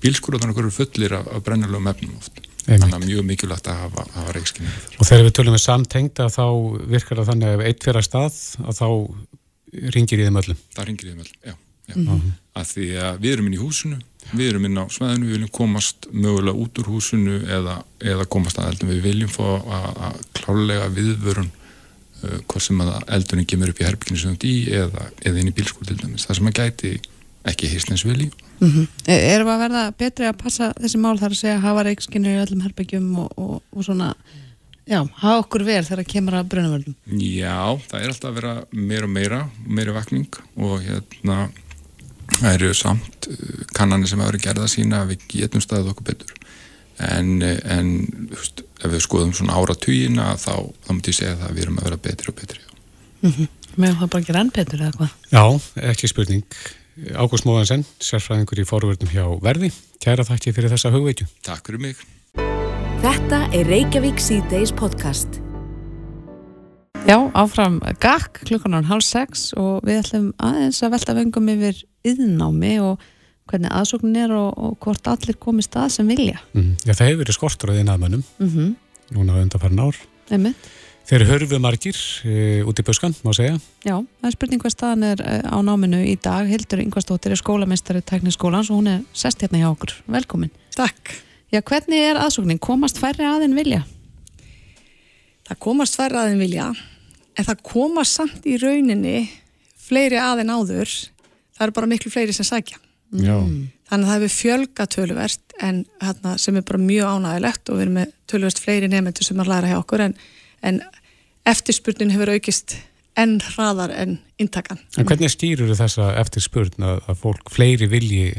bílskúruðan 0.00 0.52
okkur 0.52 0.70
fullir 0.70 1.14
af, 1.16 1.28
af 1.32 1.44
brennalögum 1.44 1.88
efnum 1.88 2.16
oft 2.18 2.42
þannig 2.66 2.94
að 2.94 3.06
mjög 3.08 3.24
mikilvægt 3.26 3.68
að 3.70 3.80
hafa, 3.86 4.04
hafa 4.14 4.34
reikskynni 4.36 4.70
og 4.98 5.08
þegar 5.08 5.24
við 5.26 5.34
tölum 5.38 5.56
við 5.56 5.64
samtengt 5.64 6.22
að 6.22 6.34
þá 6.36 6.46
virkar 6.92 7.20
það 7.20 7.30
þannig 7.32 7.48
að 7.48 7.54
ef 7.54 7.66
eitt 7.66 7.86
fyrir 7.86 8.00
að 8.00 8.06
stað 8.06 8.38
að 8.62 8.78
þá 8.78 8.88
ringir 9.96 10.22
í 10.22 10.28
þeim 10.28 10.40
öllum 10.42 10.62
það 10.76 10.88
ringir 10.90 11.08
í 11.08 11.12
þeim 11.12 11.24
öllum, 11.24 11.38
já, 11.42 11.54
já. 11.88 11.96
Mm 11.96 12.06
-hmm. 12.06 12.32
að 12.60 12.70
því 12.74 12.88
að 13.08 13.20
við 13.24 13.32
erum 13.32 13.48
inn 13.48 13.56
í 13.56 13.62
húsinu 13.62 13.98
við 14.32 14.52
erum 14.52 14.68
inn 14.68 14.80
á 14.80 14.84
sveðinu, 14.92 15.28
við 15.28 15.36
viljum 15.36 15.54
komast 15.58 16.06
mögulega 16.12 16.64
út 16.64 16.78
úr 16.82 16.92
húsinu 16.92 17.40
eða, 17.46 17.80
eða 18.00 18.28
komast 18.32 18.60
að 18.60 18.70
eldum, 18.72 18.92
við 18.92 19.08
viljum 19.08 19.32
fá 19.32 19.48
að 19.78 20.20
klálega 20.38 20.90
viðvörun 20.94 21.50
uh, 21.50 22.38
hvort 22.46 22.66
sem 22.66 22.84
að 22.84 22.92
eldurinn 23.18 23.48
kemur 23.48 23.72
upp 23.72 23.82
í 23.82 23.88
herbygginu 23.88 24.22
sem 24.22 24.36
þú 24.36 24.52
í 24.52 24.60
eða, 24.82 25.08
eða 25.22 25.42
inn 25.42 25.50
í 25.50 25.56
bílskól 25.56 25.88
til 25.88 25.98
dæmis. 26.00 26.28
Það 26.28 26.38
sem 26.38 26.52
að 26.52 26.60
gæti 26.60 26.94
ekki 27.52 27.72
heistnins 27.72 28.06
vel 28.06 28.20
í. 28.28 28.30
Mm 28.62 28.70
-hmm. 28.70 28.86
Erum 29.10 29.48
við 29.48 29.54
að 29.54 29.62
verða 29.64 29.82
betri 29.98 30.28
að 30.28 30.38
passa 30.38 30.72
þessi 30.78 30.98
mál 30.98 31.18
þar 31.18 31.34
að 31.34 31.40
segja 31.40 31.56
að 31.56 31.66
hafa 31.66 31.84
reikskinir 31.88 32.36
í 32.36 32.42
öllum 32.44 32.62
herbyggjum 32.62 33.08
og, 33.18 33.32
og, 33.36 33.62
og 33.72 33.84
svona 33.84 34.14
já, 34.86 35.00
hafa 35.02 35.40
okkur 35.42 35.64
verð 35.66 35.88
þegar 35.88 36.02
það 36.02 36.12
kemur 36.12 36.36
að 36.38 36.48
brunavöldum? 36.52 36.94
Já, 37.18 37.78
það 37.88 37.98
er 38.00 38.12
alltaf 38.12 38.30
að 38.30 38.38
vera 38.38 38.54
meira 38.70 39.08
og 39.08 39.12
meira, 39.16 39.40
meira 39.66 39.96
vakning 39.96 40.40
og 40.56 40.82
hérna 40.86 41.38
það 42.40 42.52
eru 42.56 42.74
samt 42.76 43.28
uh, 43.30 43.62
kannanir 43.76 44.10
sem 44.10 44.20
hafa 44.22 44.32
verið 44.32 44.46
gerða 44.48 44.68
sína 44.70 45.02
að 45.02 45.14
við 45.14 45.26
getum 45.36 45.64
staðið 45.64 45.94
okkur 45.94 46.08
betur. 46.12 46.36
En, 47.02 47.40
en 47.42 47.88
veist, 48.30 48.62
ef 48.82 48.92
við 48.92 49.02
skoðum 49.06 49.32
svona 49.34 49.56
áratugina 49.58 50.34
þá, 50.38 50.68
þá 50.84 50.90
mútti 50.92 51.14
ég 51.14 51.18
segja 51.18 51.34
að 51.38 51.56
við 51.56 51.64
erum 51.64 51.80
að 51.80 51.88
vera 51.88 52.00
betri 52.04 52.30
og 52.30 52.38
betri 52.38 52.60
mm 53.22 53.32
-hmm. 53.32 53.48
Meðan 53.76 53.98
það 53.98 54.10
bara 54.12 54.22
ekki 54.22 54.36
rann 54.36 54.50
betur 54.54 54.80
eða 54.80 54.96
hvað? 54.98 55.12
Já, 55.32 55.44
ekki 55.90 56.08
spurning. 56.08 56.44
Ágúst 57.16 57.46
Móðansen, 57.48 57.86
sérfræðingur 58.04 58.60
í 58.60 58.68
forverðum 58.68 59.08
hjá 59.08 59.24
Verði. 59.40 59.72
Kæra 60.02 60.26
þakki 60.28 60.52
fyrir 60.52 60.70
þessa 60.74 60.92
hugveitju 60.92 61.26
Takk 61.42 61.64
fyrir 61.66 61.80
mig. 61.80 61.96
Þetta 63.02 63.48
er 63.56 63.66
Reykjavík 63.66 64.20
C-Days 64.20 64.74
podcast 64.76 65.40
Já, 67.02 67.16
áfram 67.34 67.80
GAK 67.98 68.44
klukkanar 68.46 68.84
halv 68.86 69.02
sex 69.02 69.50
og 69.58 69.82
við 69.86 69.98
ætlum 70.04 70.28
aðeins 70.38 70.78
að 70.84 70.92
velta 70.94 71.14
vengum 71.16 71.48
yfir 71.50 71.80
yðnámi 72.06 72.76
og 72.84 73.02
hvernig 73.50 73.72
aðsóknin 73.74 74.20
er 74.22 74.34
og, 74.36 74.52
og 74.54 74.76
hvort 74.84 75.10
allir 75.10 75.36
komist 75.42 75.74
að 75.76 75.88
sem 75.96 76.08
vilja. 76.08 76.38
Mm, 76.54 76.76
já, 76.86 76.92
það 76.94 77.08
hefur 77.08 77.20
verið 77.24 77.36
skortur 77.36 77.72
á 77.72 77.74
því 77.74 77.82
naðmönnum, 77.88 78.22
mm 78.38 78.48
-hmm. 78.52 78.70
núna 79.16 79.40
undan 79.42 79.60
farin 79.60 79.82
ár. 79.82 79.98
Einmitt. 80.30 80.70
Þeir 81.02 81.24
hörfu 81.26 81.58
margir 81.58 81.98
e, 82.24 82.62
út 82.62 82.78
í 82.78 82.84
buskan, 82.86 83.14
má 83.26 83.34
segja. 83.34 83.58
Já, 83.82 83.96
það 83.98 84.28
er 84.28 84.36
spurning 84.36 84.62
hvað 84.62 84.74
staðan 84.76 85.02
er 85.02 85.20
e, 85.20 85.34
á 85.42 85.58
náminu 85.58 85.98
í 86.06 86.14
dag. 86.22 86.46
Hildur 86.46 86.78
Yngvarstóttir 86.78 87.34
er 87.34 87.40
skólamestari 87.40 88.00
tekniskólans 88.00 88.70
og 88.70 88.78
hún 88.78 88.88
er 88.88 89.02
sest 89.12 89.42
hérna 89.42 89.58
hjá 89.58 89.72
okkur. 89.74 89.92
Velkomin. 90.06 90.50
Takk. 90.76 91.10
Já, 91.50 91.60
hvernig 91.60 91.98
er 91.98 92.16
aðsóknin? 92.22 92.62
Komast 92.62 93.02
færri 93.02 93.26
aðein 93.26 93.58
vilja? 93.58 93.82
Það 95.48 95.58
komast 95.58 95.98
færri 95.98 96.16
aðein 96.16 96.38
vilja, 96.38 96.70
en 97.38 97.48
það 97.48 97.64
komast 97.66 98.18
samt 98.18 98.46
í 98.48 98.56
rauninni 98.60 99.26
fleiri 99.82 100.20
aðein 100.20 100.52
áður. 100.52 100.90
Það 101.52 101.66
eru 101.66 101.76
bara 101.78 101.90
miklu 101.90 102.12
fleiri 102.12 102.34
sem 102.36 102.48
sækja. 102.48 102.78
Mm. 103.12 103.72
Þannig 103.90 104.06
að 104.06 104.08
það 104.08 104.14
hefur 104.16 104.34
fjölga 104.36 104.86
tölverst 104.88 105.56
en 105.60 105.82
hérna, 106.00 106.36
sem 106.40 106.56
er 106.56 106.64
bara 106.68 106.80
mjög 106.80 107.10
ánægilegt 107.18 107.68
og 107.68 107.76
við 107.76 107.84
erum 107.84 107.98
með 107.98 108.14
tölverst 108.30 108.62
fleiri 108.62 108.88
nefnendur 108.88 109.26
sem 109.26 109.36
er 109.36 109.44
að 109.44 109.52
læra 109.52 109.72
hjá 109.72 109.80
okkur 109.82 110.04
en, 110.06 110.14
en 110.64 110.80
eftirspurnin 111.52 112.14
hefur 112.14 112.32
aukist 112.32 112.78
enn 113.20 113.36
hraðar 113.44 113.92
enn 113.92 114.16
intakan. 114.40 114.80
En 114.96 115.04
hvernig 115.08 115.34
stýrur 115.34 115.74
þessa 115.76 116.14
eftirspurn 116.22 116.86
að, 116.88 117.02
að 117.12 117.20
fólk 117.20 117.52
fleiri 117.52 117.90
vilji 117.92 118.30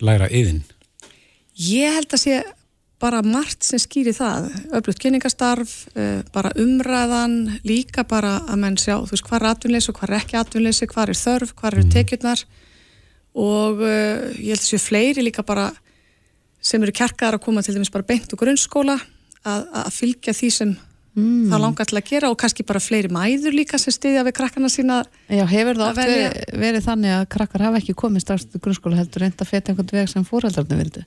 læra 0.00 0.30
yðin? 0.32 0.62
Ég 1.58 1.98
held 1.98 2.14
að 2.14 2.22
sé 2.22 2.38
bara 2.98 3.20
margt 3.22 3.62
sem 3.66 3.78
skýri 3.78 4.12
það, 4.16 4.48
öflugt 4.74 5.02
kynningastarf, 5.02 5.74
uh, 5.94 6.22
bara 6.34 6.50
umræðan, 6.58 7.36
líka 7.66 8.04
bara 8.08 8.38
að 8.48 8.62
menn 8.64 8.78
sjá, 8.80 8.96
þú 9.04 9.14
veist, 9.14 9.26
hvað 9.28 9.40
er 9.40 9.50
atvinnleysi 9.52 9.92
og 9.92 10.00
hvað 10.00 10.10
er 10.10 10.16
ekki 10.18 10.40
atvinnleysi, 10.40 10.88
hvað 10.90 11.12
er 11.12 11.20
þörf, 11.22 11.54
hvað 11.58 11.72
eru 11.72 11.84
mm. 11.84 11.92
tekjurnar 11.94 12.46
og 13.38 13.84
uh, 13.84 14.26
ég 14.34 14.50
held 14.50 14.64
að 14.64 14.66
séu 14.66 14.82
fleiri 14.82 15.22
líka 15.22 15.44
bara 15.46 15.70
sem 16.64 16.82
eru 16.82 16.94
kjarkaðar 16.94 17.38
að 17.38 17.44
koma 17.44 17.62
til 17.62 17.76
dæmis 17.76 17.92
bara 17.94 18.06
beint 18.06 18.32
og 18.34 18.40
grunnskóla 18.40 18.98
að, 19.46 19.66
að 19.84 19.90
fylgja 19.94 20.34
því 20.34 20.50
sem 20.54 20.72
mm. 20.72 21.48
þá 21.52 21.56
langar 21.62 21.88
til 21.88 21.98
að 22.00 22.10
gera 22.10 22.30
og 22.32 22.38
kannski 22.40 22.66
bara 22.66 22.82
fleiri 22.82 23.10
mæður 23.14 23.56
líka 23.56 23.78
sem 23.80 23.94
stiðja 23.94 24.24
við 24.26 24.36
krakkana 24.40 24.70
sína 24.72 25.00
Já, 25.30 25.44
hefur 25.48 25.78
það 25.78 25.86
oft 25.88 26.02
verið, 26.02 26.38
verið 26.64 26.86
þannig 26.88 27.16
að 27.16 27.24
krakkar 27.36 27.66
hafa 27.68 27.82
ekki 27.82 27.96
strax 28.24 28.48
til 28.48 28.62
grunnskóla 28.64 29.00
heldur 29.00 29.24
reynda 29.24 29.44
að 29.44 29.52
feta 29.52 29.72
einhvern 29.72 29.94
veg 30.00 30.10
sem 30.10 30.26
fóreldarni 30.26 30.80
vildu? 30.82 31.04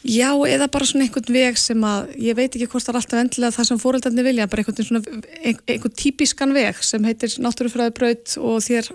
Já, 0.00 0.30
eða 0.48 0.70
bara 0.72 0.86
svona 0.88 1.04
einhvern 1.04 1.34
veg 1.34 1.58
sem 1.60 1.84
að 1.84 2.14
ég 2.24 2.36
veit 2.38 2.54
ekki 2.54 2.70
hvort 2.72 2.86
það 2.86 2.94
er 2.94 2.98
alltaf 3.02 3.20
endilega 3.20 3.56
það 3.58 3.68
sem 3.68 3.80
fóreldarni 3.82 4.24
vilja, 4.24 4.48
bara 4.48 4.64
einhvern, 4.64 4.88
svona, 4.88 5.20
einhvern 5.44 5.96
típiskan 6.00 6.56
veg 6.56 6.80
sem 6.86 7.04
heitir 7.04 7.36
náttúrufræðibraut 7.44 8.38
og 8.40 8.64
þér 8.64 8.90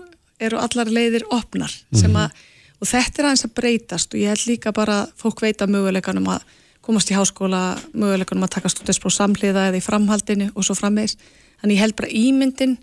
eru 0.46 0.58
allar 0.60 0.90
leiðir 0.90 1.24
opnar 1.32 1.70
sem 1.94 2.10
mhm. 2.10 2.26
að 2.26 2.44
og 2.76 2.88
þetta 2.90 3.22
er 3.22 3.28
aðeins 3.30 3.46
að 3.46 3.54
breytast 3.56 4.14
og 4.14 4.20
ég 4.20 4.32
held 4.32 4.46
líka 4.50 4.72
bara 4.76 4.98
fólk 5.16 5.42
veita 5.44 5.68
möguleikanum 5.70 6.28
að 6.34 6.44
komast 6.84 7.10
í 7.10 7.16
háskóla, 7.16 7.78
möguleikanum 7.96 8.44
að 8.46 8.58
taka 8.58 8.70
stúdinspróf 8.70 9.14
samhliða 9.16 9.70
eða 9.70 9.80
í 9.80 9.84
framhaldinu 9.84 10.50
og 10.54 10.66
svo 10.66 10.76
frammeðis. 10.78 11.16
Þannig 11.62 11.78
ég 11.78 11.82
held 11.82 11.96
bara 11.98 12.12
ímyndin 12.14 12.76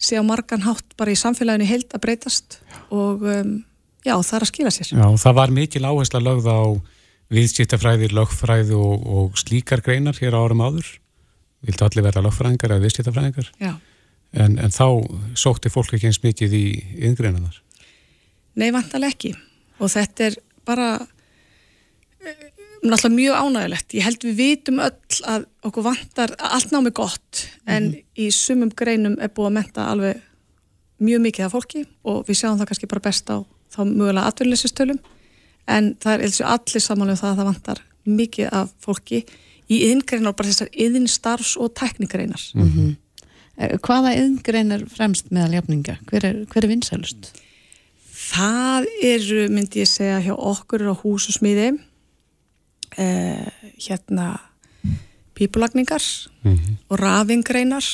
sé 0.00 0.16
á 0.16 0.24
margan 0.24 0.64
hátt 0.64 0.94
bara 0.96 1.12
í 1.12 1.18
samfélaginu 1.18 1.66
held 1.68 1.90
að 1.92 2.04
breytast 2.06 2.60
og 2.94 3.26
um, 3.26 3.58
já, 4.06 4.14
það 4.14 4.36
er 4.38 4.46
að 4.46 4.52
skila 4.52 4.72
sér. 4.72 4.94
Já, 4.94 5.06
það 5.26 5.36
var 5.42 5.52
mikil 5.58 5.84
áhersla 5.84 6.22
lögð 6.24 6.48
á 6.48 6.60
viðskiptafræði, 7.30 8.10
lögfræði 8.14 8.76
og, 8.78 9.06
og 9.06 9.38
slíkar 9.38 9.82
greinar 9.86 10.18
hér 10.18 10.34
á 10.34 10.42
árum 10.42 10.64
áður. 10.64 10.88
Vildu 11.66 11.86
allir 11.86 12.06
vera 12.06 12.24
lögfræðingar 12.24 12.74
eða 12.74 12.84
viðskiptafræðingar? 12.86 13.50
En, 14.30 14.58
en 14.58 14.74
þá 14.74 14.86
sótti 15.38 15.72
fólk 15.72 15.94
ekki 15.96 16.10
eins 16.10 16.22
mikið 16.24 16.56
í 16.56 16.64
yngreinanar. 17.10 17.60
Nei, 18.58 18.70
vantalega 18.74 19.14
ekki 19.14 19.34
og 19.80 19.92
þetta 19.92 20.26
er 20.26 20.38
bara 20.68 20.88
eh, 20.98 22.48
náttúrulega 22.82 23.14
mjög 23.14 23.38
ánægilegt. 23.44 23.94
Ég 23.96 24.06
held 24.06 24.26
við 24.26 24.40
vitum 24.40 24.82
öll 24.84 25.22
að 25.30 25.46
okkur 25.66 25.86
vantar 25.86 26.34
allt 26.38 26.74
námi 26.74 26.92
gott 26.92 27.46
en 27.66 27.84
mm 27.84 27.92
-hmm. 27.92 28.04
í 28.16 28.30
sumum 28.30 28.70
greinum 28.74 29.16
er 29.20 29.30
búið 29.30 29.50
að 29.50 29.56
menta 29.58 29.86
alveg 29.86 30.20
mjög 31.00 31.20
mikið 31.20 31.44
af 31.44 31.52
fólki 31.52 31.86
og 32.04 32.26
við 32.28 32.36
sjáum 32.40 32.58
það 32.58 32.68
kannski 32.68 32.90
bara 32.90 33.06
best 33.06 33.30
á 33.30 33.38
þá 33.70 33.80
mögulega 33.84 34.26
atvinnlýsistölum 34.28 34.98
en 35.66 35.94
það 36.00 36.14
er 36.14 36.24
eins 36.26 36.40
og 36.40 36.50
allir 36.54 36.84
samanlega 36.84 37.16
um 37.16 37.20
það 37.20 37.30
að 37.30 37.38
það 37.40 37.50
vantar 37.50 37.82
mikið 38.04 38.48
af 38.60 38.72
fólki 38.80 39.20
í 39.70 39.82
yðingreinar 39.86 40.32
og 40.32 40.38
bara 40.38 40.50
þessar 40.50 40.72
yðinstarfs 40.72 41.54
og 41.60 41.74
teknikreinar. 41.78 42.42
Mm 42.54 42.70
-hmm. 42.70 42.96
Hvaða 43.84 44.14
yðingreinar 44.16 44.86
fremst 44.88 45.30
meðal 45.30 45.54
jafninga? 45.58 45.98
Hver 46.08 46.24
er, 46.24 46.44
hver 46.46 46.64
er 46.64 46.68
vinsælust? 46.68 47.32
Það 48.30 48.86
eru, 49.02 49.48
myndi 49.48 49.80
ég 49.82 49.88
segja, 49.88 50.20
hjá 50.20 50.34
okkur 50.34 50.90
á 50.90 50.94
húsusmiði 50.94 51.78
eh, 52.98 53.46
hérna 53.78 54.40
pípulagningar 55.34 56.02
mm 56.42 56.54
-hmm. 56.54 56.74
og 56.88 56.98
rafingreinar 56.98 57.84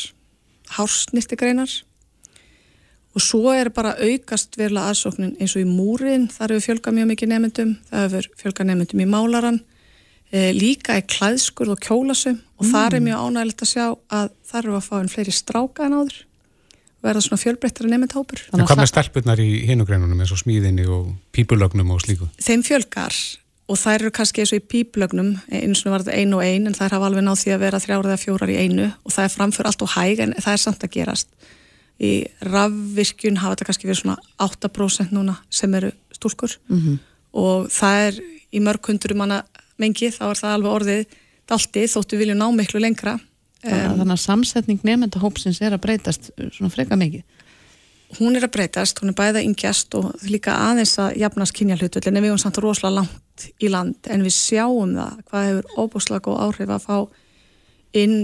hársnýttigreinar 0.68 1.70
og 3.16 3.24
svo 3.24 3.54
er 3.56 3.70
bara 3.72 3.94
aukast 3.96 4.58
verla 4.60 4.90
aðsóknin 4.90 5.34
eins 5.40 5.56
og 5.56 5.64
í 5.64 5.68
múrin, 5.68 6.28
þar 6.28 6.56
hefur 6.56 6.66
fjölga 6.68 6.92
mjög 6.92 7.10
mikið 7.14 7.32
nefndum, 7.32 7.72
það 7.88 8.06
hefur 8.06 8.30
fjölga 8.42 8.68
nefndum 8.68 9.02
í 9.02 9.08
málaran, 9.08 9.60
eh, 10.32 10.50
líka 10.52 10.98
í 11.00 11.04
klæðskur 11.08 11.72
og 11.72 11.80
kjólasum 11.80 12.36
og 12.58 12.66
mm. 12.66 12.72
þar 12.74 12.98
er 12.98 13.04
mjög 13.06 13.24
ánægilegt 13.24 13.64
að 13.64 13.72
sjá 13.72 13.86
að 13.88 14.32
þar 14.50 14.62
eru 14.64 14.76
að 14.76 14.88
fá 14.90 14.94
einn 15.00 15.12
fleiri 15.12 15.34
stráka 15.34 15.88
en 15.88 15.96
áður 15.96 16.20
verða 17.06 17.22
svona 17.24 17.40
fjölbreyttara 17.40 17.90
nefndhópur. 17.92 18.44
En 18.52 18.66
hvað 18.66 18.82
með 18.82 18.92
stelpunar 18.92 19.40
í 19.42 19.50
hinugreinunum 19.68 20.22
eins 20.22 20.32
og 20.34 20.40
smíðinni 20.42 20.86
og 20.90 21.10
pípulögnum 21.36 21.92
og 21.94 22.02
slíku? 22.04 22.28
Þeim 22.42 22.64
fjölgar 22.66 23.16
og 23.66 23.78
þær 23.80 24.00
eru 24.04 24.12
kannski 24.14 24.42
eins 24.42 24.52
og 24.54 24.60
í 24.60 24.66
pípulögnum 24.72 25.34
eins 25.50 25.84
og 25.84 25.94
var 25.94 26.04
þetta 26.04 26.16
einu 26.20 26.40
og 26.40 26.46
ein 26.46 26.68
en 26.68 26.76
þær 26.76 26.96
hafa 26.96 27.10
alveg 27.10 27.26
náð 27.26 27.42
því 27.42 27.54
að 27.54 27.62
vera 27.64 27.82
þrjára 27.82 28.10
eða 28.10 28.22
fjórar 28.22 28.52
í 28.52 28.58
einu 28.60 28.88
og 28.90 29.14
það 29.14 29.28
er 29.28 29.34
framför 29.34 29.70
allt 29.70 29.86
og 29.86 29.94
hæg 29.94 30.22
en 30.24 30.34
það 30.38 30.52
er 30.52 30.62
samt 30.62 30.86
að 30.86 30.94
gerast. 30.98 31.30
Í 31.96 32.26
rafvirkjun 32.44 33.38
hafa 33.40 33.54
þetta 33.54 33.68
kannski 33.70 33.88
verið 33.88 34.02
svona 34.02 34.16
8% 34.44 35.14
núna 35.16 35.38
sem 35.50 35.74
eru 35.74 35.92
stúlkur 36.12 36.58
mm 36.68 36.80
-hmm. 36.80 36.98
og 37.32 37.70
það 37.72 38.08
er 38.08 38.18
í 38.52 38.60
mörg 38.60 38.88
hundur 38.88 39.14
manna 39.14 39.44
mengi 39.78 40.10
þá 40.10 40.24
er 40.30 40.36
það 40.42 40.52
alveg 40.52 40.72
orðið 40.72 41.06
dalti 41.48 41.86
þóttu 41.88 42.18
vilju 42.18 42.34
ná 42.34 42.50
miklu 42.52 42.80
lengra 42.80 43.18
Um, 43.66 43.98
Þannig 43.98 44.14
að 44.14 44.22
samsetning 44.22 44.82
nefndahópsins 44.86 45.58
er 45.64 45.74
að 45.74 45.82
breytast 45.86 46.30
uh, 46.36 46.48
svona 46.54 46.70
freka 46.70 46.98
mikið. 46.98 47.24
Hún 48.20 48.38
er 48.38 48.44
að 48.46 48.52
breytast, 48.54 49.00
hún 49.02 49.10
er 49.10 49.16
bæða 49.18 49.42
yngjast 49.42 49.94
og 49.98 50.12
líka 50.30 50.54
aðeins 50.68 50.92
að 51.02 51.16
jafnast 51.18 51.54
kynja 51.56 51.78
hlutu 51.80 51.98
en 51.98 52.20
við 52.20 52.28
erum 52.28 52.38
samt 52.38 52.60
rosalega 52.62 53.00
langt 53.00 53.46
í 53.58 53.70
land 53.72 54.10
en 54.12 54.22
við 54.22 54.36
sjáum 54.36 54.92
það 54.94 55.16
hvað 55.30 55.48
hefur 55.48 55.82
óbúslega 55.82 56.24
góð 56.28 56.38
áhrif 56.44 56.74
að 56.76 56.84
fá 56.84 56.98
inn 57.98 58.14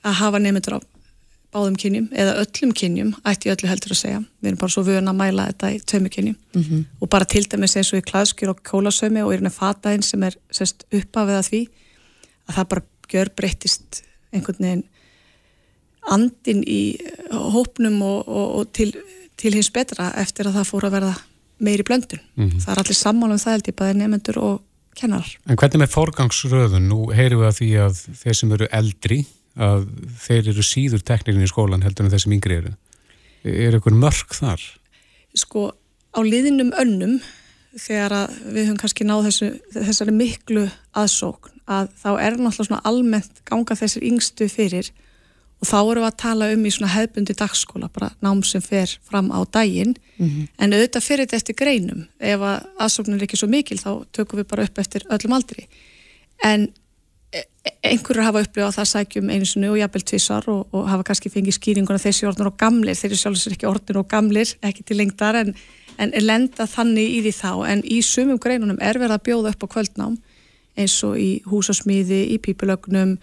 að 0.00 0.16
hafa 0.22 0.40
nefndur 0.40 0.78
á 0.78 0.80
báðum 1.54 1.76
kynjum 1.76 2.08
eða 2.12 2.36
öllum 2.44 2.72
kynjum, 2.76 3.14
ætti 3.26 3.50
öllu 3.50 3.68
heldur 3.70 3.94
að 3.94 4.00
segja 4.02 4.20
við 4.40 4.50
erum 4.50 4.60
bara 4.60 4.74
svo 4.74 4.84
vöna 4.86 5.10
að 5.10 5.18
mæla 5.18 5.48
þetta 5.50 5.72
í 5.74 5.80
tömu 5.92 6.08
kynjum 6.08 6.36
mm 6.36 6.62
-hmm. 6.62 6.84
og 7.00 7.08
bara 7.10 7.24
til 7.24 7.44
dæmis 7.44 7.76
eins 7.76 7.92
og 7.92 7.98
í 7.98 8.06
klæðskjur 8.10 8.52
og 8.54 8.62
kólasömi 8.62 9.24
og 9.24 9.32
í 9.32 9.36
rauninni 9.36 9.50
fataðinn 9.50 10.02
sem 10.02 10.22
er 10.22 10.36
sérst 10.50 10.86
uppafið 10.92 11.40
að 11.40 11.48
því 11.50 11.62
að 12.46 12.54
það 12.54 12.68
bara 12.68 12.82
gjör 13.10 13.30
breytist 13.36 14.02
einhvern 14.32 14.64
veginn 14.64 14.84
andin 16.08 16.62
í 16.66 16.96
eh, 16.96 17.34
hópnum 17.54 18.00
og, 18.02 18.28
og, 18.28 18.46
og 18.60 18.72
til, 18.72 18.94
til 19.40 19.54
hins 19.54 19.70
betra 19.74 20.12
eftir 20.20 20.48
að 20.48 20.60
það 20.60 20.70
fór 20.70 20.88
að 20.88 20.96
verða 20.98 21.14
meiri 21.60 21.84
blöndun. 21.84 22.22
Mm 22.36 22.48
-hmm. 22.48 22.60
Það 22.64 22.72
er 22.72 22.78
allir 22.78 22.98
sammála 22.98 23.36
um 23.36 23.38
það 23.38 23.52
held 23.52 23.68
ég 23.68 23.76
bæðið 23.80 23.96
nefnendur 23.96 24.38
og 24.38 24.62
kennar. 24.96 25.26
En 25.46 25.56
hvernig 25.56 25.80
með 25.82 25.94
forgangsröðun? 25.96 26.88
Nú 26.88 27.12
heyrum 27.12 27.40
við 27.40 27.48
að 27.48 27.58
því 27.60 27.70
að 27.84 27.94
þeir 28.22 28.34
sem 28.34 28.52
eru 28.52 28.68
eldri 28.72 29.18
að 29.56 29.88
þeir 30.26 30.52
eru 30.52 30.64
síður 30.64 31.02
teknikin 31.02 31.44
í 31.44 31.50
skólan 31.50 31.82
heldur 31.82 32.06
en 32.06 32.12
þeir 32.12 32.24
sem 32.24 32.36
yngri 32.36 32.58
eru. 32.60 32.72
Er 33.44 33.74
eitthvað 33.74 33.98
mörg 33.98 34.34
þar? 34.36 34.64
Sko, 35.34 35.70
á 36.14 36.20
liðinum 36.22 36.72
önnum 36.78 37.20
þegar 37.78 38.14
að 38.14 38.38
við 38.50 38.64
höfum 38.66 38.80
kannski 38.80 39.06
náð 39.06 39.28
þessu, 39.28 39.50
þessari 39.76 40.14
miklu 40.14 40.64
aðsókn 40.98 41.54
að 41.70 41.92
þá 42.00 42.10
er 42.16 42.34
náttúrulega 42.34 42.66
svona 42.66 42.82
almennt 42.88 43.44
ganga 43.46 43.76
þessir 43.78 44.06
yngstu 44.08 44.48
fyrir 44.50 44.90
og 45.60 45.68
þá 45.68 45.76
eru 45.78 46.00
við 46.00 46.08
að 46.08 46.18
tala 46.22 46.48
um 46.54 46.64
í 46.64 46.72
svona 46.72 46.92
hefbundi 46.94 47.36
dagskóla, 47.36 47.90
bara 47.92 48.10
nám 48.24 48.40
sem 48.48 48.62
fer 48.64 48.96
fram 49.06 49.28
á 49.28 49.44
daginn, 49.44 49.94
mm 50.16 50.26
-hmm. 50.26 50.48
en 50.58 50.72
auðvitað 50.72 51.04
fyrir 51.04 51.26
þetta 51.26 51.36
eftir 51.36 51.58
greinum, 51.60 52.06
ef 52.18 52.40
að 52.40 52.66
aðsóknun 52.80 53.18
er 53.18 53.26
ekki 53.26 53.36
svo 53.36 53.48
mikil, 53.48 53.78
þá 53.78 54.06
tökum 54.12 54.40
við 54.40 54.48
bara 54.48 54.64
upp 54.64 54.78
eftir 54.78 55.04
öllum 55.10 55.36
aldri, 55.36 55.68
en 56.42 56.72
e, 57.32 57.42
e, 57.64 57.72
einhverju 57.92 58.24
hafa 58.24 58.42
upplifað 58.44 58.76
það 58.78 58.88
sækjum 58.92 59.30
einu 59.30 59.48
sinu 59.48 59.72
og 59.72 59.78
jafnvel 59.80 60.06
tvissar 60.10 60.48
og, 60.52 60.62
og 60.74 60.88
hafa 60.90 61.06
kannski 61.10 61.32
fengið 61.32 61.58
skýringuna 61.58 62.02
þessi 62.02 62.28
orðnur 62.30 62.52
og 62.52 62.58
gamlir, 62.60 62.98
þeir 62.98 63.10
eru 63.10 63.20
sjálfsögur 63.22 63.56
ekki 63.56 63.70
orðnur 63.70 64.02
og 64.02 64.08
gamlir, 64.10 64.54
ekki 64.66 64.86
til 64.86 64.98
lengdar 65.00 65.40
en, 65.42 65.54
en 65.98 66.14
lenda 66.24 66.66
þannig 66.70 67.16
í 67.18 67.22
því 67.26 67.34
þá, 67.38 67.52
en 67.72 67.84
í 67.84 68.00
sumum 68.06 68.40
greinunum 68.42 68.80
er 68.80 69.00
verið 69.00 69.18
að 69.18 69.26
bjóða 69.30 69.54
upp 69.54 69.66
á 69.66 69.72
kvöldnám 69.76 70.18
eins 70.78 70.96
og 71.04 71.18
í 71.20 71.30
húsasmíði, 71.50 72.22
í 72.34 72.38
pípulögnum, 72.42 73.16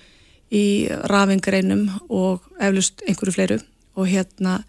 í 0.53 0.65
rafingreinum 1.09 1.87
og 2.13 2.43
eflust 2.63 3.01
einhverju 3.07 3.33
fleiru. 3.35 3.57
Og 3.97 4.05
hérna 4.11 4.59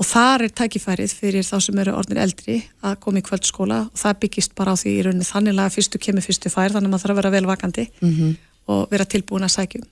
og 0.00 0.08
þar 0.08 0.46
er 0.46 0.54
tækifærið 0.56 1.14
fyrir 1.14 1.46
þá 1.46 1.56
sem 1.62 1.78
eru 1.82 1.94
orðinir 1.96 2.24
eldri 2.24 2.56
að 2.82 2.96
koma 3.04 3.20
í 3.20 3.26
kvöldskóla 3.26 3.84
og 3.86 4.00
það 4.00 4.20
byggist 4.24 4.56
bara 4.58 4.74
á 4.74 4.80
því 4.80 4.94
í 4.94 5.02
rauninni 5.06 5.28
þannig 5.28 5.60
að 5.62 5.76
fyrstu 5.76 6.00
kemur 6.02 6.24
fyrstu 6.24 6.50
fær 6.52 6.74
þannig 6.74 6.88
að 6.88 6.94
maður 6.94 7.04
þarf 7.04 7.12
að 7.12 7.20
vera 7.20 7.34
velvakandi 7.36 7.84
mm 8.00 8.14
-hmm. 8.16 8.32
Og 8.70 8.86
vera 8.92 9.08
tilbúin 9.08 9.46
að 9.46 9.56
sækjum 9.56 9.88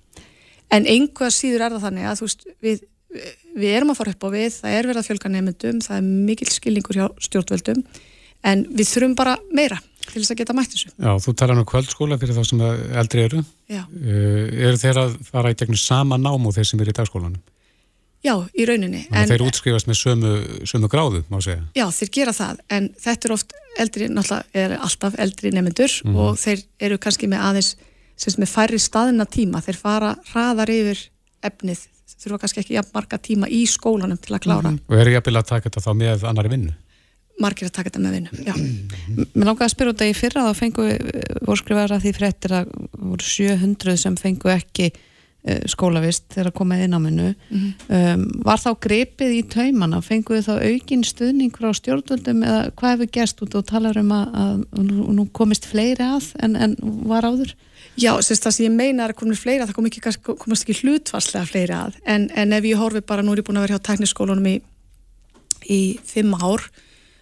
en 0.70 0.86
einhvað 0.86 1.34
síður 1.34 1.66
er 1.66 1.74
það 1.74 1.86
þannig 1.88 2.08
að 2.10 2.24
veist, 2.24 2.46
við, 2.62 2.82
við 3.58 3.76
erum 3.76 3.92
að 3.92 4.00
fara 4.00 4.14
upp 4.14 4.26
á 4.26 4.28
við 4.36 4.48
það 4.60 4.76
er 4.78 4.90
verið 4.90 5.02
að 5.02 5.08
fjölga 5.10 5.32
nefndum, 5.34 5.84
það 5.84 5.96
er 5.98 6.08
mikil 6.30 6.50
skilningur 6.50 7.00
hjá 7.00 7.06
stjórnvöldum 7.26 7.84
en 8.46 8.66
við 8.70 8.92
þurfum 8.94 9.16
bara 9.18 9.36
meira 9.52 9.80
til 10.10 10.22
þess 10.22 10.32
að 10.32 10.40
geta 10.40 10.56
mætt 10.56 10.74
þessu. 10.74 10.90
Já, 10.96 11.10
þú 11.22 11.34
tala 11.38 11.54
nú 11.54 11.62
um 11.62 11.68
kvöldskóla 11.68 12.18
fyrir 12.20 12.36
þá 12.36 12.42
sem 12.48 12.62
eldri 13.02 13.24
eru. 13.28 13.42
Já. 13.70 13.82
Uh, 13.84 14.46
eru 14.68 14.80
þeir 14.80 15.00
að 15.04 15.16
fara 15.28 15.52
í 15.52 15.58
tegnum 15.58 15.78
sama 15.78 16.18
nám 16.20 16.46
og 16.48 16.54
þeir 16.56 16.70
sem 16.70 16.82
eru 16.82 16.94
í 16.94 16.96
dagskólanum? 16.96 17.42
Já, 18.20 18.34
í 18.52 18.66
rauninni. 18.68 19.06
Þannig 19.08 19.22
að 19.22 19.30
þeir 19.32 19.44
útskrifast 19.46 19.88
með 19.88 19.96
sömu, 19.96 20.32
sömu 20.68 20.90
gráðu, 20.92 21.22
má 21.32 21.38
segja. 21.40 21.62
Já, 21.78 21.86
þeir 21.96 22.10
gera 22.16 22.34
það, 22.36 22.58
en 22.76 22.88
þetta 23.00 23.28
er 23.28 23.34
oft 23.36 23.54
eldri, 23.80 24.08
náttúrulega 24.12 24.64
er 24.64 24.74
alltaf 24.76 25.16
eldri 25.24 25.52
nefnendur 25.54 25.94
mm 26.04 26.18
og 26.20 26.36
þeir 26.40 26.66
eru 26.84 26.98
kannski 27.00 27.30
með 27.30 27.46
aðeins, 27.46 27.70
sem 28.20 28.36
með 28.42 28.52
færri 28.52 28.82
staðina 28.82 29.24
tíma, 29.24 29.62
þeir 29.64 29.80
fara 29.80 30.12
hraðar 30.32 30.72
yfir 30.74 31.06
efnið, 31.46 31.86
þurfa 32.20 32.42
kannski 32.42 32.60
ekki 32.60 32.76
jafn 32.76 32.94
marga 32.94 33.18
tíma 33.18 33.48
í 33.48 33.64
skólanum 33.70 34.20
til 34.20 34.36
að 34.36 34.44
klára. 34.44 34.70
Mm 34.70 34.76
-hmm. 34.76 34.92
Og 34.92 35.00
eru 35.00 35.16
jafnvel 35.16 35.36
að 35.40 35.50
taka 35.52 35.70
þetta 35.70 35.84
þá 35.86 35.92
með 35.96 36.24
annari 36.28 36.52
vinnu? 36.52 36.72
margir 37.40 37.70
að 37.70 37.76
taka 37.76 37.90
þetta 37.90 38.02
með 38.04 38.16
vinnu, 38.16 38.30
já. 38.44 38.54
Mér 39.34 39.48
langar 39.48 39.66
að 39.66 39.74
spyrja 39.74 39.94
út 39.94 40.02
að 40.04 40.10
í 40.10 40.16
fyrra 40.18 40.46
þá 40.48 40.58
fengu 40.58 40.88
voru 41.46 41.60
skrifar 41.60 41.94
að 41.94 42.02
því 42.04 42.12
fréttir 42.16 42.56
að 42.58 42.74
voru 42.98 43.28
700 43.30 43.96
sem 44.02 44.18
fengu 44.20 44.52
ekki 44.52 44.90
uh, 44.90 45.62
skólavist 45.70 46.26
þegar 46.34 46.52
komið 46.60 46.84
inn 46.86 46.96
á 46.96 47.00
minnu 47.00 47.28
mm 47.30 47.56
-hmm. 47.56 47.72
um, 47.96 48.26
var 48.44 48.60
þá 48.60 48.70
grepið 48.86 49.32
í 49.38 49.42
taumana 49.54 50.02
fenguðu 50.04 50.42
þá 50.48 50.54
aukinn 50.68 51.06
stuðning 51.06 51.56
frá 51.56 51.72
stjórnvöldum 51.72 52.44
eða 52.44 52.60
hvað 52.76 52.94
hefur 52.94 53.12
gerst 53.16 53.42
út 53.42 53.56
og 53.56 53.66
talar 53.66 53.98
um 53.98 54.12
að, 54.12 54.28
að 54.44 54.84
nú 55.16 55.28
komist 55.32 55.66
fleiri 55.66 56.04
að 56.04 56.32
en, 56.44 56.56
en 56.56 56.76
var 57.08 57.24
áður? 57.24 57.56
Já, 57.98 58.12
sérst 58.22 58.44
það 58.46 58.54
sem 58.56 58.66
ég 58.66 58.76
meina 58.76 59.04
er 59.04 59.14
að 59.14 59.20
komið 59.20 59.40
fleiri 59.40 59.62
að 59.62 59.70
það 59.70 59.76
kom 59.78 59.88
ekki, 59.88 60.02
komast 60.44 60.66
ekki 60.66 60.78
hlutvarslega 60.84 61.48
fleiri 61.48 61.74
að 61.74 61.96
en, 62.04 62.28
en 62.38 62.52
ef 62.52 62.68
ég 62.68 62.78
horfi 62.78 63.02
bara, 63.06 63.22
nú 63.22 63.32
er 63.34 63.42
ég 63.42 63.48
búin 63.48 63.58
að 63.58 63.66
vera 63.66 63.78
hjá 63.78 63.86
tekniskólunum 63.90 64.46
í, 64.46 64.54
í 65.66 65.80
fimm 66.06 66.36
ár 66.38 66.64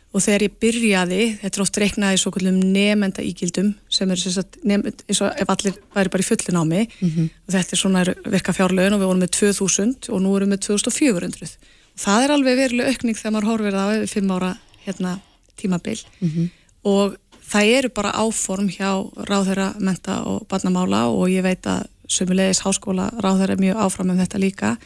og 0.08 0.24
þegar 0.24 0.44
ég 0.46 0.54
byrjaði, 0.62 1.22
þetta 1.42 1.58
er 1.58 1.64
oft 1.64 1.78
reiknaði 1.82 2.20
svo 2.20 2.32
kallum 2.32 2.60
nefnda 2.72 3.24
ígildum 3.24 3.72
sem 3.92 4.10
er 4.12 4.22
nefnd, 4.70 5.02
eins 5.04 5.20
og 5.24 5.42
ef 5.42 5.52
allir 5.52 5.76
væri 5.94 6.12
bara 6.14 6.24
í 6.24 6.28
fullin 6.28 6.60
á 6.60 6.64
mig 6.64 6.94
mm 7.00 7.08
-hmm. 7.08 7.28
og 7.46 7.54
þetta 7.54 7.72
er 7.74 7.82
svona 7.82 8.04
virka 8.24 8.52
fjárlögin 8.56 8.96
og 8.96 9.00
við 9.00 9.08
vorum 9.10 9.22
með 9.22 9.34
2000 9.36 10.08
og 10.08 10.22
nú 10.22 10.36
erum 10.36 10.48
við 10.48 10.52
með 10.54 10.60
2400 10.66 11.56
og 11.94 12.00
það 12.04 12.24
er 12.24 12.30
alveg 12.30 12.56
verileg 12.56 12.86
aukning 12.88 13.16
þegar 13.16 13.32
maður 13.32 13.50
horfir 13.50 13.72
það 13.72 13.88
á 13.88 14.06
5 14.06 14.30
ára 14.30 14.52
hérna, 14.86 15.20
tímabil 15.56 16.00
mm 16.20 16.28
-hmm. 16.28 16.48
og 16.82 17.16
það 17.48 17.72
eru 17.78 17.92
bara 17.94 18.14
áform 18.16 18.68
hjá 18.72 18.90
ráðherra 19.28 19.72
menta 19.80 20.22
og 20.28 20.46
barnamála 20.50 21.06
og 21.12 21.28
ég 21.32 21.44
veit 21.46 21.66
að 21.66 21.88
sömulegis 22.08 22.62
háskóla 22.64 23.10
ráðherra 23.22 23.56
er 23.56 23.62
mjög 23.62 23.82
áfram 23.84 24.12
um 24.12 24.20
þetta 24.20 24.40
líka 24.40 24.76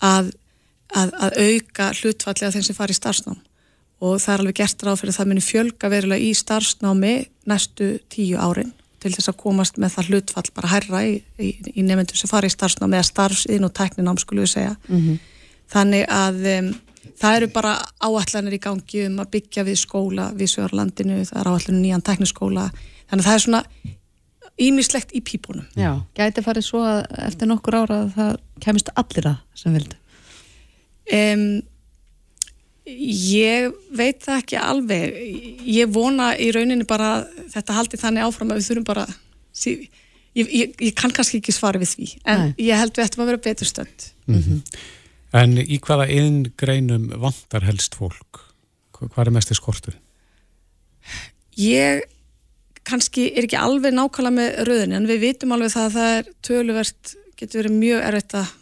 að, 0.00 0.32
að, 0.94 1.12
að 1.12 1.36
auka 1.46 1.90
hlutfallega 2.00 2.54
þeim 2.54 2.66
sem 2.68 2.76
fari 2.76 2.96
í 2.96 3.00
starfsnám 3.00 3.42
og 4.04 4.16
það 4.20 4.34
er 4.34 4.42
alveg 4.42 4.58
gert 4.60 4.84
ráð 4.84 5.00
fyrir 5.00 5.12
að 5.14 5.18
það 5.18 5.30
muni 5.30 5.44
fjölga 5.44 5.90
verulega 5.92 6.24
í 6.24 6.32
starfsnámi 6.36 7.12
næstu 7.50 7.90
tíu 8.12 8.40
árin 8.40 8.72
til 9.04 9.12
þess 9.12 9.30
að 9.30 9.40
komast 9.42 9.78
með 9.80 9.96
það 9.98 10.10
hlutfall 10.10 10.46
bara 10.56 10.72
herra 10.72 11.02
í, 11.04 11.18
í, 11.38 11.52
í 11.76 11.84
nefndu 11.84 12.16
sem 12.16 12.30
fari 12.30 12.48
í 12.48 12.54
starfsnámi 12.54 12.98
eða 12.98 13.08
starfsinn 13.10 13.68
og 13.68 13.74
tækninám 13.76 14.20
skulle 14.20 14.44
við 14.44 14.54
segja 14.56 14.74
mm 14.88 15.00
-hmm. 15.00 15.18
þannig 15.74 16.04
að 16.08 16.40
um, 16.58 16.74
það 17.20 17.36
eru 17.40 17.50
bara 17.54 17.74
áallanir 18.00 18.56
í 18.56 18.62
gangi 18.62 19.04
um 19.08 19.20
að 19.24 19.32
byggja 19.36 19.66
við 19.66 19.80
skóla 19.80 20.30
við 20.36 20.54
Sörlandinu, 20.54 21.20
það 21.28 21.40
er 21.40 21.50
áallanir 21.52 21.82
nýjan 21.82 22.06
tækniskóla 22.06 22.70
þannig 23.10 23.20
að 23.20 23.28
það 23.28 23.34
er 23.34 23.44
svona 23.44 23.62
ímislegt 24.64 25.14
í 25.14 25.20
pípunum 25.24 25.66
Já, 25.78 25.92
gæti 26.14 26.44
farið 26.46 26.68
svo 26.68 26.82
að 26.86 27.04
eftir 27.26 27.50
nokkur 27.50 27.78
ára 27.82 28.00
að 28.04 28.10
það 28.18 28.34
kemist 28.64 28.90
allir 28.94 29.30
að 29.32 29.38
sem 29.58 29.78
vildu 29.78 29.96
um, 31.18 31.62
Ég 32.84 33.70
veit 33.96 34.18
það 34.20 34.40
ekki 34.42 34.56
alveg. 34.60 35.14
Ég 35.64 35.88
vona 35.92 36.34
í 36.36 36.50
rauninni 36.52 36.84
bara 36.84 37.22
þetta 37.52 37.76
haldi 37.78 38.00
þannig 38.00 38.26
áfram 38.26 38.52
að 38.52 38.60
við 38.60 38.66
þurfum 38.68 38.86
bara 38.90 39.06
ég, 39.64 39.86
ég, 40.36 40.74
ég 40.76 40.92
kann 40.98 41.14
kannski 41.14 41.40
ekki 41.40 41.54
svara 41.56 41.80
við 41.80 41.94
því 41.94 42.08
en 42.28 42.42
Nei. 42.42 42.52
ég 42.66 42.82
held 42.82 42.92
við 42.92 43.06
ættum 43.06 43.24
að 43.24 43.30
vera 43.32 43.42
betur 43.46 43.70
stönd. 43.70 44.06
Mm 44.28 44.42
-hmm. 44.42 44.60
En 45.34 45.56
í 45.58 45.78
hvaða 45.82 46.06
einn 46.14 46.44
greinum 46.60 47.08
vantar 47.20 47.66
helst 47.66 47.96
fólk? 47.98 48.42
Hvað 48.94 49.26
er 49.26 49.32
mest 49.34 49.50
í 49.50 49.56
skortu? 49.58 49.94
Ég 51.58 52.04
kannski 52.86 53.30
er 53.32 53.46
ekki 53.48 53.58
alveg 53.58 53.94
nákvæmlega 53.96 54.36
með 54.36 54.60
rauninni 54.68 54.98
en 54.98 55.08
við 55.08 55.24
vitum 55.24 55.54
alveg 55.56 55.72
það 55.74 55.88
að 55.88 55.96
það 55.96 56.14
er 56.18 56.30
töluvert, 56.46 57.14
getur 57.40 57.62
verið 57.62 57.76
mjög 57.80 58.06
erfitt 58.10 58.36
að 58.38 58.54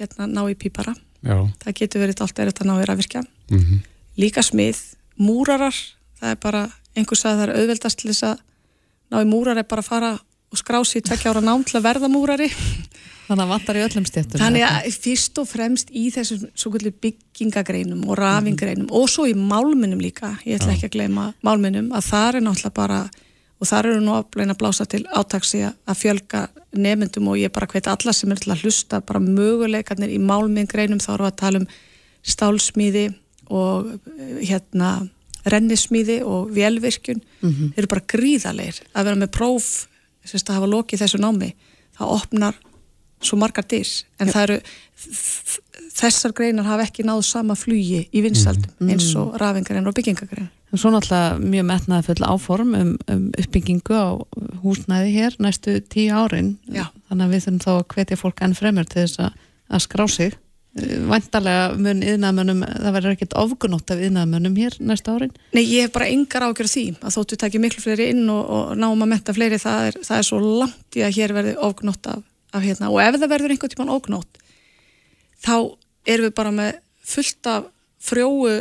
hérna 0.00 0.28
ná 0.30 0.42
í 0.48 0.56
pípara. 0.58 0.94
Já. 1.20 1.36
Það 1.62 1.78
getur 1.82 2.04
verið 2.04 2.22
allt 2.24 2.42
erfitt 2.42 2.62
að 2.62 2.70
ná 2.70 2.74
í 2.80 2.88
rafvirkja 2.88 3.22
mm 3.22 3.58
-hmm. 3.58 3.80
líka 4.16 4.42
smið, 4.42 4.78
múrarar 5.20 5.76
það 6.20 6.34
er 6.34 6.40
bara, 6.40 6.62
einhvers 6.96 7.24
að 7.24 7.36
það 7.36 7.44
er 7.46 7.54
auðveldast 7.56 8.00
til 8.00 8.10
þess 8.10 8.26
að 8.30 8.42
ná 9.10 9.20
í 9.20 9.28
múrar 9.28 9.60
er 9.60 9.68
bara 9.68 9.84
að 9.84 9.90
fara 9.90 10.12
og 10.50 10.58
skrási 10.58 11.00
í 11.00 11.04
tvekkja 11.06 11.32
ára 11.32 11.42
nám 11.44 11.64
til 11.64 11.78
að 11.78 11.86
verða 11.86 12.08
múrari 12.10 12.48
Þannig 13.30 13.44
að 13.44 13.50
vantar 13.52 13.76
í 13.78 13.82
öllum 13.84 14.06
stjættum 14.08 14.42
Þannig 14.42 14.64
að 14.66 14.86
fyrst 15.04 15.38
og 15.38 15.46
fremst 15.46 15.90
í 15.94 16.04
þessum 16.10 16.48
svo 16.58 16.72
kvöldu 16.74 16.90
byggingagreinum 17.04 18.00
og 18.08 18.18
rafingreinum 18.18 18.88
mm 18.88 18.90
-hmm. 18.90 19.02
og 19.02 19.08
svo 19.08 19.26
í 19.30 19.34
málminum 19.38 20.00
líka 20.02 20.34
ég 20.44 20.58
ætla 20.58 20.74
ekki 20.74 20.88
að 20.90 20.96
gleyma 20.96 21.32
málminum 21.46 21.92
að 21.92 22.08
það 22.10 22.34
er 22.34 22.42
náttúrulega 22.42 22.74
bara 22.74 23.00
og 23.60 23.68
þar 23.68 23.86
eru 23.86 24.00
nú 24.00 24.16
að 24.16 24.56
blása 24.58 24.86
til 24.88 25.04
átaksi 25.12 25.62
að 25.68 26.00
fjölga 26.00 26.48
nefndum 26.72 27.28
og 27.28 27.38
ég 27.38 27.52
bara 27.52 27.66
hveit 27.66 27.86
alla 27.86 28.12
sem 28.12 28.32
er 28.32 28.40
til 28.40 28.52
að 28.52 28.64
hlusta 28.64 29.00
bara 29.00 29.20
möguleikarnir 29.20 30.10
í 30.10 30.18
málmingreinum 30.18 30.98
þá 30.98 31.12
eru 31.14 31.26
að 31.28 31.36
tala 31.36 31.60
um 31.60 31.66
stálsmíði 32.22 33.12
og 33.50 33.92
eh, 34.18 34.48
hérna 34.48 35.08
rennismíði 35.44 36.20
og 36.24 36.50
velvirkjun 36.54 37.20
mm 37.20 37.50
-hmm. 37.50 37.72
eru 37.76 37.86
bara 37.86 38.06
gríðalegir 38.08 38.82
að 38.94 39.04
vera 39.04 39.16
með 39.16 39.30
próf 39.30 39.86
að 40.24 40.54
hafa 40.54 40.66
lokið 40.66 41.00
þessu 41.00 41.18
námi 41.18 41.54
það 41.96 42.12
opnar 42.16 42.54
svo 43.20 43.38
margar 43.40 43.66
dyr. 43.68 43.88
En 44.20 44.32
eru 44.42 44.60
þessar 46.00 46.32
greinar 46.36 46.68
hafa 46.68 46.86
ekki 46.88 47.04
náðu 47.06 47.24
sama 47.26 47.56
flugi 47.58 48.06
í 48.12 48.24
vinsaldum 48.24 48.72
mm. 48.78 48.90
eins 48.94 49.12
og 49.18 49.36
rafingarinn 49.40 49.88
og 49.88 49.96
byggingagrinn 49.96 50.50
Svo 50.70 50.92
náttúrulega 50.94 51.38
mjög 51.42 51.64
metnaði 51.66 52.06
full 52.06 52.26
áform 52.30 52.74
um, 52.78 52.90
um 53.10 53.24
uppbyggingu 53.42 53.90
á 53.90 54.14
húsnæði 54.62 55.16
hér 55.16 55.38
næstu 55.42 55.80
tíu 55.90 56.14
árin. 56.14 56.52
Já. 56.70 56.86
þannig 57.10 57.24
að 57.24 57.32
við 57.32 57.42
þurfum 57.46 57.64
þá 57.64 57.72
að 57.72 57.88
hvetja 57.94 58.20
fólk 58.20 58.44
enn 58.46 58.54
fremur 58.54 58.86
til 58.86 59.02
þess 59.02 59.22
að, 59.24 59.40
að 59.66 59.82
skrá 59.86 60.04
sig. 60.06 60.38
Væntalega 61.10 61.74
mun 61.74 62.04
yðnaðmönnum, 62.06 62.60
það 62.62 62.94
verður 62.94 63.14
ekkert 63.16 63.34
ofgunótt 63.40 63.90
af 63.90 64.02
yðnaðmönnum 64.06 64.58
hér 64.62 64.76
næsta 64.78 65.16
árin? 65.16 65.32
Nei, 65.50 65.64
ég 65.64 65.88
hef 65.88 65.94
bara 65.96 66.06
yngar 66.14 66.46
ágjörð 66.46 66.74
því 66.76 66.84
að 67.00 67.16
þóttu 67.16 67.38
takja 67.42 67.62
miklu 67.64 67.82
fleiri 67.82 68.12
inn 68.12 68.30
og, 68.30 68.44
og 68.46 68.70
náum 68.78 69.02
að 69.02 69.10
metta 69.10 69.34
fleiri, 69.34 69.58
það 69.58 69.88
er, 69.88 69.98
það 70.06 70.20
er 70.20 70.28
svo 70.28 70.38
langt 70.44 71.00
í 71.00 71.02
að 71.02 71.16
hér 71.18 71.34
verði 71.34 71.56
ofgunótt 71.66 72.12
af, 72.12 72.22
af 72.52 72.64
hérna 72.64 72.90
og 72.90 73.00
ef 73.02 73.18
það 73.18 73.32
verður 73.32 73.54
einhvern 73.54 73.74
tíman 73.74 73.94
ofgunótt 73.94 74.40
þá 75.44 75.54
erum 76.06 76.28
við 76.28 76.36
bara 76.40 76.52
með 76.54 76.80
fullt 77.10 77.50
af 77.50 77.70
frjóu 78.00 78.60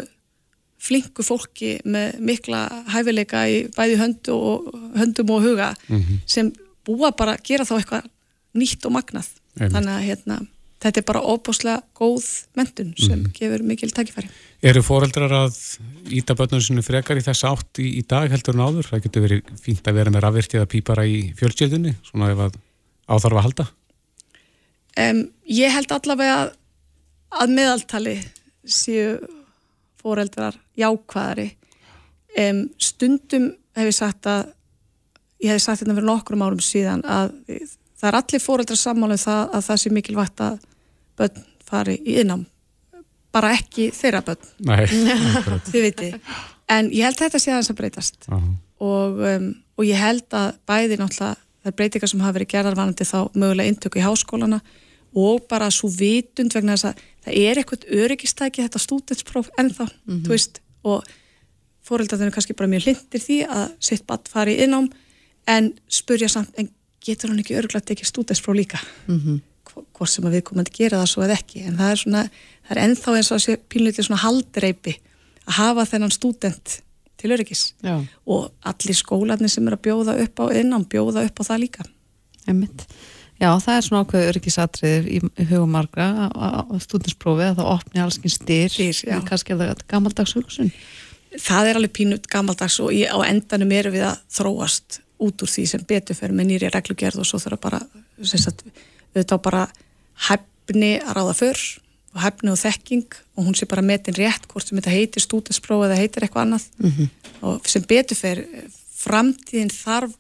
flinku 0.80 1.26
fólki 1.28 1.74
með 1.84 2.20
mikla 2.24 2.62
hæfileika 2.94 3.44
í 3.52 3.60
bæði 3.76 3.98
höndu 4.00 4.36
og, 4.36 4.70
höndum 4.96 5.34
og 5.36 5.44
huga 5.44 5.74
mm 5.88 6.00
-hmm. 6.00 6.22
sem 6.26 6.54
búa 6.86 7.12
bara 7.12 7.36
að 7.36 7.44
gera 7.44 7.68
þá 7.68 7.76
eitthvað 7.80 8.08
nýtt 8.56 8.86
og 8.86 8.96
magnað 8.96 9.28
Einmitt. 9.60 9.74
þannig 9.76 9.94
að 9.94 10.08
hérna 10.08 10.40
þetta 10.80 11.02
er 11.02 11.08
bara 11.08 11.24
óbúslega 11.28 11.82
góð 11.98 12.28
mentun 12.56 12.94
sem 12.98 13.20
mm. 13.20 13.32
gefur 13.36 13.64
mikil 13.68 13.92
takkifæri. 13.92 14.30
Eru 14.64 14.82
foreldrar 14.84 15.34
að 15.36 15.58
íta 16.16 16.36
börnum 16.40 16.64
sinu 16.64 16.84
frekar 16.86 17.20
í 17.20 17.24
þess 17.26 17.44
átt 17.50 17.82
í, 17.84 18.00
í 18.00 18.04
dag 18.08 18.32
heldur 18.32 18.56
en 18.56 18.64
áður? 18.64 18.88
Það 18.88 19.04
getur 19.04 19.26
verið 19.26 19.52
fínt 19.60 19.88
að 19.88 20.00
vera 20.00 20.14
með 20.14 20.26
rafvirtið 20.26 20.64
að 20.64 20.72
pípara 20.76 21.06
í 21.08 21.20
fjölsjöldunni, 21.40 21.96
svona 22.08 22.32
ef 22.32 22.44
að 22.48 22.58
áþarf 23.10 23.40
að 23.40 23.46
halda? 23.48 23.68
Um, 24.98 25.24
ég 25.46 25.74
held 25.74 25.92
allavega 25.94 26.38
að, 26.44 26.54
að 27.44 27.56
meðaltali 27.58 28.16
séu 28.66 29.18
foreldrar 30.00 30.58
jákvæðari. 30.80 31.50
Um, 32.40 32.64
stundum 32.82 33.52
hef 33.78 33.92
ég 33.92 33.98
sagt 33.98 34.30
að, 34.30 34.54
ég 35.44 35.54
hef 35.54 35.64
sagt 35.64 35.84
þetta 35.84 35.98
fyrir 35.98 36.10
nokkrum 36.10 36.46
árum 36.46 36.64
síðan 36.64 37.04
að 37.06 37.34
það 38.00 38.08
er 38.12 38.20
allir 38.22 38.44
foreldrar 38.44 38.80
sammálu 38.80 39.18
um 39.18 39.24
það 39.24 39.42
að 39.58 39.68
það 39.68 39.82
sé 39.82 39.94
mikilvægt 39.96 40.46
að 40.46 40.62
börn 41.20 41.44
fari 41.70 41.98
í 42.06 42.20
innám 42.24 42.46
bara 43.34 43.52
ekki 43.54 43.90
þeirra 43.94 44.24
börn. 44.26 44.48
Nei, 44.66 44.86
þið 45.72 45.84
viti 45.86 46.14
en 46.70 46.90
ég 46.94 47.06
held 47.08 47.20
þetta 47.20 47.42
sé 47.42 47.54
að 47.54 47.76
breytast. 47.78 48.26
Uh 48.30 48.38
-huh. 48.38 48.56
og, 48.86 49.22
um, 49.34 49.50
og 49.78 49.86
ég 49.86 50.00
held 50.00 50.34
að 50.34 50.58
bæði 50.70 51.00
náttúrulega 51.00 51.36
þær 51.70 51.78
breytingar 51.80 52.12
sem 52.12 52.24
hafa 52.24 52.38
verið 52.38 52.52
gerðarvanandi 52.54 53.08
þá 53.08 53.20
mögulega 53.34 53.74
intöku 53.74 54.02
í 54.02 54.06
háskólana 54.06 54.62
og 55.18 55.46
bara 55.50 55.72
svo 55.74 55.90
vitund 55.90 56.54
vegna 56.54 56.76
þess 56.78 56.90
að 56.92 57.04
það 57.26 57.38
er 57.44 57.62
eitthvað 57.62 57.88
öryggistæki 58.04 58.66
þetta 58.66 58.84
stúdinspróf 58.84 59.50
ennþá 59.58 59.88
mm 59.88 60.16
-hmm. 60.16 60.30
veist, 60.30 60.62
og 60.84 61.06
fóreldrarnir 61.82 62.30
er 62.30 62.36
kannski 62.36 62.54
bara 62.54 62.70
mjög 62.70 62.84
hlindir 62.86 63.22
því 63.22 63.38
að 63.48 63.72
sitt 63.80 64.06
badd 64.08 64.28
fari 64.30 64.60
innám 64.64 64.92
en 65.48 65.74
spurja 65.88 66.30
samt 66.30 66.54
en 66.58 66.70
getur 67.02 67.30
hann 67.30 67.40
ekki 67.40 67.58
örglætt 67.58 67.92
ekki 67.92 68.06
stúdinspróf 68.06 68.56
líka 68.56 68.80
mm 69.08 69.20
-hmm 69.20 69.40
hvort 69.70 70.12
sem 70.12 70.28
að 70.28 70.38
við 70.38 70.52
að 70.62 70.72
gera 70.76 71.02
það 71.02 71.12
svo 71.12 71.24
eða 71.26 71.38
ekki 71.40 71.64
en 71.68 71.80
það 71.80 71.92
er 71.92 72.02
svona, 72.02 72.24
það 72.68 72.76
er 72.76 72.82
ennþá 72.86 73.16
eins 73.18 73.32
og 73.32 73.38
að 73.38 73.44
sé 73.46 73.58
pínleitið 73.72 74.08
svona 74.08 74.24
haldreipi 74.24 74.96
að 75.46 75.58
hafa 75.60 75.86
þennan 75.92 76.16
stúdent 76.16 76.76
til 77.20 77.32
öryggis. 77.36 77.74
Já. 77.84 78.00
og 78.26 78.52
allir 78.64 78.98
skólanir 78.98 79.52
sem 79.52 79.68
er 79.68 79.78
að 79.78 79.86
bjóða 79.88 80.18
upp 80.24 80.44
á 80.44 80.46
innan 80.56 80.86
bjóða 80.88 81.26
upp 81.28 81.42
á 81.42 81.44
það 81.52 81.64
líka. 81.66 81.88
Einmitt. 82.48 82.86
Já, 83.40 83.54
það 83.64 83.76
er 83.76 83.84
svona 83.86 84.04
ákveð 84.04 84.30
öryggisatriðir 84.30 85.06
í, 85.08 85.20
hugumarga 85.48 86.08
á 86.28 86.76
stúdensprófi 86.84 87.46
að 87.48 87.62
það 87.62 87.70
opni 87.72 88.02
allsken 88.04 88.34
styr 88.34 88.74
en 89.14 89.28
kannski 89.28 89.56
er 89.56 89.62
það 89.62 89.84
gammaldags 89.88 90.36
hugsun. 90.36 90.74
Það 91.40 91.70
er 91.70 91.80
alveg 91.80 91.94
pínut 91.96 92.28
gammaldags 92.28 92.80
og 92.84 92.92
í, 92.92 93.06
á 93.08 93.16
endanum 93.30 93.72
eru 93.72 93.94
við 93.96 94.10
að 94.10 94.20
þróast 94.36 95.00
út 95.24 95.44
úr 95.44 95.52
því 95.52 95.66
sem 95.72 95.86
betur 95.88 96.18
fyrir 96.20 96.36
með 96.36 96.50
nýri 96.52 96.72
reglugerð 96.74 97.22
og 97.24 97.30
svo 97.30 97.40
þurfa 97.40 97.62
bara 97.64 97.80
sagt, 98.28 98.66
auðvitað 99.14 99.44
bara 99.48 99.64
hefni 100.28 100.98
að 101.00 101.16
ráða 101.20 101.38
fyrr 101.40 101.64
hefni 102.18 102.51
og 102.53 102.57
þekking 102.57 103.05
og 103.38 103.45
hún 103.45 103.57
sé 103.57 103.68
bara 103.70 103.86
metin 103.86 104.18
rétt 104.18 104.47
hvort 104.49 104.68
sem 104.68 104.78
þetta 104.80 104.93
heitir 104.93 105.24
stúdinspróf 105.24 105.86
eða 105.86 105.99
heitir 105.99 106.26
eitthvað 106.26 106.47
annað 106.47 106.66
mm 106.78 106.91
-hmm. 106.91 107.10
og 107.41 107.70
sem 107.70 107.84
betur 107.86 108.18
fyrr 108.18 108.45
framtíðin 108.97 109.70
þarf 109.70 110.16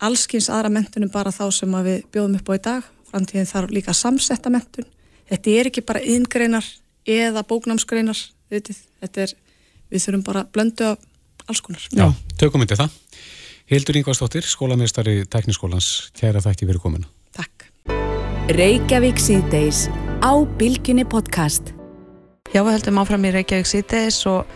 allskins 0.00 0.50
aðra 0.50 0.68
mentunum 0.68 1.10
bara 1.10 1.30
þá 1.30 1.50
sem 1.52 1.70
við 1.70 2.04
bjóðum 2.12 2.38
upp 2.38 2.48
á 2.50 2.54
í 2.54 2.62
dag 2.62 2.82
framtíðin 3.10 3.52
þarf 3.52 3.70
líka 3.70 3.92
samsetta 3.92 4.50
mentun 4.50 4.86
þetta 5.30 5.50
er 5.50 5.66
ekki 5.66 5.86
bara 5.86 6.02
yngreinar 6.02 6.64
eða 7.06 7.42
bóknámsgreinar 7.42 8.18
þetta 8.50 9.20
er, 9.22 9.34
við 9.90 10.04
þurfum 10.04 10.24
bara 10.24 10.44
að 10.44 10.52
blöndu 10.52 10.84
af 10.84 10.98
alls 11.48 11.62
konar. 11.64 11.84
Já, 11.92 12.12
tökum 12.40 12.64
við 12.64 12.74
þetta 12.74 12.88
Hildur 13.68 13.98
Ingvarsdóttir, 14.00 14.46
skólamestari 14.48 15.22
Tekniskólans, 15.28 16.08
kæra 16.16 16.40
þakki 16.44 16.68
fyrir 16.70 16.80
kominu. 16.80 17.08
Takk. 17.36 17.68
Reykjavík 18.56 19.20
síðdeis 19.20 19.88
á 20.22 20.32
Bilginni 20.58 21.04
podcast. 21.04 21.74
Já, 22.54 22.62
við 22.64 22.78
höldum 22.78 23.02
áfram 23.02 23.26
í 23.28 23.34
Reykjavík 23.34 23.68
síðdeis 23.68 24.22
og 24.30 24.46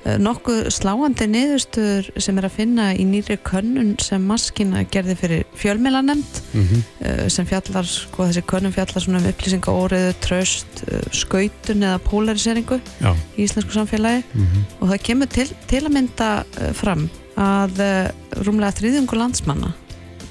Eh, 0.00 0.16
nokkuð 0.16 0.70
sláandi 0.72 1.26
niðurstöður 1.28 2.06
sem 2.24 2.38
er 2.40 2.46
að 2.48 2.54
finna 2.54 2.86
í 2.96 3.02
nýri 3.04 3.34
könnun 3.44 3.90
sem 4.00 4.22
maskina 4.24 4.80
gerði 4.88 5.16
fyrir 5.20 5.42
fjölmelanemnd 5.60 6.38
mm 6.54 6.62
-hmm. 6.62 7.28
sem 7.28 7.44
fjallar, 7.44 7.84
sko 7.84 8.24
þessi 8.24 8.42
könnun 8.48 8.72
fjallar 8.72 9.04
svona 9.04 9.20
um 9.20 9.28
upplýsinga 9.28 9.68
óriðu, 9.68 10.14
tröst 10.24 10.84
eh, 10.88 11.04
skautun 11.12 11.84
eða 11.84 11.98
polariseringu 11.98 12.80
Já. 13.00 13.12
í 13.36 13.44
íslensku 13.44 13.76
samfélagi 13.76 14.24
mm 14.24 14.46
-hmm. 14.46 14.62
og 14.80 14.88
það 14.88 15.02
kemur 15.02 15.26
til, 15.26 15.48
til 15.66 15.84
að 15.84 15.92
mynda 15.92 16.44
fram 16.72 17.10
að 17.36 18.10
rúmlega 18.40 18.72
þriðjungu 18.80 19.16
landsmanna 19.16 19.74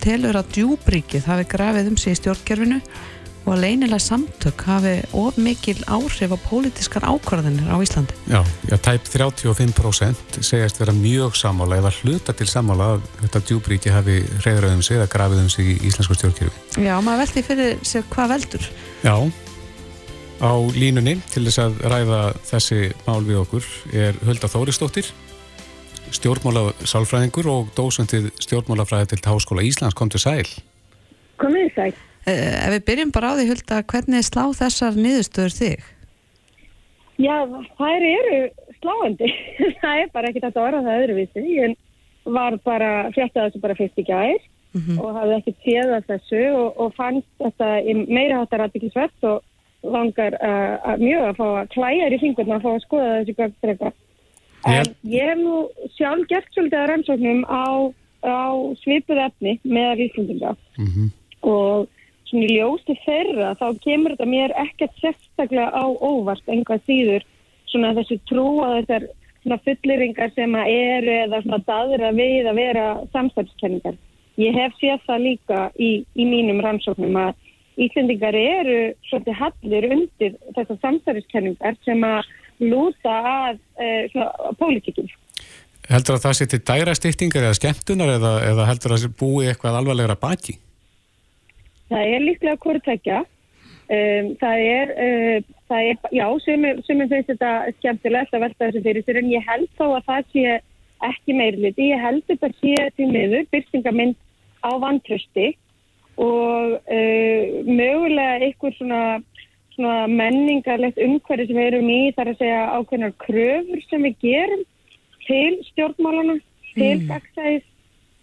telur 0.02 0.36
að 0.36 0.50
djúbríkið 0.54 1.26
hafi 1.26 1.46
grafið 1.46 1.88
um 1.88 1.98
sig 1.98 2.12
í 2.12 2.16
stjórnkerfinu 2.16 2.82
og 3.50 3.56
að 3.56 3.64
leinilega 3.64 3.98
samtök 4.04 4.62
hafi 4.68 4.92
of 5.18 5.38
mikil 5.42 5.80
áhrif 5.90 6.30
á 6.30 6.38
pólitískar 6.38 7.06
ákvarðinir 7.10 7.66
á 7.66 7.82
Íslandi. 7.82 8.14
Já, 8.30 8.44
já 8.70 8.76
tæp 8.78 9.08
35% 9.10 10.38
segjast 10.46 10.78
vera 10.78 10.94
mjög 10.94 11.34
samála 11.40 11.80
eða 11.82 11.92
hluta 11.98 12.36
til 12.38 12.46
samála 12.46 12.92
að 12.94 13.08
þetta 13.24 13.42
djúbríki 13.50 13.94
hafi 13.94 14.20
reyðröðum 14.46 14.84
sig 14.86 15.00
eða 15.00 15.10
grafið 15.10 15.42
um 15.42 15.50
sig 15.50 15.72
í 15.74 15.78
Íslandsku 15.90 16.18
stjórnkjöru. 16.20 16.54
Já, 16.78 16.94
maður 17.02 17.24
veldi 17.24 17.44
fyrir 17.48 17.82
sig 17.90 18.06
hvað 18.14 18.36
veldur. 18.36 18.68
Já, 19.02 19.16
á 20.46 20.52
línunni 20.78 21.16
til 21.34 21.48
þess 21.48 21.64
að 21.64 21.82
ræða 21.90 22.22
þessi 22.52 22.84
mál 23.08 23.24
við 23.26 23.42
okkur 23.42 23.72
er 24.06 24.20
Hulda 24.28 24.52
Þóristóttir, 24.52 25.10
stjórnmála 26.14 26.68
sálfræðingur 26.86 27.50
og 27.50 27.74
dósöndið 27.74 28.30
stjórnmálafræði 28.46 29.16
til 29.16 29.26
Háskóla 29.26 29.66
Íslands 29.66 29.98
kom 29.98 30.14
til 30.14 30.22
sæl. 30.22 30.46
Komið 31.42 31.74
sæl. 31.74 31.98
Eh, 32.28 32.68
ef 32.68 32.74
við 32.76 32.86
byrjum 32.90 33.12
bara 33.16 33.32
á 33.32 33.38
því, 33.38 33.48
Hulda, 33.50 33.84
hvernig 33.92 34.26
slá 34.28 34.44
þessar 34.58 34.98
niðurstöður 35.00 35.56
þig? 35.56 35.90
Já, 37.20 37.36
það 37.80 38.08
eru 38.10 38.40
sláandi. 38.80 39.30
það 39.82 40.02
er 40.04 40.12
bara 40.14 40.32
ekkert 40.32 40.50
að 40.50 40.64
orða 40.64 40.86
það 40.88 41.04
öðruvísi. 41.04 41.46
Ég 41.56 41.76
var 42.30 42.58
bara, 42.64 42.92
fréttaði 43.16 43.50
þessu 43.50 43.62
bara 43.64 43.78
fyrst 43.80 44.00
í 44.00 44.08
gæðir 44.08 44.42
mm 44.74 44.82
-hmm. 44.82 45.00
og 45.00 45.16
hafði 45.18 45.38
ekkert 45.38 45.64
séð 45.66 45.94
að 45.98 46.10
þessu 46.12 46.44
og, 46.56 46.68
og 46.78 46.96
fannst 46.98 47.30
þetta 47.40 47.70
meira 48.08 48.42
hattar 48.42 48.66
aðbyggisvett 48.66 49.30
og 49.32 49.42
langar 49.84 50.36
uh, 50.44 50.76
að 50.92 51.04
mjög 51.06 51.26
að 51.26 51.38
fá 51.40 51.48
að 51.48 51.70
klæja 51.76 52.10
í 52.12 52.20
fingurna 52.20 52.56
að 52.60 52.66
fá 52.66 52.72
að 52.74 52.84
skoða 52.86 53.14
þessu 53.20 53.36
gögstreika. 53.38 53.92
En 54.68 54.90
ég 55.08 55.30
hef 55.30 55.40
nú 55.40 55.56
sjálf 55.96 56.28
gert 56.28 56.50
svolítið 56.52 56.82
að 56.82 56.90
rannsóknum 56.92 57.46
á, 57.48 57.68
á 58.28 58.40
svipuð 58.84 59.22
efni 59.24 59.54
með 59.64 59.92
vísindinga 60.04 60.52
mm 60.78 60.88
-hmm. 60.88 61.08
og 61.48 61.88
svona 62.30 62.46
í 62.48 62.58
ljósti 62.58 62.96
þeirra 63.06 63.54
þá 63.60 63.68
kemur 63.84 64.16
þetta 64.16 64.30
mér 64.30 64.54
ekkert 64.64 65.02
sérstaklega 65.02 65.70
á 65.74 65.86
óvart 65.86 66.52
einhvað 66.52 66.86
síður 66.88 67.26
svona 67.70 67.96
þessu 67.98 68.20
trú 68.30 68.48
að 68.66 68.78
þessar 68.80 69.08
svona 69.44 69.60
fulliringar 69.66 70.34
sem 70.36 70.56
að 70.58 70.72
eru 70.74 71.18
eða 71.26 71.42
svona 71.44 71.62
daðra 71.68 72.12
við 72.16 72.50
að 72.50 72.60
vera 72.60 72.88
samstæðskenningar. 73.14 73.96
Ég 74.40 74.56
hef 74.56 74.76
séð 74.80 75.06
það 75.08 75.24
líka 75.26 75.62
í, 75.80 75.92
í 76.16 76.26
mínum 76.28 76.62
rannsóknum 76.64 77.18
að 77.20 77.38
Íslandingar 77.80 78.36
eru 78.36 78.80
svolítið 79.08 79.38
hallir 79.40 79.88
undir 79.88 80.34
þessar 80.58 80.80
samstæðskenningar 80.84 81.78
sem 81.88 82.04
að 82.04 82.28
lúta 82.60 83.14
að 83.24 83.60
e, 83.80 84.08
svona 84.12 84.56
pólitíkinn. 84.60 85.08
Heldur 85.90 86.18
að 86.18 86.26
það 86.26 86.36
sé 86.38 86.48
til 86.52 86.60
dæra 86.68 86.96
stýttingar 86.98 87.48
eða 87.48 87.58
skemmtunar 87.58 88.12
eða, 88.18 88.34
eða 88.50 88.68
heldur 88.68 88.96
að 88.96 89.06
það 89.06 89.16
búi 89.22 89.48
eitthvað 89.48 89.80
alvarlegra 89.80 90.20
baki? 90.20 90.60
Það 91.90 92.14
er 92.14 92.26
líklega 92.26 92.62
hvortvekja. 92.64 93.20
Um, 93.90 94.34
það 94.38 94.64
er, 94.70 94.92
uh, 95.02 95.54
það 95.72 95.88
er, 95.90 96.02
já, 96.14 96.26
sem 96.46 96.66
finnst 96.86 97.32
þetta 97.32 97.54
skemmtilegt 97.80 98.36
að 98.36 98.44
velta 98.46 98.68
þessu 98.68 98.84
fyrir 98.86 99.06
sér 99.06 99.18
en 99.24 99.32
ég 99.32 99.48
held 99.48 99.72
þá 99.80 99.86
að 99.88 100.04
það 100.12 100.28
sé 100.34 100.60
ekki 101.10 101.38
meirliti. 101.40 101.88
Ég 101.90 102.04
held 102.04 102.22
þetta 102.30 102.52
sé 102.60 102.76
til 103.00 103.08
miður, 103.10 103.48
byrtingamind 103.50 104.20
á 104.62 104.72
vantrösti 104.84 105.48
og 106.20 106.76
uh, 106.78 107.44
mögulega 107.66 108.44
einhver 108.44 108.76
svona, 108.76 109.02
svona 109.74 110.06
menningarlegt 110.12 111.00
umhverfi 111.02 111.48
sem 111.48 111.58
við 111.58 111.72
erum 111.72 111.90
í 111.90 112.00
þar 112.18 112.34
að 112.34 112.44
segja 112.44 112.62
ákveðnar 112.76 113.18
kröfur 113.24 113.84
sem 113.88 114.06
við 114.06 114.22
gerum 114.28 114.64
til 115.26 115.60
stjórnmálana, 115.72 116.38
til 116.76 116.94
mm. 117.00 117.10
dagsæðis 117.10 117.68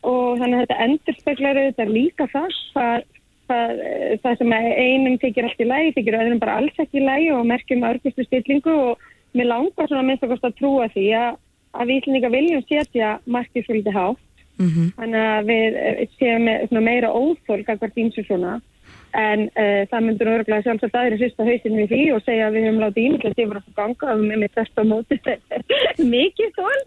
og 0.06 0.38
þannig 0.38 0.58
að 0.60 0.64
þetta 0.66 0.80
endur 0.86 1.18
speklar 1.20 1.60
auðvitað 1.60 1.94
líka 1.96 2.26
það 2.30 2.58
að 2.84 3.06
það, 3.50 3.82
það 4.22 4.38
sem 4.40 4.54
einum 4.56 5.18
þykir 5.22 5.48
allt 5.48 5.62
í 5.62 5.68
lægi, 5.70 5.94
þykir 5.96 6.18
öðrum 6.20 6.42
bara 6.42 6.58
alls 6.60 6.78
ekki 6.82 7.00
í 7.00 7.06
lægi 7.06 7.32
og 7.36 7.48
merkjum 7.50 7.88
örgustu 7.88 8.26
stillingu 8.26 8.76
og 8.90 9.08
mér 9.36 9.50
langar 9.52 9.90
svona 9.90 10.04
minnst 10.06 10.24
að 10.26 10.54
trúa 10.60 10.88
því 10.94 11.08
að, 11.18 11.40
að 11.76 11.90
við 11.90 12.00
íslendinga 12.00 12.32
viljum 12.34 12.64
setja 12.68 13.18
markið 13.24 13.68
svolítið 13.68 13.98
hátt. 13.98 14.22
Mm 14.56 14.68
-hmm. 14.72 14.92
þannig 14.96 15.20
að 15.20 15.48
við 15.50 15.74
eh, 15.76 16.08
séum 16.16 16.44
með 16.48 16.80
meira 16.80 17.12
óþólk 17.12 17.68
að 17.68 17.78
hvert 17.78 17.98
ímsu 18.00 18.22
svona. 18.24 18.60
En 19.16 19.40
uh, 19.48 19.82
það 19.90 20.04
myndur 20.04 20.28
örgulega 20.28 20.62
sjálfsagt 20.62 20.96
aðri 20.96 21.18
sýsta 21.20 21.44
hausinn 21.44 21.76
við 21.76 21.92
því 21.92 22.00
og 22.12 22.24
segja 22.24 22.48
að 22.48 22.56
við 22.56 22.66
höfum 22.66 22.80
látið 22.82 23.04
ímyndilegt 23.06 23.38
yfir 23.38 23.60
að 23.60 23.76
ganga 23.76 24.12
og 24.12 24.24
með 24.24 24.42
mitt 24.42 24.56
þess 24.56 24.80
að 24.80 24.90
móti 24.90 25.16
mikið 26.16 26.50
þól 26.58 26.80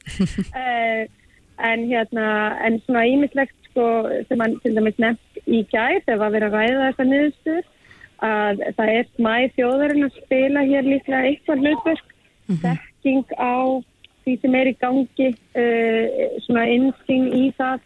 uh, 0.57 1.03
en 1.60 1.86
hérna 1.89 2.28
en 2.66 2.80
svona 2.86 3.05
ímyndilegt 3.10 3.55
sko 3.70 3.86
sem 4.30 4.39
hann 4.43 4.55
til 4.64 4.76
dæmis 4.76 4.97
nefnt 5.01 5.43
í 5.47 5.64
gæð 5.72 6.01
þegar 6.05 6.22
var 6.24 6.34
verið 6.36 6.47
að 6.47 6.57
ræða 6.57 6.88
þessa 6.88 7.07
niðurstur 7.10 7.68
að 8.30 8.64
það 8.78 8.93
er 8.95 9.10
smæð 9.16 9.53
þjóðarinn 9.57 10.07
að 10.07 10.18
spila 10.24 10.66
hér 10.68 10.88
líklega 10.88 11.30
eitthvað 11.30 11.64
hlutverk 11.64 12.07
mm 12.10 12.55
-hmm. 12.55 12.62
þekking 12.66 13.26
á 13.39 13.57
því 14.24 14.34
sem 14.41 14.55
er 14.55 14.68
í 14.68 14.76
gangi 14.84 15.30
uh, 15.64 16.05
svona 16.45 16.66
insting 16.76 17.30
í 17.34 17.45
það 17.57 17.80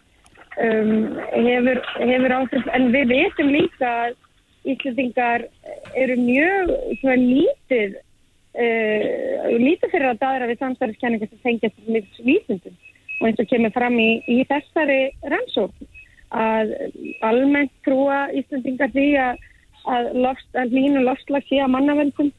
um, 0.57 1.17
hefur, 1.33 1.81
hefur 1.99 2.37
áhrif 2.39 2.71
en 2.73 2.89
við 2.95 3.13
veitum 3.15 3.53
líka 3.53 3.93
að 4.07 4.19
Íslandingar 4.63 5.43
eru 5.99 6.15
mjög 6.15 6.69
svona 7.01 7.15
lítið 7.19 7.97
uh, 8.55 9.03
lítið 9.59 9.91
fyrir 9.91 10.09
að 10.09 10.21
daðra 10.23 10.49
við 10.49 10.61
samsverðiskenningar 10.63 11.29
sem 11.29 11.43
tengjast 11.43 11.87
með 11.87 12.07
vísundum 12.23 12.77
og 13.23 13.29
eins 13.29 13.39
og 13.39 13.47
kemur 13.47 13.71
fram 13.71 13.95
í, 13.99 14.11
í 14.27 14.43
þessari 14.49 15.01
rannsókn 15.31 15.87
að 16.33 16.73
almennt 17.23 17.73
trúa 17.85 18.25
Íslandingar 18.35 18.91
því 18.93 19.07
að, 19.21 19.41
að, 19.93 20.09
loft, 20.25 20.47
að 20.57 20.73
línu 20.75 21.03
loftslag 21.05 21.45
sé 21.47 21.61
að 21.63 21.75
mannavöldum. 21.75 22.31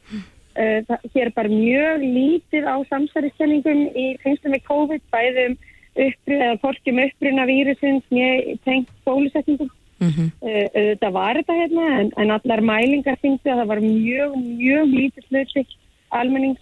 Uh, 0.55 0.79
það, 0.87 1.07
hér 1.11 1.29
er 1.29 1.33
bara 1.35 1.51
mjög 1.51 2.03
lítið 2.03 2.67
á 2.67 2.75
samsæriskenningum 2.91 3.81
í 3.91 4.05
tengstum 4.21 4.53
við 4.55 4.61
COVID, 4.69 5.01
bæðum 5.11 5.57
upprið 5.95 6.43
eða 6.45 6.59
fórkjum 6.61 7.01
uppruna 7.03 7.47
vírusins 7.49 8.05
með 8.11 8.53
tengt 8.67 8.93
bólusetningum. 9.07 9.71
Mm 9.99 10.11
-hmm. 10.11 10.29
uh, 10.43 10.93
það 11.01 11.11
var 11.15 11.39
þetta 11.39 11.59
hérna 11.59 11.89
en, 11.99 12.11
en 12.19 12.31
allar 12.35 12.61
mælingar 12.61 13.19
finnst 13.21 13.47
að 13.47 13.63
það 13.63 13.71
var 13.73 13.81
mjög, 13.83 14.37
mjög 14.59 14.87
lítið 14.91 15.27
sluti 15.27 15.65
almenning 16.11 16.57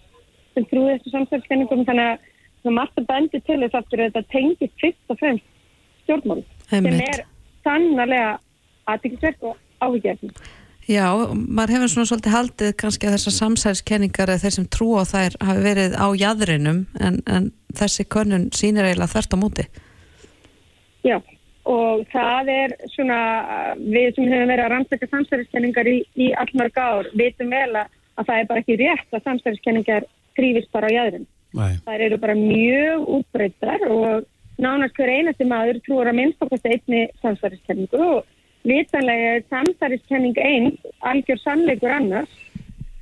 sem 0.54 0.66
trúði 0.70 0.94
þessu 0.94 1.10
samsæriskenningum 1.14 1.86
þannig 1.86 2.12
að 2.12 2.30
sem 2.64 2.80
alltaf 2.80 3.06
bendir 3.08 3.44
til 3.44 3.60
þess 3.62 3.78
aftur 3.78 4.02
að 4.02 4.10
þetta 4.10 4.32
tengir 4.32 4.72
fyrst 4.80 5.12
og 5.12 5.20
fremst 5.20 5.48
stjórnmál 6.04 6.42
sem 6.70 6.90
er 6.92 7.24
sannarlega 7.64 8.36
aðtækisverk 8.90 9.48
og 9.48 9.56
áhugjörn. 9.84 10.32
Já, 10.84 11.06
maður 11.32 11.78
hefur 11.78 11.92
svona 11.94 12.08
svolítið 12.10 12.34
haldið 12.34 12.72
kannski 12.80 13.08
að 13.08 13.14
þessar 13.16 13.34
samsælskenningar 13.38 14.32
eða 14.32 14.42
þeir 14.42 14.54
sem 14.58 14.66
trú 14.68 14.88
á 15.00 15.04
þær 15.08 15.36
hafi 15.40 15.62
verið 15.64 15.94
á 15.96 16.06
jæðrinum 16.12 16.82
en, 17.00 17.22
en 17.24 17.46
þessi 17.72 18.04
konun 18.04 18.50
sínir 18.52 18.84
eiginlega 18.84 19.14
þvert 19.14 19.32
á 19.32 19.38
múti. 19.40 19.64
Já, 21.04 21.16
og 21.64 22.04
það 22.12 22.52
er 22.52 22.76
svona, 22.92 23.18
við 23.80 24.10
sem 24.16 24.28
hefum 24.28 24.52
verið 24.52 24.64
að 24.66 24.72
rannsaka 24.74 25.08
samsælskenningar 25.08 25.88
í, 25.88 25.96
í 26.20 26.28
allmörg 26.36 26.76
ár, 26.76 27.08
veitum 27.16 27.56
vel 27.56 27.80
að 27.80 27.88
það 28.20 28.36
er 28.36 28.50
bara 28.52 28.64
ekki 28.64 28.78
rétt 28.80 29.16
að 29.16 29.24
samsælskenningar 29.30 30.08
þrýfist 30.36 30.72
bara 30.74 30.92
á 30.92 30.96
jæðrinum. 31.54 31.82
Það 31.88 32.06
eru 32.08 32.20
bara 32.22 32.38
mjög 32.38 33.10
útbreyttar 33.18 33.88
og 33.88 34.30
nánast 34.60 34.96
hver 34.98 35.10
einasti 35.10 35.48
maður 35.48 35.80
trúur 35.86 36.10
að 36.10 36.18
minnst 36.20 36.44
okkar 36.44 36.70
einni 36.70 37.02
samsverðiskenningu 37.22 38.00
og 38.04 38.32
vitanlega 38.64 39.34
er 39.36 39.44
samsverðiskenning 39.50 40.38
einn 40.40 40.72
algjör 41.10 41.40
sannleikur 41.42 41.92
annars 41.92 42.40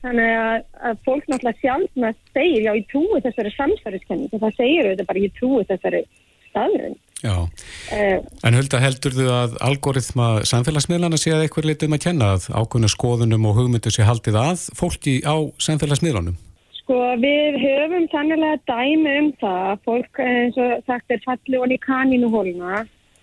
þannig 0.03 0.33
að, 0.35 0.65
að 0.89 1.01
fólk 1.07 1.29
náttúrulega 1.31 1.61
sjálf 1.61 2.01
með 2.05 2.19
segir 2.35 2.67
já 2.67 2.73
ég 2.75 2.89
trúi 2.91 3.23
þessari 3.23 3.55
samsverðiskenningu 3.55 4.43
það 4.43 4.59
segir 4.59 4.89
auðvitað 4.89 5.11
bara 5.13 5.25
ég 5.27 5.35
trúi 5.39 5.65
þessari 5.71 6.05
staðurinn 6.51 7.01
Já, 7.23 7.37
uh, 7.39 8.17
en 8.43 8.57
Hulda 8.59 8.81
heldur 8.83 9.15
þú 9.15 9.29
að 9.31 9.53
algoritma 9.63 10.31
samfélagsmiðlana 10.49 11.21
sé 11.21 11.31
að 11.31 11.45
eitthvað 11.45 11.69
litum 11.71 11.95
að 11.95 12.03
kenna 12.09 12.33
að 12.35 12.49
ákveðna 12.51 12.91
skoðunum 12.91 13.47
og 13.47 13.61
hugmyndu 13.61 13.93
sé 13.95 14.09
haldið 14.09 14.41
að 14.41 14.65
fólki 14.75 15.21
á 15.23 15.39
samfélagsmiðlanum? 15.63 16.35
Sko 16.83 16.99
við 17.23 17.61
höfum 17.63 18.09
sannilega 18.11 18.59
dæmi 18.67 19.13
um 19.21 19.29
það, 19.39 19.69
fólk 19.87 20.19
eins 20.19 20.57
og 20.59 20.83
sagt 20.89 21.15
er 21.15 21.23
falli 21.23 21.61
og 21.61 21.71
í 21.71 21.79
kanínuhóluna 21.79 22.83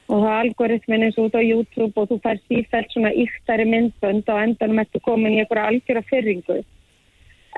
og 0.10 0.24
það 0.24 0.36
algoritmin 0.38 1.04
eins 1.06 1.18
og 1.20 1.28
út 1.28 1.36
á 1.38 1.44
YouTube 1.44 2.00
og 2.00 2.08
þú 2.10 2.18
fær 2.24 2.40
sífælt 2.48 2.94
svona 2.96 3.12
yktari 3.12 3.66
myndbönd 3.70 4.32
og 4.32 4.40
endanum 4.42 4.80
eftir 4.82 5.04
komin 5.06 5.36
í 5.36 5.42
einhverja 5.44 5.68
algjör 5.74 6.00
af 6.00 6.08
fyrringu. 6.10 6.62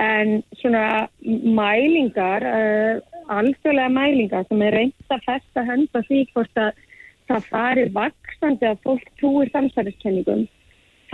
En 0.02 0.42
svona 0.60 1.08
mælingar, 1.22 2.44
uh, 2.50 3.22
algjörlega 3.30 3.94
mælingar 3.94 4.48
sem 4.50 4.66
er 4.66 4.76
reynd 4.80 5.14
að 5.14 5.28
festa 5.30 5.68
hönda 5.70 6.02
því 6.10 6.26
hvort 6.34 6.64
að 6.66 6.82
það 7.30 7.48
fari 7.54 7.86
vaksandi 7.96 8.68
að 8.68 8.82
fólk 8.88 9.08
trúir 9.22 9.54
samsæriskenningum, 9.54 10.48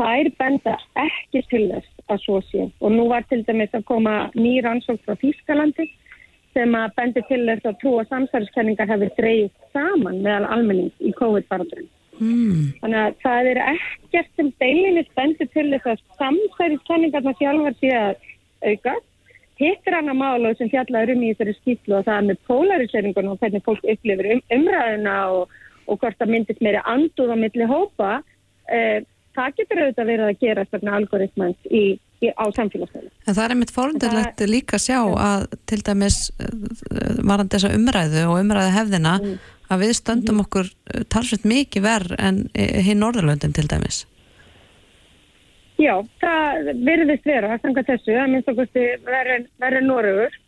er 0.06 0.30
benda 0.39 0.76
ekki 1.02 1.43
til 1.52 1.64
þess 1.72 2.12
að 2.12 2.24
svo 2.24 2.41
sé. 2.50 2.68
Og 2.82 2.93
nú 2.93 3.08
var 3.12 3.26
til 3.30 3.43
dæmis 3.48 3.74
að 3.76 3.88
koma 3.89 4.16
nýra 4.36 4.76
ansók 4.76 5.02
frá 5.06 5.18
Þýskalandi 5.22 5.88
sem 6.56 6.74
að 6.78 6.95
bendi 6.98 7.24
til 7.28 7.43
þess 7.45 7.70
að 7.70 7.78
trú 7.82 7.93
og 8.02 8.10
samsæðiskenningar 8.12 8.89
hefur 8.89 9.14
dreyið 9.20 9.52
saman 9.76 10.24
meðal 10.26 10.48
almenning 10.56 10.91
í 11.00 11.14
COVID-barandurinn. 11.18 11.89
Mm. 12.18 12.72
Þannig 12.82 13.02
að 13.04 13.20
það 13.22 13.50
er 13.52 13.60
ekkert 13.74 14.32
sem 14.39 14.50
deilinist 14.64 15.12
bendi 15.20 15.45
til 15.54 15.68
þess 15.74 15.91
að 15.91 16.02
samsæðiskenningarna 16.22 17.36
sjálfur 17.38 17.78
sé 17.82 17.93
að 17.98 18.26
auka. 18.66 18.95
Hitt 19.58 19.89
er 19.89 19.98
annað 19.98 20.20
málu 20.22 20.54
sem 20.58 20.70
fjallaður 20.70 21.16
um 21.16 21.24
í 21.26 21.30
þessari 21.34 21.54
skýtlu 21.58 21.98
og 21.98 22.08
það 22.08 22.18
er 22.20 22.26
með 22.30 22.41
polariseringun 22.50 23.30
og 23.32 23.39
hvernig 23.41 23.64
fólk 23.66 23.86
upplifir 23.93 24.32
um, 24.36 24.41
umræðina 24.54 25.16
og, 25.34 25.54
og 25.89 26.02
hvort 26.02 26.18
það 26.22 26.34
myndist 26.34 26.66
meiri 26.66 26.82
anduð 26.86 27.34
á 27.34 27.38
milli 27.41 27.70
hópa. 27.70 28.12
Eh, 28.70 29.00
það 29.38 29.56
getur 29.60 29.82
auðvitað 29.84 30.12
verið 30.12 30.28
að 30.28 30.44
gera 30.44 30.66
svona 30.68 30.98
algoritmans 31.00 31.72
í 31.72 31.84
á 32.34 32.46
samfélagsfæli. 32.58 33.12
En 33.28 33.36
það 33.38 33.44
er 33.44 33.54
einmitt 33.54 33.74
fórundarlegt 33.76 34.44
líka 34.50 34.80
að 34.80 34.86
sjá 34.88 35.00
að 35.22 35.46
til 35.70 35.80
dæmis 35.86 36.18
eh, 36.42 36.50
varandi 37.22 37.54
þessa 37.54 37.74
umræðu 37.78 38.24
og 38.26 38.42
umræðu 38.42 38.74
hefðina 38.74 39.16
mm. 39.22 39.36
að 39.70 39.84
við 39.86 39.96
stöndum 40.00 40.40
mm. 40.40 40.46
okkur 40.48 40.72
eh, 40.72 41.06
talsveit 41.14 41.46
mikið 41.46 41.86
verð 41.86 42.16
en 42.18 42.46
hinn 42.58 43.04
Norðurlöndum 43.04 43.54
til 43.54 43.68
dæmis. 43.70 44.06
Já, 45.78 45.94
það 46.24 46.74
verðist 46.88 47.30
vera 47.30 47.54
að 47.54 47.64
sanga 47.68 47.86
þessu 47.86 48.18
að 48.18 48.30
minnst 48.34 48.48
okkur 48.50 48.70
verður 49.06 49.84
Norrögur. 49.86 50.44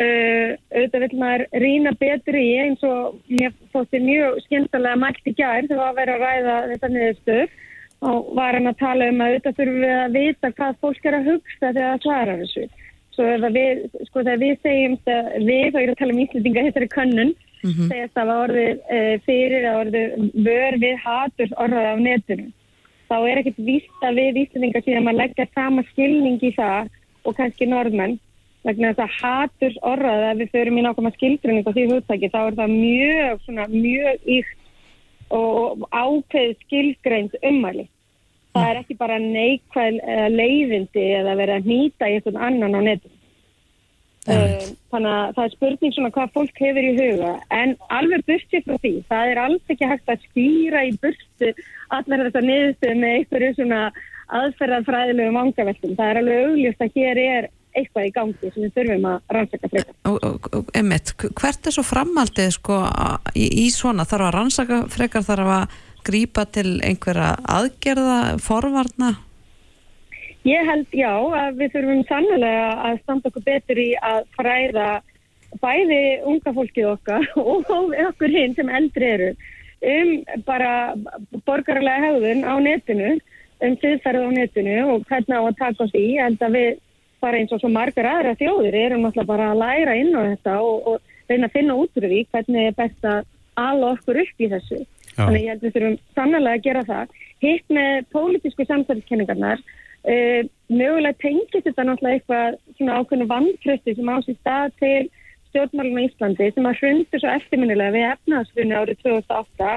Uh, 0.00 0.54
auðvitað 0.70 1.02
vil 1.02 1.18
maður 1.18 1.42
rína 1.60 1.90
betri 1.98 2.40
í 2.46 2.52
eins 2.62 2.84
og 2.86 3.16
mér 3.28 3.50
fótti 3.74 3.98
mjög 4.00 4.38
skemmtilega 4.46 4.96
mælt 4.96 5.26
í 5.28 5.34
gær 5.34 5.66
þegar 5.66 5.90
að 5.90 5.98
vera 5.98 6.14
að 6.14 6.22
ræða 6.22 6.54
þetta 6.70 6.90
niðurstöð 6.94 7.56
og 8.00 8.30
var 8.36 8.56
hann 8.56 8.70
að 8.70 8.78
tala 8.80 9.08
um 9.12 9.20
að 9.20 9.34
auðvitað 9.34 9.56
þurfum 9.58 9.82
við 9.84 9.96
að 9.96 10.14
vita 10.16 10.50
hvað 10.56 10.78
fólk 10.84 11.08
er 11.08 11.16
að 11.18 11.26
hugsa 11.30 11.66
þegar 11.66 11.90
það 11.90 12.04
svarar 12.04 12.40
þessu. 12.40 12.68
Svo 13.10 13.50
við, 13.56 13.82
sko 14.08 14.22
þegar 14.22 14.40
við 14.40 14.54
segjum 14.64 14.94
við, 15.44 15.66
þá 15.74 15.80
er 15.80 15.92
að 15.92 15.98
tala 15.98 16.14
um 16.14 16.22
íslitinga 16.22 16.64
hittari 16.64 16.88
könnun, 16.94 17.34
mm 17.34 17.70
-hmm. 17.70 17.90
segjast 17.90 18.16
að 18.16 18.30
það 18.30 18.42
orði 18.44 18.64
e, 18.70 19.00
fyrir 19.26 19.66
að 19.68 19.80
orði 19.82 20.04
vör 20.46 20.78
við 20.84 20.96
hatur 21.04 21.52
orðað 21.64 21.90
af 21.90 22.00
netunum. 22.06 22.50
Þá 23.10 23.16
er 23.26 23.40
ekkert 23.40 23.60
vist 23.66 24.06
að 24.06 24.18
við 24.22 24.40
íslitinga 24.44 24.82
síðan 24.86 25.10
að 25.10 25.20
leggja 25.20 25.46
sama 25.54 25.84
skilning 25.90 26.40
í 26.40 26.52
það 26.56 26.88
og 27.24 27.36
kannski 27.36 27.68
norðmenn. 27.68 28.16
Vegna 28.64 28.92
þess 28.92 29.04
að 29.04 29.16
hatur 29.20 29.76
orðað 29.88 30.24
að 30.30 30.40
við 30.40 30.50
förum 30.54 30.78
í 30.78 30.82
nákvæmlega 30.84 31.16
skildrunning 31.16 31.66
og 31.66 31.76
því 31.76 31.84
húttæki, 31.90 32.28
þá 32.32 32.40
er 32.46 32.56
það 32.60 32.74
mjög, 32.76 33.44
svona, 33.44 33.66
mjög 33.72 34.26
ykt 34.36 34.59
og 35.30 35.86
ákveð 35.90 36.52
skilgreins 36.64 37.34
ummæli. 37.42 37.86
Það 38.50 38.68
er 38.68 38.78
ekki 38.80 38.96
bara 38.98 39.16
neikvæð 39.22 39.98
leiðindi 40.34 41.06
eða 41.20 41.36
verið 41.38 41.56
að 41.60 41.68
nýta 41.70 42.08
í 42.10 42.16
einhvern 42.18 42.44
annan 42.48 42.78
á 42.78 42.80
netum. 42.82 43.16
Uh, 44.28 44.66
þannig 44.92 45.14
að 45.16 45.30
það 45.36 45.44
er 45.46 45.52
spurning 45.54 45.92
svona 45.96 46.10
hvað 46.12 46.32
fólk 46.34 46.58
hefur 46.60 46.84
í 46.84 46.90
huga 46.92 47.30
en 47.56 47.70
alveg 47.96 48.26
burtið 48.28 48.66
frá 48.66 48.74
því 48.82 48.90
það 49.08 49.30
er 49.30 49.38
alls 49.40 49.72
ekki 49.72 49.88
hægt 49.88 50.12
að 50.12 50.26
skýra 50.26 50.82
í 50.84 50.90
burtu 51.00 51.48
allar 51.96 52.24
þetta 52.26 52.42
niðurstu 52.44 52.90
með 53.00 53.14
einhverju 53.14 53.54
svona 53.56 53.78
aðferðarfræðilegu 54.40 55.32
vangaveltum. 55.38 55.96
Það 55.96 56.10
er 56.10 56.20
alveg 56.20 56.44
augljóst 56.50 56.84
að 56.84 56.98
hér 56.98 57.22
er 57.22 57.48
eitthvað 57.76 58.08
í 58.08 58.12
gangi 58.14 58.50
sem 58.50 58.64
við 58.64 58.74
þurfum 58.76 59.06
að 59.10 59.34
rannsaka 59.36 59.70
frekar. 59.72 60.64
Emmett, 60.80 61.14
hvert 61.40 61.68
er 61.68 61.76
svo 61.76 61.84
framaldið 61.86 62.52
sko 62.56 62.80
í, 63.34 63.46
í 63.64 63.66
svona 63.74 64.06
þarf 64.08 64.28
að 64.28 64.36
rannsaka 64.36 64.80
frekar 64.92 65.26
þarf 65.26 65.54
að 65.56 65.78
grýpa 66.06 66.46
til 66.48 66.78
einhverja 66.86 67.34
aðgerða, 67.44 68.20
forvarna? 68.42 69.14
Ég 70.48 70.64
held 70.64 70.94
já 70.96 71.12
að 71.12 71.58
við 71.60 71.74
þurfum 71.74 72.04
sannlega 72.08 72.68
að 72.88 73.00
standa 73.02 73.28
okkur 73.28 73.44
betur 73.44 73.80
í 73.80 73.90
að 74.00 74.20
fræða 74.38 74.90
bæði 75.60 76.02
unga 76.30 76.52
fólkið 76.56 76.92
okkar 76.94 77.26
og 77.54 77.72
okkur 77.74 78.32
hinn 78.32 78.54
sem 78.56 78.70
eldri 78.72 79.10
eru 79.16 79.32
um 79.80 80.42
bara 80.44 80.94
borgarlega 81.48 82.10
höfðun 82.10 82.44
á 82.44 82.54
netinu, 82.60 83.14
um 83.64 83.76
siðferð 83.80 84.28
á 84.28 84.30
netinu 84.36 84.76
og 84.94 85.06
hvernig 85.08 85.36
á 85.36 85.42
að 85.42 85.58
taka 85.60 85.84
oss 85.86 85.96
í, 85.96 86.06
held 86.20 86.42
að 86.44 86.56
við 86.56 86.70
bara 87.20 87.40
eins 87.40 87.52
og 87.54 87.60
svo 87.62 87.70
margar 87.72 88.08
aðra 88.10 88.36
þjóðir 88.40 88.78
erum 88.84 89.06
alltaf 89.08 89.28
bara 89.28 89.50
að 89.52 89.60
læra 89.62 89.96
inn 90.00 90.14
á 90.16 90.20
þetta 90.32 90.56
og, 90.64 90.88
og 90.88 91.12
reyna 91.30 91.48
að 91.48 91.56
finna 91.58 91.76
út 91.78 92.00
úr 92.00 92.08
því 92.08 92.22
hvernig 92.30 92.70
er 92.70 92.78
best 92.78 93.06
að 93.06 93.20
ala 93.60 93.92
okkur 93.94 94.22
upp 94.22 94.40
í 94.40 94.48
þessu. 94.50 94.80
Já. 94.80 95.26
Þannig 95.26 95.44
ég 95.44 95.52
held 95.52 95.64
við 95.66 95.76
þurfum 95.76 95.98
sannlega 96.16 96.56
að 96.56 96.64
gera 96.66 96.86
það. 96.88 97.14
Hitt 97.40 97.72
með 97.76 97.94
pólitísku 98.14 98.66
samsæðiskenningarnar, 98.68 99.62
uh, 100.08 100.42
mögulega 100.70 101.20
tengist 101.22 101.66
þetta 101.66 101.86
náttúrulega 101.88 102.20
eitthvað 102.20 102.58
svona 102.76 102.98
ákveðinu 103.00 103.30
vantrösti 103.30 103.96
sem 103.96 104.12
ásýr 104.12 104.38
stað 104.38 104.76
til 104.82 105.10
stjórnmáluna 105.50 106.04
í 106.04 106.08
Íslandi 106.08 106.50
sem 106.54 106.68
að 106.68 106.80
hrundur 106.80 107.22
svo 107.22 107.30
eftirminnilega 107.34 107.94
við 107.96 108.08
efnaðsfunni 108.14 108.76
árið 108.76 109.00
2008. 109.04 109.70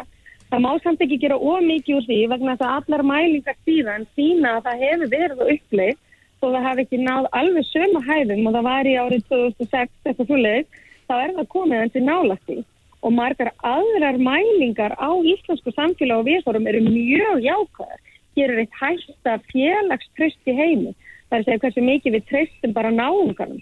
Það 0.54 0.62
má 0.62 0.72
samt 0.84 1.02
ekki 1.02 1.18
gera 1.24 1.40
ómikið 1.42 1.96
úr 1.98 2.04
því 2.06 2.18
vegna 2.30 2.54
að 2.60 2.68
allar 2.70 3.04
mælingar 3.10 3.56
síðan 3.66 4.06
sína 4.14 4.58
að 4.60 4.68
það 4.68 4.84
hefur 4.84 5.14
verið 5.16 5.46
uppleið 5.56 6.02
þó 6.44 6.50
það 6.52 6.68
hafi 6.68 6.84
ekki 6.84 7.00
náð 7.00 7.32
alveg 7.40 7.68
söma 7.70 8.04
hæðum 8.04 8.48
og 8.50 8.56
það 8.58 8.68
var 8.68 8.90
í 8.92 8.94
árið 9.00 9.26
2006 9.32 10.10
eitthvað 10.10 10.30
svolítið, 10.30 10.80
þá 11.08 11.14
er 11.22 11.36
það 11.38 11.52
komið 11.56 11.84
enn 11.84 11.94
til 11.94 12.04
nálagt 12.04 12.52
í 12.52 12.60
og 13.04 13.12
margar 13.12 13.52
aðrar 13.68 14.18
mælingar 14.20 14.96
á 14.96 15.12
íslensku 15.12 15.74
samfélag 15.76 16.22
og 16.22 16.28
viðforum 16.30 16.68
eru 16.72 16.84
mjög 16.88 17.44
jákvæðar. 17.44 18.00
Er 18.40 18.54
eitt 18.64 18.78
hægsta 18.80 19.36
félagströst 19.52 20.50
í 20.50 20.56
heimi. 20.58 20.94
Það 21.28 21.36
er 21.36 21.42
að 21.42 21.48
segja 21.50 21.62
hversu 21.64 21.84
mikið 21.84 22.16
við 22.16 22.24
tröstum 22.32 22.74
bara 22.74 22.94
náunganum 22.96 23.60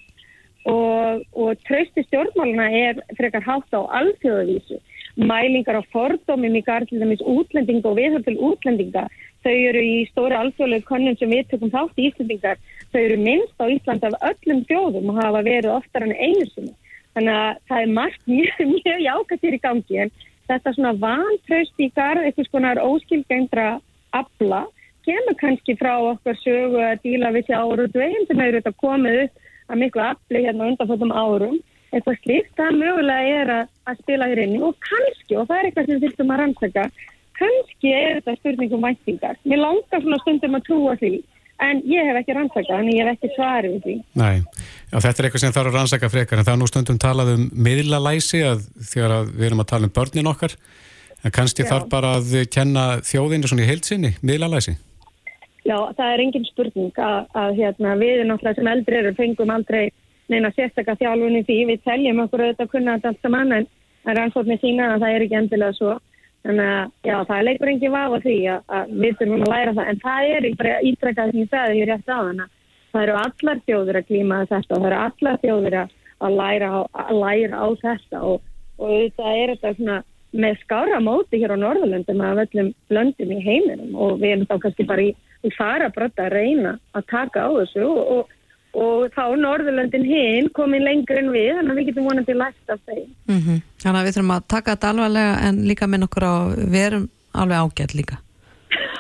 og, 0.70 1.26
og 1.34 1.58
trösti 1.66 2.06
stjórnmáluna 2.06 2.70
er 2.70 3.02
frekar 3.18 3.44
hátt 3.44 3.74
á 3.74 3.82
alþjóðavísu. 4.00 4.78
Mælingar 5.18 5.82
á 5.82 5.84
fordómum 5.92 6.56
í 6.56 6.64
garðlindamins 6.64 7.26
útlendinga 7.26 7.90
og 7.90 7.98
viðhör 7.98 8.24
til 8.28 8.38
útlendinga 8.38 9.08
Þau 9.42 9.54
eru 9.54 9.82
í 9.82 9.96
stóri 10.12 10.38
alþjóðlegu 10.38 10.86
konum 10.86 11.16
sem 11.18 11.32
við 11.34 11.48
tökum 11.50 11.72
þátt 11.74 11.98
í 11.98 12.10
Íslandingar. 12.10 12.60
Þau 12.94 13.00
eru 13.02 13.18
minnst 13.18 13.64
á 13.64 13.66
Ísland 13.74 14.04
af 14.06 14.18
öllum 14.30 14.66
þjóðum 14.70 15.10
og 15.14 15.22
hafa 15.22 15.42
verið 15.48 15.74
oftar 15.74 16.06
enn 16.06 16.14
einu 16.14 16.46
sinni. 16.52 16.76
Þannig 17.16 17.38
að 17.38 17.62
það 17.70 17.86
er 17.86 17.96
margt 17.96 18.28
mjög, 18.30 18.60
mjög 18.76 19.02
jákast 19.06 19.48
hér 19.48 19.58
í 19.58 19.64
gangi 19.66 20.04
en 20.04 20.14
þetta 20.52 20.76
svona 20.76 20.94
vantraust 21.02 21.82
í 21.82 21.90
garð, 21.96 22.28
eitthvað 22.28 22.48
skonar 22.50 22.84
óskilgændra 22.84 23.68
abla, 24.16 24.62
kemur 25.08 25.38
kannski 25.40 25.76
frá 25.80 25.96
okkar 26.12 26.38
sögu 26.44 26.82
að 26.86 27.02
díla 27.06 27.32
við 27.34 27.48
þessi 27.48 27.58
áru 27.58 27.88
dveginn 27.90 28.28
sem 28.30 28.42
hefur 28.44 28.60
þetta 28.60 28.82
komið 28.84 29.22
upp 29.26 29.48
að 29.72 29.82
miklu 29.82 30.04
abli 30.06 30.44
hérna 30.46 30.72
undanfjöldum 30.72 31.14
árum. 31.16 31.60
Eitthvað 31.92 32.22
slíkt, 32.22 32.52
það 32.56 32.78
mögulega 32.80 33.40
er 33.42 33.50
að, 33.52 33.72
að 33.90 33.98
spila 34.00 34.28
hér 34.32 34.40
inn 34.46 34.62
og 34.64 34.78
kannski, 34.86 35.36
og 35.36 35.48
það 35.50 35.58
er 35.58 35.68
eitthvað 35.68 35.90
sem 35.90 36.04
þurftum 36.04 36.30
að 36.32 36.40
rannsaka, 36.40 36.86
kannski 37.42 37.94
er 37.98 38.20
þetta 38.20 38.38
spurningum 38.40 38.88
væntingar. 38.88 39.38
Mér 39.46 39.64
langar 39.66 40.04
svona 40.04 40.20
stundum 40.24 40.58
að 40.60 40.68
trúa 40.70 40.98
því 41.02 41.16
en 41.62 41.82
ég 41.86 42.08
hef 42.10 42.20
ekki 42.22 42.36
rannsakað, 42.36 42.80
en 42.80 42.90
ég 42.90 43.06
hef 43.06 43.18
ekki 43.18 43.34
svarið 43.36 43.76
því. 43.86 43.96
Nei, 44.18 44.42
já, 44.90 44.96
þetta 44.98 45.12
er 45.12 45.28
eitthvað 45.28 45.44
sem 45.44 45.56
þarf 45.56 45.70
að 45.70 45.78
rannsaka 45.78 46.10
frekar 46.10 46.42
en 46.42 46.48
það 46.48 46.56
er 46.56 46.62
nú 46.62 46.70
stundum 46.70 47.02
talað 47.02 47.34
um 47.36 47.44
miðlalæsi 47.68 48.42
að 48.48 48.64
þegar 48.92 49.18
að 49.20 49.34
við 49.36 49.50
erum 49.50 49.64
að 49.64 49.70
tala 49.74 49.90
um 49.90 49.94
börnin 49.98 50.32
okkar 50.32 50.56
en 51.22 51.36
kannski 51.36 51.66
já. 51.66 51.70
þarf 51.70 51.90
bara 51.92 52.16
að 52.18 52.32
kenna 52.54 52.86
þjóðinu 53.06 53.52
svona 53.52 53.66
í 53.66 53.70
heilsinni, 53.70 54.16
miðlalæsi. 54.26 54.78
Já, 55.62 55.78
það 55.94 56.08
er 56.08 56.24
engin 56.24 56.48
spurning 56.50 56.96
að, 56.98 57.20
að 57.38 57.60
hérna, 57.60 57.98
við 58.00 58.24
náttúrulega 58.26 58.58
sem 58.58 58.72
eldri 58.72 58.98
eru 58.98 59.12
fengum 59.20 59.54
aldrei 59.54 59.92
neina 60.32 60.50
sérstakka 60.56 60.96
þjálfunni 60.98 61.44
því 61.46 61.58
við 61.70 61.84
teljum 61.86 62.24
okkur 62.24 62.46
auðvitað 62.48 62.66
að 62.66 62.72
kunna 62.74 62.96
allt 62.98 63.22
saman 63.22 63.54
en 63.60 63.68
rannsóknir 64.08 64.58
sína 64.64 64.96
að 64.96 65.04
það 65.04 65.16
er 65.16 65.26
ekki 65.28 65.38
endilega 65.38 65.78
svo 65.78 65.98
Þannig 66.42 66.70
að 66.74 66.92
já, 67.06 67.16
það 67.30 67.44
leikur 67.48 67.72
enginn 67.72 67.94
vafa 67.94 68.20
því 68.24 68.38
að, 68.50 68.62
að 68.78 68.94
við 69.04 69.18
þurfum 69.20 69.44
að 69.46 69.52
læra 69.54 69.74
það. 69.78 69.90
En 69.92 70.00
það 70.02 70.30
er 70.36 70.48
bara 70.62 70.78
ítrekkað 70.90 71.32
sem 71.32 71.42
ég 71.42 71.52
sagði 71.52 71.76
því 71.76 71.90
rétt 71.90 72.10
á 72.10 72.18
þannig 72.18 72.46
að 72.46 72.56
það 72.92 73.04
eru 73.06 73.18
allar 73.22 73.60
þjóður 73.68 74.00
að 74.00 74.08
glíma 74.10 74.40
þetta 74.52 74.76
og 74.76 74.82
það 74.82 74.88
eru 74.92 75.02
allar 75.02 75.42
þjóður 75.44 75.78
að 75.82 76.38
læra 76.38 76.72
á, 76.72 76.80
að 77.04 77.12
læra 77.22 77.62
á 77.62 77.68
þetta 77.82 78.24
og, 78.32 78.42
og 78.82 79.14
það 79.18 79.38
er 79.42 79.54
þetta 79.54 79.74
svona 79.78 80.00
með 80.32 80.60
skára 80.64 81.00
móti 81.04 81.42
hér 81.42 81.54
á 81.56 81.58
Norðurlöndum 81.60 82.22
að 82.24 82.44
öllum 82.46 82.70
löndum 82.94 83.34
í 83.36 83.40
heiminum 83.44 83.96
og 84.00 84.22
við 84.22 84.36
erum 84.36 84.48
þá 84.48 84.56
kannski 84.66 84.88
bara 84.88 85.08
í, 85.10 85.10
í 85.44 85.52
farabrötta 85.58 86.28
að 86.28 86.36
reyna 86.38 86.78
að 86.96 87.08
taka 87.12 87.48
á 87.48 87.50
þessu 87.58 87.84
og, 87.88 88.02
og, 88.16 88.38
og 88.78 89.12
þá 89.16 89.24
Norðurlöndin 89.42 90.08
hinn 90.08 90.50
komin 90.56 90.86
lengur 90.86 91.20
en 91.20 91.32
við 91.34 91.54
þannig 91.58 91.74
að 91.74 91.80
við 91.80 91.88
getum 91.92 92.10
vonandi 92.10 92.36
lægt 92.38 92.74
af 92.74 92.80
þeim. 92.88 93.08
Mm 93.28 93.40
-hmm. 93.40 93.62
Þannig 93.84 94.00
að 94.02 94.06
við 94.06 94.18
þurfum 94.18 94.36
að 94.36 94.48
taka 94.48 94.76
þetta 94.76 94.90
alvarlega 94.90 95.40
en 95.48 95.64
líka 95.68 95.88
minn 95.88 96.08
okkur 96.08 96.28
á 96.28 96.36
við 96.56 96.84
erum 96.86 97.08
alveg 97.34 97.58
ágætt 97.58 97.96
líka. 97.96 98.22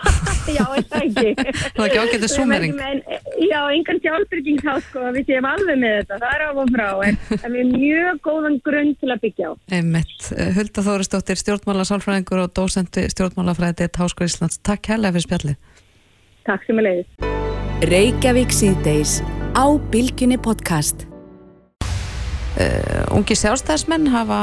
Já, 0.58 0.66
það 0.90 1.04
ekki. 1.06 1.34
Það 1.76 1.84
er 1.84 1.88
ekki 1.88 2.00
ágætið 2.02 2.32
súmering. 2.34 2.74
Já, 3.42 3.60
engan 3.72 4.00
sjálfbyrging 4.04 4.62
þá 4.62 4.72
sko, 4.88 5.04
við 5.16 5.30
séum 5.30 5.48
alveg 5.48 5.78
með 5.82 5.98
þetta, 6.00 6.18
það 6.24 6.34
er 6.36 6.44
áfram 6.48 6.72
frá, 6.76 6.88
en 7.06 7.20
það 7.30 7.58
er 7.62 7.70
mjög 7.72 8.22
góðan 8.26 8.58
grunn 8.66 8.96
til 9.02 9.12
að 9.14 9.22
byggja 9.26 9.52
á. 9.52 9.52
Einmitt. 9.78 10.32
Hulda 10.58 10.86
Þóristóttir, 10.88 11.42
stjórnmála 11.42 11.86
sálfræðingur 11.88 12.44
og 12.46 12.56
dósendi 12.58 13.06
stjórnmálafræði 13.14 13.92
Háskói 13.98 14.28
Íslands. 14.28 14.60
Takk 14.66 14.92
hérlega 14.92 15.16
fyrir 15.18 15.28
spjallið. 15.30 15.86
Takk 16.50 16.66
sem 16.68 16.82
er 16.82 16.90
leiðist. 16.90 17.30
Reykjavík 17.92 18.54
síðdeis 18.54 19.22
á 19.56 19.66
Bilginni 19.92 20.38
podcast. 20.40 21.08
Uh, 22.52 23.16
ungi 23.16 23.36
sjálfstæðismenn 23.40 24.10
hafa 24.12 24.38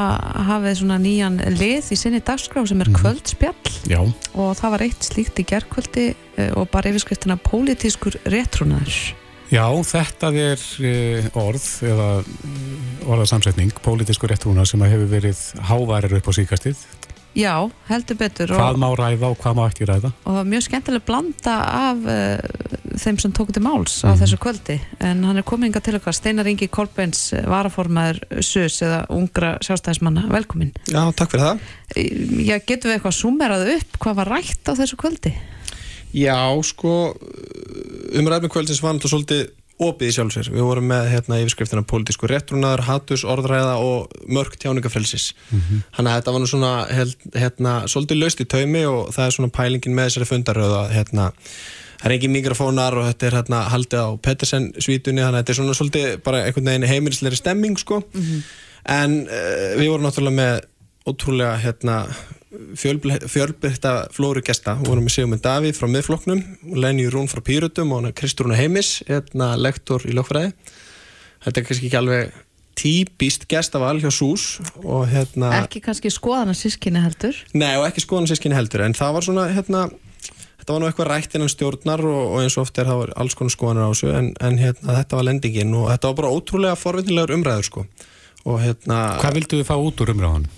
hafið 0.47 0.79
svona 0.79 0.97
nýjan 0.97 1.35
lið 1.59 1.91
í 1.93 1.97
sinni 1.99 2.21
dagskrá 2.25 2.63
sem 2.65 2.81
er 2.81 2.89
mhm. 2.89 2.97
kvöldspjall 2.97 3.73
Já. 3.85 3.99
og 4.33 4.55
það 4.57 4.73
var 4.73 4.83
eitt 4.87 5.05
slíkt 5.05 5.37
í 5.37 5.45
gerðkvöldi 5.45 6.05
uh, 6.15 6.47
og 6.57 6.71
bara 6.73 6.89
yfirskriftina 6.89 7.37
pólitískur 7.37 8.17
réttrúnaður 8.33 8.97
Já, 9.53 9.65
þetta 9.85 10.33
er 10.41 10.65
uh, 10.89 11.29
orð 11.37 11.67
eða 11.85 12.09
orðarsamsetning 13.05 13.77
pólitískur 13.85 14.33
réttrúnaður 14.33 14.73
sem 14.73 14.87
hefur 14.89 15.13
verið 15.13 15.45
háværir 15.69 16.17
upp 16.17 16.33
á 16.33 16.37
síkastið 16.41 16.81
Já, 17.37 17.53
heldur 17.85 18.17
betur. 18.17 18.51
Hvað 18.57 18.79
má 18.81 18.87
ræða 18.97 19.29
og 19.29 19.37
hvað 19.39 19.57
má 19.59 19.61
ekki 19.69 19.85
ræða? 19.85 20.09
Og 20.23 20.31
það 20.31 20.37
var 20.39 20.47
mjög 20.49 20.63
skemmtileg 20.65 21.03
blanda 21.05 21.57
af 21.61 22.07
uh, 22.09 22.95
þeim 22.99 23.19
sem 23.21 23.35
tók 23.37 23.51
til 23.53 23.63
máls 23.63 23.99
á 24.01 24.09
mm. 24.09 24.17
þessu 24.23 24.39
kvöldi. 24.41 24.77
En 25.05 25.21
hann 25.27 25.41
er 25.41 25.45
kominga 25.47 25.81
til 25.83 25.99
okkar, 25.99 26.15
Steinar 26.17 26.49
Ingi 26.49 26.69
Kolbens, 26.73 27.27
varaformaður 27.45 28.23
SUS 28.41 28.81
eða 28.85 29.03
ungra 29.13 29.53
sjálfstæðismanna. 29.65 30.25
Velkomin. 30.33 30.73
Já, 30.89 31.03
takk 31.13 31.35
fyrir 31.35 31.45
það. 31.45 31.63
Já, 32.49 32.57
getur 32.57 32.89
við 32.89 32.97
eitthvað 32.97 33.13
að 33.13 33.19
sumerað 33.21 33.71
upp 33.77 34.01
hvað 34.01 34.19
var 34.23 34.33
rætt 34.35 34.73
á 34.73 34.73
þessu 34.81 34.99
kvöldi? 34.99 35.35
Já, 36.17 36.39
sko, 36.65 36.95
umræðum 38.17 38.49
kvöldins 38.49 38.81
var 38.81 38.97
náttúrulega 38.97 39.13
svolítið 39.13 39.47
opið 39.79 40.09
í 40.09 40.15
sjálfsveir. 40.15 40.49
Við 40.51 40.65
vorum 40.67 40.87
með 40.91 41.09
hérna 41.13 41.39
yfirskriftina 41.39 41.85
politísku 41.87 42.27
réttrunaður, 42.27 42.83
hatus, 42.87 43.23
orðræða 43.23 43.75
og 43.79 44.15
mörg 44.27 44.57
tjáningafrelsis. 44.59 45.33
Mm 45.49 45.59
-hmm. 45.59 45.83
Þannig 45.95 46.11
að 46.11 46.17
þetta 46.19 46.33
var 46.35 46.41
nú 46.41 46.49
svona 46.51 46.73
hérna, 47.43 47.73
svolítið 47.87 48.19
löst 48.19 48.41
í 48.41 48.45
taumi 48.45 48.85
og 48.85 49.13
það 49.15 49.25
er 49.25 49.35
svona 49.35 49.55
pælingin 49.55 49.95
með 49.95 50.09
þessari 50.09 50.29
fundaröðu 50.31 50.75
að 50.79 50.91
hérna, 50.97 51.31
það 51.99 52.05
er 52.05 52.15
engin 52.15 52.35
mikrofónar 52.35 52.97
og 52.97 53.07
þetta 53.07 53.27
er 53.27 53.37
hérna 53.39 53.59
haldið 53.69 53.99
á 54.03 54.09
Pettersen 54.21 54.73
svítunni 54.79 55.21
þannig 55.21 55.39
að 55.39 55.39
þetta 55.39 55.51
er 55.51 55.59
svona 55.59 55.77
svolítið 55.79 56.17
bara 56.23 56.43
einhvern 56.45 56.65
veginn 56.65 56.91
heimilisleiri 56.91 57.35
stemming 57.35 57.79
sko. 57.79 58.03
Mm 58.13 58.21
-hmm. 58.21 58.41
En 58.85 59.11
uh, 59.27 59.79
við 59.79 59.89
vorum 59.89 60.05
náttúrulega 60.05 60.35
með 60.35 60.61
ótrúlega 61.07 61.55
hérna 61.57 62.07
fjölbyrta 62.49 63.93
flóru 64.13 64.41
gesta 64.45 64.73
við 64.79 64.89
vorum 64.89 65.05
með 65.05 65.15
Sigmund 65.15 65.43
Davíð 65.45 65.77
frá 65.77 65.87
miðfloknum 65.91 66.43
Lenny 66.81 67.05
Rún 67.11 67.29
frá 67.29 67.43
Pýrutum 67.45 67.93
og 67.93 68.09
Kristrúna 68.17 68.57
Heimis 68.57 68.99
hérna 69.07 69.53
lektor 69.59 70.05
í 70.09 70.15
lögfræði. 70.17 70.55
Þetta 71.45 71.61
er 71.61 71.67
kannski 71.67 71.89
ekki 71.89 71.99
alveg 71.99 72.37
típist 72.79 73.45
gestaval 73.51 73.97
hjá 74.01 74.09
SÚS 74.11 74.59
og 74.81 75.07
hérna 75.11 75.51
ekki 75.61 75.81
kannski 75.83 76.11
skoðana 76.13 76.55
sískinni 76.57 77.01
heldur? 77.03 77.37
Nei 77.53 77.73
og 77.77 77.87
ekki 77.89 78.05
skoðana 78.05 78.31
sískinni 78.31 78.57
heldur 78.57 78.85
en 78.85 78.95
það 78.97 79.17
var 79.17 79.27
svona 79.27 79.49
hérna 79.51 79.83
þetta 80.69 80.73
var 80.73 80.81
nú 80.81 80.87
eitthvað 80.89 81.09
rætt 81.09 81.35
innan 81.35 81.51
stjórnar 81.51 82.05
og, 82.05 82.21
og 82.35 82.39
eins 82.43 82.55
og 82.57 82.65
oft 82.65 82.79
er 82.79 82.87
það 82.89 83.01
var 83.03 83.13
alls 83.23 83.35
konar 83.37 83.55
skoðanar 83.55 83.89
á 83.89 83.91
þessu 83.91 84.13
en, 84.15 84.31
en 84.39 84.61
hérna 84.61 84.97
þetta 85.01 85.19
var 85.19 85.27
lendingin 85.27 85.75
og 85.75 85.91
þetta 85.91 86.11
var 86.11 86.17
bara 86.21 86.33
ótrúlega 86.37 86.79
forvinnilegur 86.79 87.35
umræður 87.35 87.69
sko. 87.69 87.85
Og 88.47 88.61
hérna 88.63 88.99
Hvað 89.19 89.39
vildu 89.41 89.59
þið 89.59 89.67
fá 89.67 89.75
út 89.75 90.03
úr 90.05 90.13
umræðan? 90.15 90.49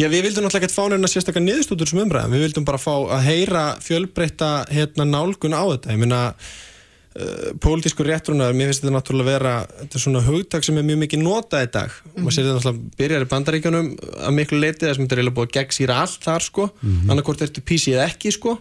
Já, 0.00 0.06
við 0.08 0.26
vildum 0.28 0.46
náttúrulega 0.46 0.68
ekki 0.68 0.76
fá 0.76 0.84
nefna 0.88 1.08
sérstaklega 1.10 1.44
niðurstútur 1.44 1.90
sem 1.90 2.00
umræðum, 2.00 2.34
við 2.36 2.44
vildum 2.46 2.66
bara 2.68 2.80
fá 2.80 2.92
að 3.16 3.24
heyra 3.26 3.64
fjölbreyta 3.84 4.50
hérna, 4.72 5.04
nálgun 5.08 5.56
á 5.56 5.64
þetta, 5.66 5.90
ég 5.92 6.00
minna 6.00 6.20
uh, 6.30 7.50
pólitísku 7.60 8.06
réttrunar, 8.06 8.56
mér 8.56 8.70
finnst 8.70 8.84
þetta 8.84 8.94
náttúrulega 8.94 9.28
vera, 9.34 9.52
þetta 9.82 9.98
er 9.98 10.04
svona 10.06 10.24
hugtak 10.24 10.64
sem 10.64 10.80
er 10.80 10.86
mjög 10.88 11.02
mikið 11.02 11.24
notað 11.26 11.66
í 11.66 11.70
dag, 11.76 11.92
mm 11.92 12.08
-hmm. 12.14 12.24
maður 12.24 12.36
sér 12.36 12.48
þetta 12.48 12.56
náttúrulega 12.56 12.96
byrjar 13.02 13.26
í 13.26 13.30
bandaríkjunum 13.34 13.92
að 14.30 14.34
miklu 14.38 14.62
leiti 14.62 14.86
þess 14.86 14.96
að 14.96 15.02
þetta 15.04 15.14
er 15.14 15.20
eiginlega 15.20 15.38
búið 15.38 15.50
að 15.50 15.54
gegnsýra 15.58 16.00
allt 16.06 16.26
þar 16.30 16.48
sko, 16.48 16.70
mm 16.70 16.90
-hmm. 16.90 17.10
annarkort 17.10 17.44
ertu 17.44 17.60
písið 17.60 18.04
ekki 18.06 18.32
sko. 18.32 18.58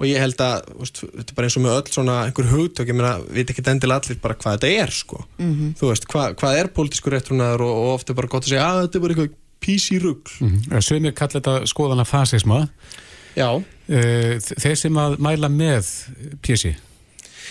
Og 0.00 0.06
ég 0.08 0.16
held 0.16 0.40
að, 0.40 0.62
veist, 0.80 0.96
þetta 1.04 1.28
er 1.28 1.36
bara 1.36 1.44
eins 1.46 1.56
og 1.58 1.62
með 1.62 1.74
öll 1.76 1.92
svona 1.92 2.14
einhver 2.24 2.46
hugtök, 2.48 2.88
ég 2.88 2.96
meina, 2.96 3.18
við 3.20 3.36
veit 3.36 3.50
ekki 3.52 3.64
endil 3.68 3.92
allir 3.92 4.16
bara 4.22 4.34
hvað 4.40 4.54
þetta 4.56 4.70
er 4.80 4.90
sko, 4.96 5.18
mm 5.36 5.50
-hmm. 5.52 5.74
þú 5.76 5.90
veist, 5.90 6.06
hva, 6.08 6.22
hvað 6.32 6.56
er 6.56 6.70
pólitísku 6.72 7.12
réttrunar 7.12 7.60
og, 7.60 7.68
og 7.68 7.88
ofta 7.98 8.14
er 8.14 8.16
bara 8.16 8.32
gott 8.32 8.48
að 8.48 8.48
segja 8.48 8.64
að 8.64 8.80
þetta 8.80 8.96
er 8.96 9.02
bara 9.04 9.12
eitthvað 9.12 9.39
písirugl 9.60 10.30
mm 10.40 10.48
-hmm. 10.48 10.80
Sveimir 10.80 11.14
kallar 11.14 11.40
þetta 11.40 11.66
skoðana 11.66 12.04
fasisma 12.04 12.68
Já 13.36 13.62
eh, 13.88 14.38
Þeir 14.40 14.76
sem 14.76 14.96
að 14.96 15.18
mæla 15.18 15.48
með 15.48 15.86
písi 16.42 16.76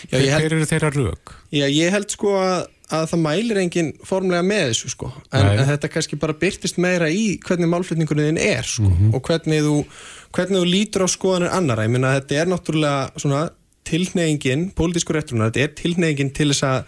Hver 0.10 0.54
eru 0.54 0.66
þeirra 0.66 0.92
rög? 0.96 1.34
Já, 1.52 1.68
ég 1.68 1.92
held 1.92 2.12
sko 2.14 2.36
að, 2.40 2.68
að 2.96 3.06
það 3.12 3.20
mælir 3.20 3.58
enginn 3.58 3.92
formlega 4.08 4.46
með 4.46 4.66
þessu 4.72 4.90
sko 4.94 5.12
en, 5.36 5.66
þetta 5.68 5.92
kannski 5.92 6.20
bara 6.20 6.34
byrtist 6.40 6.78
meira 6.78 7.10
í 7.12 7.40
hvernig 7.44 7.68
málflutningunniðin 7.68 8.40
er 8.40 8.64
sko 8.64 8.88
mm 8.88 8.96
-hmm. 8.96 9.14
og 9.16 9.22
hvernig 9.28 9.62
þú, 9.66 9.86
hvernig 10.32 10.62
þú 10.62 10.66
lítur 10.66 11.04
á 11.04 11.08
skoðanir 11.12 11.52
annara, 11.52 11.84
ég 11.84 11.92
minna 11.92 12.14
að 12.14 12.22
þetta 12.22 12.42
er 12.42 12.48
náttúrulega 12.48 13.20
svona 13.20 13.50
tilneyingin, 13.90 14.72
pólitísku 14.78 15.14
réttunar, 15.14 15.50
þetta 15.50 15.66
er 15.66 15.76
tilneyingin 15.76 16.34
til 16.34 16.50
þess 16.52 16.64
að 16.64 16.84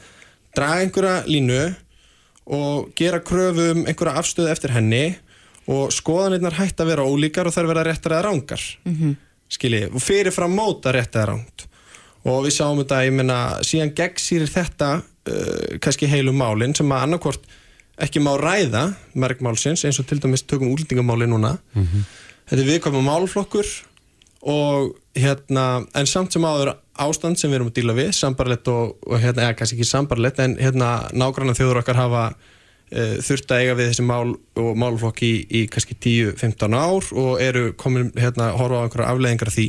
draga 0.56 0.82
einhverja 0.86 1.16
línu 1.28 1.62
og 2.52 2.92
gera 3.00 3.22
kröfu 3.24 3.72
um 3.72 3.84
einhverja 3.88 4.20
afstöðu 4.20 4.52
eftir 4.52 4.74
henni 4.76 5.06
og 5.72 5.92
skoðanirnar 5.96 6.58
hægt 6.58 6.82
að 6.82 6.92
vera 6.92 7.06
ólíkar 7.08 7.48
og 7.48 7.56
þær 7.56 7.70
vera 7.70 7.86
réttar 7.88 8.18
eða 8.18 8.26
rángar 8.28 8.64
mm 8.84 8.96
-hmm. 8.96 9.16
skiljið, 9.50 9.94
og 9.96 10.02
fyrirfram 10.02 10.56
móta 10.56 10.92
rétt 10.92 11.16
eða 11.16 11.32
ránt 11.32 11.68
og 12.24 12.46
við 12.46 12.54
sáum 12.54 12.78
þetta, 12.78 13.06
ég 13.06 13.14
menna, 13.14 13.58
síðan 13.66 13.96
gegnsýrir 13.96 14.50
þetta 14.50 15.02
uh, 15.02 15.78
kannski 15.82 16.08
heilu 16.08 16.34
málinn 16.34 16.76
sem 16.76 16.92
að 16.92 17.04
annarkort 17.04 17.42
ekki 17.98 18.20
má 18.20 18.38
ræða 18.38 18.94
merkmálsins 19.14 19.86
eins 19.86 20.00
og 20.00 20.08
til 20.08 20.20
dæmis 20.20 20.44
tökum 20.44 20.72
útlendingamáli 20.74 21.28
núna 21.28 21.58
mm 21.74 21.84
-hmm. 21.84 22.04
þetta 22.50 22.62
er 22.62 22.72
viðkvæmum 22.72 23.06
málflokkur 23.06 23.66
og 24.42 24.96
hérna, 25.18 25.84
en 25.98 26.10
samt 26.10 26.34
sem 26.34 26.46
áður 26.46 26.74
ástand 27.02 27.40
sem 27.40 27.52
við 27.52 27.60
erum 27.60 27.72
að 27.72 27.78
díla 27.80 27.96
við, 27.98 28.12
sambarlegt 28.18 28.70
og, 28.72 28.96
og 29.08 29.20
hérna, 29.22 29.48
eða 29.48 29.58
kannski 29.60 29.78
ekki 29.78 29.90
sambarlegt, 29.90 30.42
en 30.44 30.58
hérna 30.62 30.92
nágrannan 31.14 31.58
þjóður 31.58 31.82
okkar 31.82 32.00
hafa 32.00 32.28
e, 32.90 33.18
þurft 33.24 33.52
að 33.54 33.64
eiga 33.64 33.80
við 33.80 33.92
þessi 33.92 34.06
mál 34.08 34.36
og 34.62 34.72
málflokki 34.82 35.32
í, 35.32 35.42
í 35.62 35.66
kannski 35.72 35.98
10-15 35.98 36.78
ár 36.78 37.12
og 37.24 37.34
eru 37.44 37.72
komin 37.80 38.14
hérna 38.18 38.52
að 38.52 38.62
horfa 38.62 38.82
á 38.82 38.86
einhverja 38.86 39.12
afleggingar 39.14 39.52
af 39.52 39.58
því. 39.58 39.68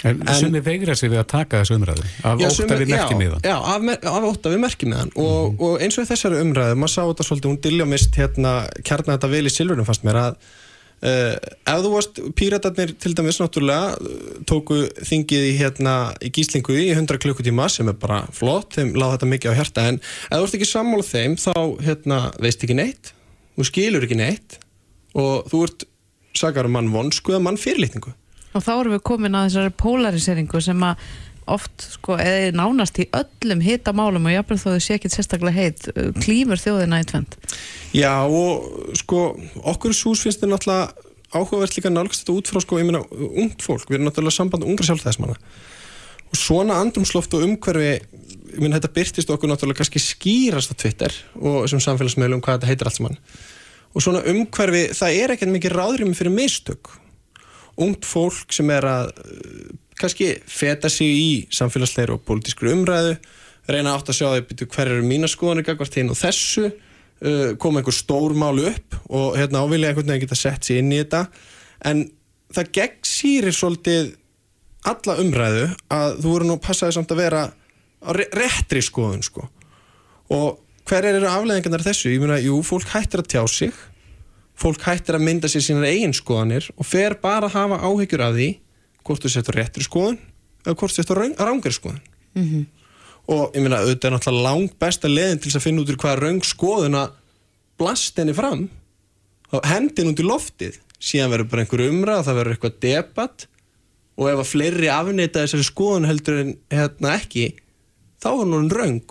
En, 0.00 0.22
en 0.24 0.32
sumi 0.38 0.62
veigra 0.64 0.94
sig 0.96 1.10
við 1.12 1.20
að 1.20 1.26
taka 1.28 1.58
þessu 1.60 1.76
umræðu 1.76 2.06
af 2.24 2.40
ótta 2.40 2.78
við 2.80 2.94
merkimiðan? 2.94 3.42
Já, 3.44 3.56
af, 3.58 3.90
af 4.08 4.26
ótta 4.30 4.52
við 4.54 4.62
merkimiðan 4.62 5.10
og, 5.12 5.26
mm 5.28 5.58
-hmm. 5.58 5.66
og 5.66 5.84
eins 5.84 5.98
og 6.00 6.08
þessari 6.08 6.40
umræðu, 6.40 6.78
maður 6.80 6.94
sá 6.94 7.02
þetta 7.02 7.26
svolítið, 7.28 7.50
hún 7.50 7.60
dilja 7.66 7.86
mist 7.90 8.16
hérna 8.16 8.54
kjarnar 8.80 9.18
þetta 9.18 9.32
vel 9.34 9.44
í 9.44 9.52
silfurum 9.52 9.84
fast 9.84 10.06
mér 10.08 10.22
að 10.22 10.40
Uh, 10.40 10.56
ef 11.00 11.80
þú 11.80 11.92
varst, 11.94 12.18
píratarnir 12.36 12.92
til 13.00 13.14
dæmis 13.16 13.38
náttúrulega 13.40 13.94
tóku 14.48 14.82
þingið 15.00 15.46
í, 15.48 15.52
hérna, 15.56 15.94
í 16.20 16.28
gíslingu 16.34 16.76
í 16.76 16.90
100 16.92 17.20
klukkutíma 17.22 17.70
sem 17.72 17.88
er 17.88 17.96
bara 18.00 18.22
flott, 18.36 18.76
þeim 18.76 18.92
láð 18.98 19.16
þetta 19.16 19.30
mikið 19.32 19.54
á 19.54 19.58
hjarta 19.60 19.86
en 19.88 20.00
ef 20.02 20.34
þú 20.34 20.42
ert 20.44 20.58
ekki 20.58 20.68
sammála 20.68 21.06
þeim 21.08 21.38
þá 21.40 21.54
hérna, 21.86 22.20
veist 22.44 22.66
ekki 22.66 22.76
neitt 22.76 23.14
þú 23.56 23.68
skilur 23.70 24.04
ekki 24.04 24.20
neitt 24.20 24.58
og 25.16 25.48
þú 25.50 25.62
ert 25.68 25.88
sagar 26.36 26.68
um 26.68 26.76
mann 26.76 26.92
vonsku 26.92 27.32
eða 27.32 27.46
mann 27.48 27.60
fyrirlitningu 27.60 28.12
og 28.50 28.64
þá 28.66 28.72
erum 28.76 28.96
við 28.96 29.04
komin 29.06 29.36
að 29.38 29.48
þessari 29.48 29.74
polariseringu 29.80 30.60
sem 30.64 30.84
að 30.84 31.10
oft, 31.52 31.86
sko, 31.98 32.16
eða 32.20 32.54
nánast 32.56 32.98
í 33.02 33.08
öllum 33.16 33.62
hitamálum 33.64 34.28
og 34.30 34.34
jáfnveg 34.34 34.62
þó 34.62 34.68
þau 34.72 34.82
sé 34.86 34.96
ekki 34.96 35.12
sérstaklega 35.12 35.56
heit, 35.56 35.86
uh, 35.94 36.10
klímur 36.22 36.60
þjóðina 36.60 37.02
í 37.02 37.06
tvend 37.10 37.38
Já, 37.96 38.12
og 38.24 38.94
sko 38.98 39.30
okkur 39.72 39.96
sús 39.96 40.22
finnst 40.24 40.42
þetta 40.42 40.54
náttúrulega 40.54 41.08
áhugavert 41.30 41.76
líka 41.76 41.92
nálgast 41.92 42.24
þetta 42.24 42.36
út 42.36 42.50
frá, 42.50 42.62
sko, 42.62 42.78
ég 42.80 42.88
meina 42.88 43.02
ungt 43.10 43.62
fólk, 43.64 43.86
við 43.88 44.00
erum 44.00 44.08
náttúrulega 44.08 44.34
samband 44.34 44.66
ungra 44.66 44.86
sjálfstæðismanna. 44.88 45.36
Og 46.30 46.38
svona 46.38 46.78
andrumsloft 46.82 47.34
og 47.38 47.46
umhverfi, 47.46 47.92
ég 48.50 48.58
meina 48.62 48.78
þetta 48.78 48.92
byrtist 48.98 49.30
okkur 49.34 49.50
náttúrulega 49.50 49.82
kannski 49.82 50.02
skýrast 50.02 50.74
á 50.74 50.78
Twitter 50.78 51.14
og 51.38 51.64
þessum 51.64 51.82
samfélagsmeilum 51.86 52.42
hvað 52.42 52.58
þetta 52.58 52.70
heitir 52.70 52.90
allt 52.90 52.98
saman. 52.98 53.20
Og 53.94 54.04
svona 54.04 54.22
umhverfi, 54.30 54.84
það 54.94 55.20
er 55.22 55.34
ekkert 55.34 55.54
mikið 55.54 55.76
ráðrými 55.76 56.18
fyrir 56.18 56.34
mistök 56.34 56.92
ungt 57.80 58.06
fólk 58.08 58.52
sem 58.54 58.70
er 58.74 58.86
að 58.88 59.12
kannski 60.00 60.32
feta 60.48 60.88
sig 60.92 61.10
í 61.12 61.30
samfélagsleir 61.52 62.14
og 62.14 62.24
pólitískri 62.26 62.72
umræðu 62.72 63.18
reyna 63.70 63.94
átt 63.94 64.10
að 64.10 64.20
sjá 64.20 64.28
þau 64.30 64.68
hver 64.74 64.92
eru 64.94 65.04
mína 65.06 65.28
skoðanir 65.30 65.66
gagvart 65.68 65.98
hinn 65.98 66.12
og 66.12 66.18
þessu? 66.18 66.70
Uh, 67.20 67.52
koma 67.60 67.82
einhver 67.82 67.92
stór 67.92 68.32
mál 68.32 68.56
upp 68.64 68.96
og 69.12 69.34
hérna 69.36 69.60
ávilja 69.60 69.90
einhvern 69.90 70.08
veginn 70.08 70.22
geta 70.24 70.38
sett 70.38 70.64
sér 70.64 70.80
inn 70.80 70.94
í 70.94 71.02
þetta. 71.02 71.26
En 71.84 72.06
það 72.54 72.70
gegn 72.78 73.02
sýrir 73.04 73.56
svolítið 73.56 74.14
alla 74.88 75.18
umræðu 75.20 75.66
að 75.92 76.14
þú 76.22 76.32
voru 76.32 76.48
nú 76.48 76.56
passaði 76.64 76.96
samt 76.96 77.12
að 77.12 77.20
vera 77.20 77.42
á 77.52 78.10
réttri 78.16 78.80
skoðun 78.80 79.24
sko. 79.26 79.44
Og 80.32 80.62
hver 80.88 81.10
eru 81.10 81.28
afleðingarnar 81.28 81.84
þessu? 81.84 82.14
Ég 82.14 82.24
meina, 82.24 82.40
jú, 82.40 82.56
fólk 82.64 82.88
hættir 82.94 83.20
að 83.20 83.30
tjá 83.34 83.42
sig 83.52 83.76
fólk 84.60 84.82
hættir 84.84 85.16
að 85.16 85.24
mynda 85.26 85.48
sér 85.50 85.64
sínar 85.64 85.88
eigin 85.88 86.14
skoðanir 86.16 86.68
og 86.76 86.86
fer 86.88 87.16
bara 87.22 87.48
að 87.48 87.56
hafa 87.56 87.80
áhyggjur 87.80 88.24
af 88.26 88.34
því 88.36 88.48
hvort 89.06 89.24
þú 89.24 89.32
setur 89.32 89.56
réttri 89.56 89.86
skoðun 89.86 90.18
eða 90.66 90.76
hvort 90.76 90.92
þú 90.92 91.00
setur 91.00 91.22
rángri 91.38 91.72
skoðun. 91.72 92.02
Mm 92.34 92.44
-hmm. 92.48 92.66
og 93.26 93.54
ég 93.54 93.62
meina, 93.62 93.80
auðvitað 93.80 94.04
er 94.04 94.12
náttúrulega 94.14 94.42
langt 94.42 94.78
besta 94.78 95.08
leðin 95.08 95.40
til 95.40 95.50
að 95.50 95.62
finna 95.62 95.82
út 95.82 95.90
úr 95.90 95.96
hvaða 95.96 96.20
raung 96.20 96.44
skoðun 96.44 96.94
að 96.94 97.10
blast 97.78 98.18
henni 98.18 98.34
fram. 98.34 98.68
Og 99.52 99.66
hendin 99.66 100.10
út 100.12 100.20
í 100.20 100.22
loftið. 100.22 100.78
Síðan 101.00 101.30
verður 101.30 101.50
bara 101.50 101.62
einhver 101.62 101.88
umræð 101.88 102.24
það 102.24 102.38
verður 102.38 102.52
eitthvað 102.52 102.80
debatt. 102.80 103.46
Og 104.16 104.28
ef 104.30 104.38
að 104.38 104.50
fleiri 104.52 104.88
afneita 104.88 105.42
þessari 105.42 105.64
skoðun 105.64 106.06
heldur 106.06 106.40
en 106.40 106.56
hérna 106.70 107.16
ekki 107.16 107.54
þá 108.20 108.30
er 108.30 108.46
hún 108.52 108.70
raung 108.70 109.08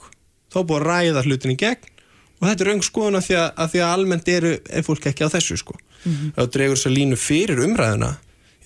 þá 0.53 0.59
búið 0.63 0.79
að 0.79 0.87
ræða 0.87 1.23
hlutin 1.25 1.55
í 1.55 1.57
gegn 1.57 1.98
og 2.39 2.47
þetta 2.47 2.63
er 2.63 2.69
raung 2.71 2.83
skoðun 2.83 3.19
að 3.19 3.27
því 3.27 3.35
að, 3.35 3.49
að, 3.55 3.69
því 3.73 3.83
að 3.83 3.93
almennt 3.97 4.33
eru 4.33 4.55
er 4.69 4.83
fólk 4.87 5.05
ekki 5.11 5.27
á 5.27 5.33
þessu 5.35 5.57
sko. 5.59 5.75
Mm 6.03 6.15
-hmm. 6.15 6.31
þá 6.35 6.41
dregur 6.53 6.77
þess 6.77 6.89
að 6.89 6.97
línu 6.97 7.19
fyrir 7.19 7.63
umræðuna 7.65 8.15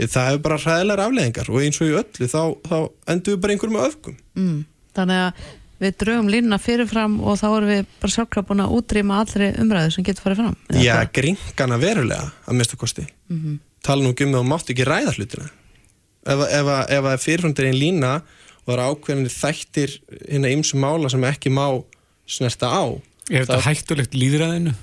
það 0.02 0.30
hefur 0.30 0.42
bara 0.44 0.62
ræðilegar 0.62 1.04
afleðingar 1.04 1.50
og 1.50 1.60
eins 1.62 1.82
og 1.82 1.90
í 1.90 1.98
öllu 1.98 2.30
þá, 2.30 2.42
þá 2.66 2.78
endur 3.14 3.36
við 3.36 3.42
bara 3.44 3.54
einhverjum 3.54 3.84
öfgum. 3.84 4.16
Mm. 4.38 4.64
Þannig 4.98 5.22
að 5.24 5.44
við 5.84 5.96
draugum 6.04 6.30
línuna 6.32 6.60
fyrirfram 6.62 7.18
og 7.22 7.38
þá 7.40 7.48
erum 7.50 7.72
við 7.72 7.84
bara 8.02 8.16
sjálfkraf 8.16 8.48
búin 8.48 8.64
að 8.64 8.76
útrýma 8.78 9.20
allri 9.22 9.50
umræðu 9.62 9.96
sem 9.96 10.08
getur 10.08 10.26
farið 10.26 10.42
fram. 10.42 10.56
Já, 10.80 10.96
gringana 11.14 11.80
verulega 11.82 12.32
að 12.48 12.60
mista 12.60 12.80
kosti. 12.80 13.06
Mm 13.30 13.40
-hmm. 13.40 13.60
tala 13.84 14.04
nú 14.04 14.10
um 14.10 14.34
að 14.34 14.40
þú 14.40 14.48
mátt 14.48 14.70
ekki 14.70 14.88
ræða 14.88 15.16
hlutina. 15.18 15.50
Ef, 16.26 16.40
ef, 16.40 16.68
ef 16.90 17.04
að 17.04 17.24
fyrirframdir 17.26 17.66
einn 17.66 17.80
lína 17.80 18.14
og 18.66 18.68
það 18.68 18.78
er 18.78 18.86
ákveðinni 18.88 19.30
þættir 19.30 19.92
hérna 20.30 20.54
ymsum 20.56 20.80
mála 20.80 21.10
sem 21.10 21.24
ekki 21.24 21.50
má 21.50 21.84
snerta 22.26 22.68
á 22.72 22.84
Er 23.32 23.46
þetta 23.46 23.62
hættulegt 23.68 24.18
líðræðinu? 24.18 24.74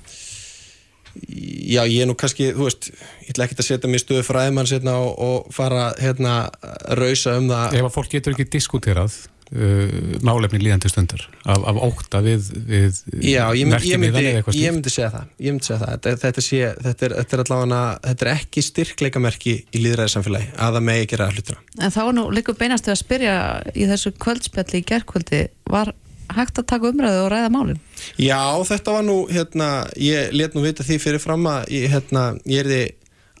Já, 1.11 1.83
ég 1.83 2.05
er 2.05 2.07
nú 2.07 2.15
kannski, 2.15 2.53
þú 2.55 2.69
veist, 2.69 2.87
ég 3.25 3.33
ætla 3.33 3.45
ekki 3.45 3.57
að 3.59 3.67
setja 3.67 3.89
mér 3.91 4.01
stöðu 4.01 4.23
fræðmanns 4.23 4.71
hérna 4.71 4.95
og, 5.03 5.11
og 5.19 5.51
fara 5.53 5.91
hérna 5.99 6.37
að 6.63 6.95
rausa 7.01 7.35
um 7.39 7.51
það. 7.51 7.77
Ef 7.81 7.87
að 7.89 7.95
fólk 7.97 8.13
getur 8.13 8.35
ekki 8.35 8.47
diskuterað 8.53 9.17
uh, 9.51 10.19
nálefni 10.23 10.61
líðandi 10.61 10.91
stundar 10.91 11.25
af, 11.43 11.65
af 11.67 11.79
ókta 11.83 12.21
við, 12.23 12.47
við 12.67 13.01
Já, 13.27 13.43
ég, 13.57 13.67
mynd, 13.67 13.87
ég, 13.87 14.01
myndi, 14.01 14.23
ég 14.61 14.75
myndi 14.75 14.93
segja 14.93 15.09
það, 15.17 15.33
ég 15.35 15.55
myndi 15.55 15.67
segja 15.67 15.79
það. 15.81 15.91
Þetta, 15.97 16.13
þetta, 16.23 16.45
sé, 16.47 16.61
þetta, 16.87 17.07
er, 17.07 17.15
þetta 17.19 17.37
er 17.37 17.43
allavega, 17.45 17.81
þetta 18.07 18.27
er 18.27 18.31
ekki 18.37 18.63
styrkleikamerki 18.67 19.57
í 19.67 19.83
líðræðisamfélagi 19.83 20.53
að 20.55 20.77
það 20.77 20.87
megi 20.87 21.09
gera 21.11 21.31
hlutina. 21.35 21.65
En 21.81 21.95
þá 21.97 22.03
nú 22.15 22.29
líka 22.31 22.55
beinastu 22.57 22.93
að 22.93 23.01
spyrja 23.03 23.35
í 23.75 23.89
þessu 23.91 24.15
kvöldspjalli 24.15 24.79
í 24.79 24.87
gerðkvöldi, 24.93 25.43
var 25.71 25.91
hægt 26.37 26.61
að 26.61 26.67
taka 26.71 26.89
umræðu 26.91 27.21
og 27.25 27.29
ræða 27.33 27.51
málum? 27.53 27.79
Já, 28.21 28.41
þetta 28.67 28.95
var 28.95 29.05
nú, 29.07 29.17
hérna, 29.31 29.69
ég 29.99 30.33
let 30.35 30.55
nú 30.55 30.63
vita 30.65 30.85
því 30.87 30.97
fyrir 31.03 31.23
fram 31.23 31.47
að 31.49 31.71
ég, 31.75 31.87
hérna, 31.91 32.25
ég 32.49 32.63
er 32.63 32.71
því 32.71 32.81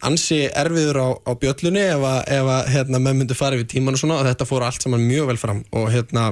ansi 0.07 0.39
erfiður 0.47 0.99
á, 1.01 1.07
á 1.29 1.31
bjöllunni 1.37 1.83
ef 1.93 2.05
að, 2.09 2.19
ef 2.37 2.51
að 2.55 2.71
hérna, 2.75 3.01
menn 3.05 3.21
myndi 3.21 3.37
fara 3.37 3.57
yfir 3.57 3.69
tíman 3.75 3.97
og 3.97 4.01
svona 4.01 4.19
og 4.21 4.29
þetta 4.29 4.47
fór 4.49 4.65
allt 4.65 4.85
saman 4.85 5.05
mjög 5.05 5.29
vel 5.29 5.39
fram 5.41 5.61
og 5.77 5.91
hérna, 5.93 6.31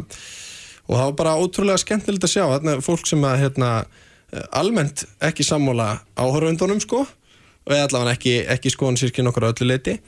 og 0.88 0.96
það 0.96 1.06
var 1.06 1.18
bara 1.22 1.38
ótrúlega 1.38 1.84
skemmtilegt 1.84 2.26
að 2.26 2.34
sjá, 2.34 2.44
hérna, 2.50 2.80
fólk 2.86 3.06
sem 3.10 3.24
að, 3.30 3.38
hérna, 3.44 3.70
almennt 4.58 5.06
ekki 5.26 5.46
sammóla 5.46 6.00
áhöröndunum, 6.18 6.82
sko, 6.82 7.06
og 7.70 7.76
allavega 7.78 8.16
ekki, 8.18 8.36
ekki 8.50 8.74
skoðan 8.74 8.98
sírkinn 9.00 9.30
okkur 9.30 9.52
öllu 9.52 9.70
leiti 9.70 10.00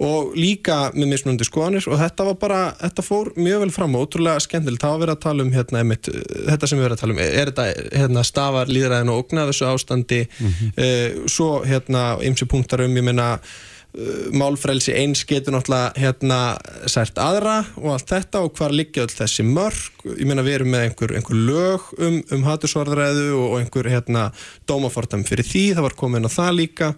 og 0.00 0.36
líka 0.38 0.78
með 0.96 1.10
mismunandi 1.12 1.46
skoðanir. 1.46 1.88
Og 1.90 1.98
þetta 2.00 2.26
var 2.30 2.36
bara, 2.40 2.60
þetta 2.80 3.04
fór 3.04 3.32
mjög 3.36 3.64
vel 3.64 3.72
fram 3.74 3.96
og 3.96 4.06
ótrúlega 4.06 4.44
skemmtilegt, 4.44 4.86
var 4.86 5.02
verið 5.02 5.16
að 5.16 5.24
tala 5.26 5.44
um 5.44 5.50
hérna, 5.54 5.82
einmitt, 5.82 6.08
þetta 6.46 6.70
sem 6.70 6.80
við 6.80 6.86
verðum 6.86 6.96
að 6.96 7.02
tala 7.02 7.16
um. 7.16 7.24
Er 7.26 7.50
þetta 7.50 7.66
hérna, 8.00 8.24
stafar 8.26 8.72
líðræðin 8.72 9.12
og 9.12 9.24
ógna 9.24 9.48
þessu 9.50 9.68
ástandi? 9.68 10.22
Mm 10.38 10.54
-hmm. 10.54 10.72
uh, 10.86 11.28
svo 11.28 11.50
hérna, 11.68 12.06
ymsi 12.24 12.48
punktar 12.48 12.84
um, 12.86 12.96
ég 12.96 13.04
meina 13.04 13.28
uh, 13.36 14.32
málfrælsi 14.32 14.94
eins 14.96 15.24
getur 15.28 15.52
náttúrulega 15.52 15.92
hérna 16.00 16.40
sært 16.86 17.20
aðra 17.20 17.64
og 17.76 17.92
allt 17.92 18.08
þetta 18.08 18.40
og 18.40 18.54
hvar 18.56 18.72
liggja 18.72 19.04
all 19.04 19.12
þessi 19.12 19.44
mörg 19.44 20.06
ég 20.16 20.26
meina 20.26 20.42
við 20.46 20.54
erum 20.54 20.70
með 20.72 20.86
einhver, 20.86 21.16
einhver 21.18 21.36
lög 21.36 21.80
um, 21.98 22.22
um 22.32 22.46
hatusvarðræðu 22.48 23.34
og, 23.34 23.48
og 23.50 23.58
einhver 23.60 23.90
hérna 23.90 24.30
dómafortam 24.64 25.24
fyrir 25.24 25.44
því, 25.44 25.74
það 25.74 25.82
var 25.82 25.98
komin 25.98 26.24
á 26.24 26.30
það 26.30 26.56
líka 26.62 26.94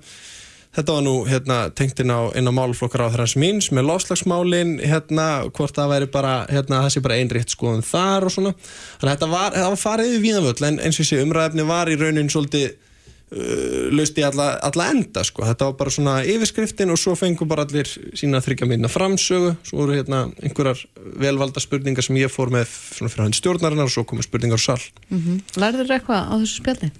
Þetta 0.72 0.94
var 0.96 1.02
nú 1.04 1.16
hérna, 1.28 1.56
tengt 1.76 1.98
inn 2.00 2.08
á, 2.08 2.32
á 2.32 2.52
málflokkar 2.56 3.04
á 3.04 3.12
þess 3.12 3.36
míns 3.36 3.68
með 3.76 3.90
lofslagsmálin, 3.90 4.78
hérna, 4.80 5.26
hvort 5.52 5.76
það 5.76 5.90
væri 5.92 6.08
bara, 6.14 6.36
hérna, 6.48 6.80
það 6.86 6.94
sé 6.94 7.02
bara 7.04 7.18
einriðt 7.20 7.52
skoðum 7.52 7.84
þar 7.84 8.28
og 8.28 8.32
svona. 8.32 8.54
Þannig 9.02 9.10
að 9.10 9.12
þetta 9.12 9.28
var, 9.34 9.58
það 9.58 9.68
var 9.74 9.82
farið 9.82 10.14
við 10.14 10.24
víðanvöld 10.24 10.64
en 10.64 10.80
eins 10.80 10.96
og 10.96 11.04
þessi 11.04 11.20
umræðefni 11.26 11.68
var 11.68 11.92
í 11.92 11.98
raunin 12.00 12.32
svolítið 12.32 12.66
uh, 12.72 13.92
löst 13.92 14.16
í 14.16 14.24
alla, 14.24 14.48
alla 14.64 14.88
enda 14.94 15.26
sko. 15.28 15.44
Þetta 15.50 15.68
var 15.68 15.78
bara 15.82 15.94
svona 15.98 16.16
yfirskriftin 16.32 16.96
og 16.96 17.00
svo 17.04 17.18
fengur 17.20 17.52
bara 17.52 17.68
allir 17.68 17.92
sína 18.16 18.40
þryggja 18.40 18.72
minna 18.72 18.88
framsögu. 18.88 19.52
Svo 19.68 19.84
voru 19.84 20.00
hérna 20.00 20.24
einhverjar 20.40 20.80
velvalda 21.20 21.60
spurningar 21.60 22.08
sem 22.08 22.16
ég 22.16 22.32
fór 22.32 22.48
með 22.54 22.72
svona 22.72 23.12
fyrir 23.12 23.28
hann 23.28 23.36
stjórnarinnar 23.36 23.92
og 23.92 23.96
svo 23.98 24.08
komur 24.08 24.24
spurningar 24.24 24.56
á 24.56 24.64
sall. 24.72 24.88
Mm 25.12 25.20
-hmm. 25.20 25.60
Lærður 25.60 25.98
eitthvað 25.98 26.32
á 26.32 26.34
þessu 26.40 26.62
spjalli? 26.64 26.94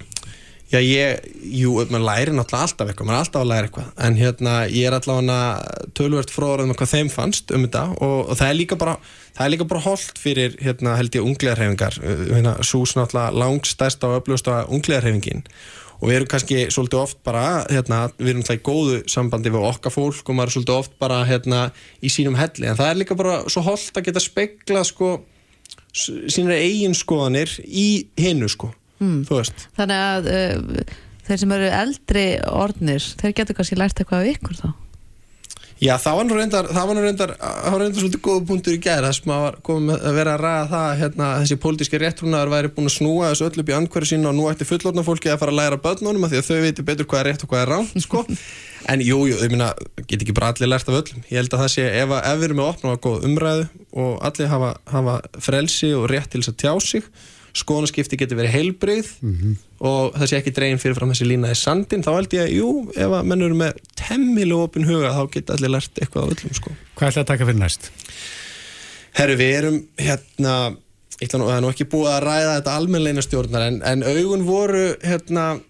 Já, 0.73 0.79
ég, 0.81 1.27
jú, 1.53 1.75
maður 1.93 2.05
læri 2.07 2.33
náttúrulega 2.33 2.65
alltaf 2.65 2.89
eitthvað, 2.89 3.09
maður 3.11 3.19
er 3.19 3.25
alltaf 3.27 3.43
að 3.43 3.51
læra 3.51 3.67
eitthvað, 3.69 3.89
en 4.07 4.15
hérna, 4.17 4.55
ég 4.73 4.87
er 4.89 4.95
allavega 4.97 5.91
tölvört 5.99 6.33
fróður 6.33 6.63
um 6.65 6.73
hvað 6.73 6.93
þeim 6.95 7.11
fannst 7.13 7.53
um 7.53 7.67
þetta 7.67 7.83
og, 7.99 8.15
og 8.33 8.39
það 8.41 8.47
er 8.47 8.57
líka 8.57 8.79
bara, 8.81 8.95
það 9.37 9.45
er 9.45 9.53
líka 9.53 9.69
bara 9.69 9.85
holdt 9.85 10.23
fyrir, 10.23 10.57
hérna, 10.65 10.97
held 10.97 11.19
ég, 11.19 11.29
ungliðarhefingar, 11.29 12.01
hérna, 12.33 12.57
sús 12.65 12.97
náttúrulega 12.97 13.37
langstæst 13.43 14.09
á 14.09 14.17
uppljósta 14.17 14.59
ungliðarhefingin 14.73 15.45
og 16.01 16.09
við 16.09 16.23
erum 16.23 16.33
kannski 16.33 16.65
svolítið 16.73 17.05
oft 17.05 17.21
bara, 17.29 17.47
hérna, 17.69 18.07
við 18.17 18.33
erum 18.33 18.41
náttúrulega 18.41 18.65
í 18.65 18.67
góðu 18.73 19.07
sambandi 19.13 19.53
við 19.53 19.71
okkar 19.75 19.93
fólk 19.93 20.25
og 20.25 20.39
maður 20.39 20.55
er 20.55 20.57
svolítið 20.57 20.79
oft 20.81 21.01
bara, 21.05 21.25
hérna, 21.29 21.67
í 22.01 22.17
sínum 22.17 22.41
helli, 22.41 22.71
en 22.73 22.81
það 22.81 22.95
er 22.95 23.03
líka 23.05 23.21
bara 23.21 23.43
svo 23.45 23.69
holdt 23.69 24.01
að 24.01 24.09
geta 24.09 24.25
speklað, 24.25 24.89
sko, 24.89 25.17
sína 25.93 26.57
eigin 26.57 26.97
skoðanir 26.97 27.61
í 27.69 28.07
hinnu, 28.17 28.49
sko 28.49 28.73
mm. 29.03 29.19
þú 29.29 29.41
veist 29.41 29.67
Þannig 29.79 30.05
að 30.07 30.31
uh, 30.33 30.95
þeir 31.27 31.43
sem 31.43 31.57
eru 31.59 31.75
eldri 31.83 32.27
orðnir, 32.53 33.11
þeir 33.21 33.37
getur 33.41 33.59
kannski 33.59 33.79
lært 33.81 34.01
eitthvað 34.01 34.25
af 34.25 34.33
ykkur 34.37 34.63
þá 34.63 34.71
Já, 35.83 35.97
það 35.99 36.15
var 36.15 36.27
nú 36.29 36.35
reyndar, 36.37 36.67
það 36.71 36.85
var 36.87 36.95
nú 36.95 37.03
reyndar, 37.03 37.31
það 37.43 37.73
var 37.75 37.81
reyndar 37.83 38.03
svolítið 38.05 38.21
góða 38.23 38.43
punktur 38.47 38.75
í 38.77 38.79
gæri, 38.79 39.09
þess 39.09 39.23
að 39.25 39.31
maður 39.33 39.57
komið 39.67 40.05
að 40.07 40.19
vera 40.21 40.35
að 40.37 40.45
ræða 40.45 40.69
það, 40.71 40.91
hérna, 41.01 41.31
þessi 41.41 41.57
pólitíski 41.65 42.01
réttrúnaðar 42.03 42.53
væri 42.53 42.71
búin 42.77 42.87
að 42.87 42.95
snúa 42.95 43.31
þessu 43.33 43.49
öllu 43.49 43.65
upp 43.65 43.73
í 43.73 43.75
andhverju 43.81 44.11
sína 44.13 44.31
og 44.31 44.37
nú 44.39 44.47
ætti 44.53 44.69
fullorna 44.69 45.03
fólki 45.09 45.33
að 45.33 45.41
fara 45.43 45.55
að 45.57 45.59
læra 45.59 45.81
börnunum 45.83 46.29
að 46.29 46.37
því 46.37 46.39
að 46.39 46.47
þau 46.47 46.61
veitir 46.69 46.87
betur 46.93 47.09
hvað 47.11 47.25
er 47.25 47.29
rétt 47.33 47.43
og 47.43 47.51
hvað 47.51 47.65
er 47.65 47.75
ránt, 47.75 47.99
sko. 48.07 48.23
En 48.93 49.03
jú, 49.03 49.21
jú, 49.31 49.37
ég 49.39 49.51
minna, 49.51 49.73
get 50.11 50.23
ekki 50.23 50.35
bara 50.35 50.49
allir 50.51 50.71
lært 50.71 50.89
af 50.91 50.97
öllum. 50.99 51.21
Ég 51.31 51.39
held 51.39 51.53
að 51.55 51.61
það 51.61 51.69
sé, 51.71 51.85
ef, 52.03 52.15
ef 52.19 52.39
við 52.41 52.49
erum 52.49 52.59
með 52.59 52.71
opna 52.73 52.95
á 52.99 53.03
góð 53.03 53.27
umræðu 53.29 53.67
og 53.95 54.17
allir 54.27 54.51
hafa, 54.51 54.71
hafa 54.91 55.15
frelsi 55.39 55.93
og 55.95 56.09
rétt 56.11 56.33
til 56.33 56.43
þess 56.43 56.51
að 56.51 56.57
tjá 56.65 56.73
sig 56.83 57.07
skoðanaskipti 57.57 58.17
getur 58.21 58.39
verið 58.39 58.55
heilbrið 58.57 59.09
mm 59.21 59.33
-hmm. 59.33 59.57
og 59.89 60.15
það 60.17 60.29
sé 60.31 60.39
ekki 60.39 60.53
dregin 60.57 60.81
fyrir 60.81 60.97
fram 60.97 61.11
þessi 61.13 61.27
línaði 61.29 61.57
sandin, 61.61 62.05
þá 62.05 62.13
held 62.15 62.37
ég 62.37 62.47
að 62.47 62.55
jú, 62.57 62.69
ef 62.97 63.17
að 63.19 63.27
menn 63.29 63.43
eru 63.43 63.59
með 63.59 63.83
temmilu 63.99 64.61
opin 64.65 64.89
huga 64.89 65.13
þá 65.13 65.23
geta 65.35 65.57
allir 65.57 65.75
lært 65.75 66.01
eitthvað 66.01 66.25
á 66.25 66.31
öllum 66.33 66.55
sko. 66.57 66.73
Hvað 66.97 67.09
ætlaði 67.09 67.25
að 67.25 67.33
taka 67.33 67.49
fyrir 67.51 67.61
næst? 67.61 67.91
Herru, 69.13 69.37
við 69.37 69.53
erum 69.59 69.77
hérna, 70.01 70.55
nú, 71.21 71.45
það 71.45 71.57
er 71.57 71.61
nú 71.61 71.73
ekki 71.75 71.91
búið 71.93 72.15
að 72.15 72.25
ræða 72.25 72.57
þetta 72.57 72.77
almenleina 72.77 73.27
stjórnar 73.27 73.67
en, 73.69 73.83
en 73.85 74.03
augun 74.03 74.47
voru 74.49 74.97
hérna, 75.05 75.61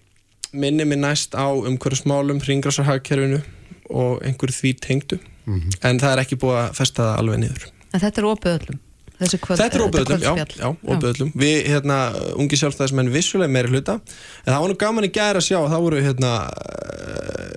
minni 0.53 0.85
minn 0.85 1.03
næst 1.03 1.35
á 1.35 1.51
umhverjusmálum, 1.51 2.39
ringrásarhagkerfinu 2.47 3.43
og 3.91 4.23
einhverju 4.23 4.55
því 4.55 4.73
tengdu 4.79 5.19
mm 5.19 5.59
-hmm. 5.59 5.77
en 5.83 5.99
það 5.99 6.13
er 6.13 6.23
ekki 6.23 6.39
búið 6.39 6.59
að 6.63 6.73
festa 6.79 7.03
það 7.03 7.19
alveg 7.19 7.39
niður. 7.39 7.69
En 7.93 8.01
þetta 8.01 8.21
er 8.21 8.27
opið 8.31 8.59
öllum? 8.59 8.81
Kvöld, 9.23 9.61
þetta 9.61 9.79
er 9.79 9.85
óböðlum, 9.87 10.23
já, 10.23 10.33
já, 10.59 10.69
óböðlum 10.83 11.33
við, 11.39 11.57
hérna, 11.71 11.99
ungi 12.41 12.59
sjálfstæðismenn 12.59 13.13
vissulega 13.15 13.53
meira 13.53 13.71
hluta, 13.71 13.99
en 14.43 14.51
það 14.51 14.65
var 14.65 14.73
nú 14.73 14.79
gaman 14.81 15.09
í 15.09 15.13
gæra 15.15 15.43
að 15.43 15.49
sjá 15.49 15.59
það 15.61 15.85
voru, 15.87 16.03
hérna 16.03 16.33
uh, 16.51 17.53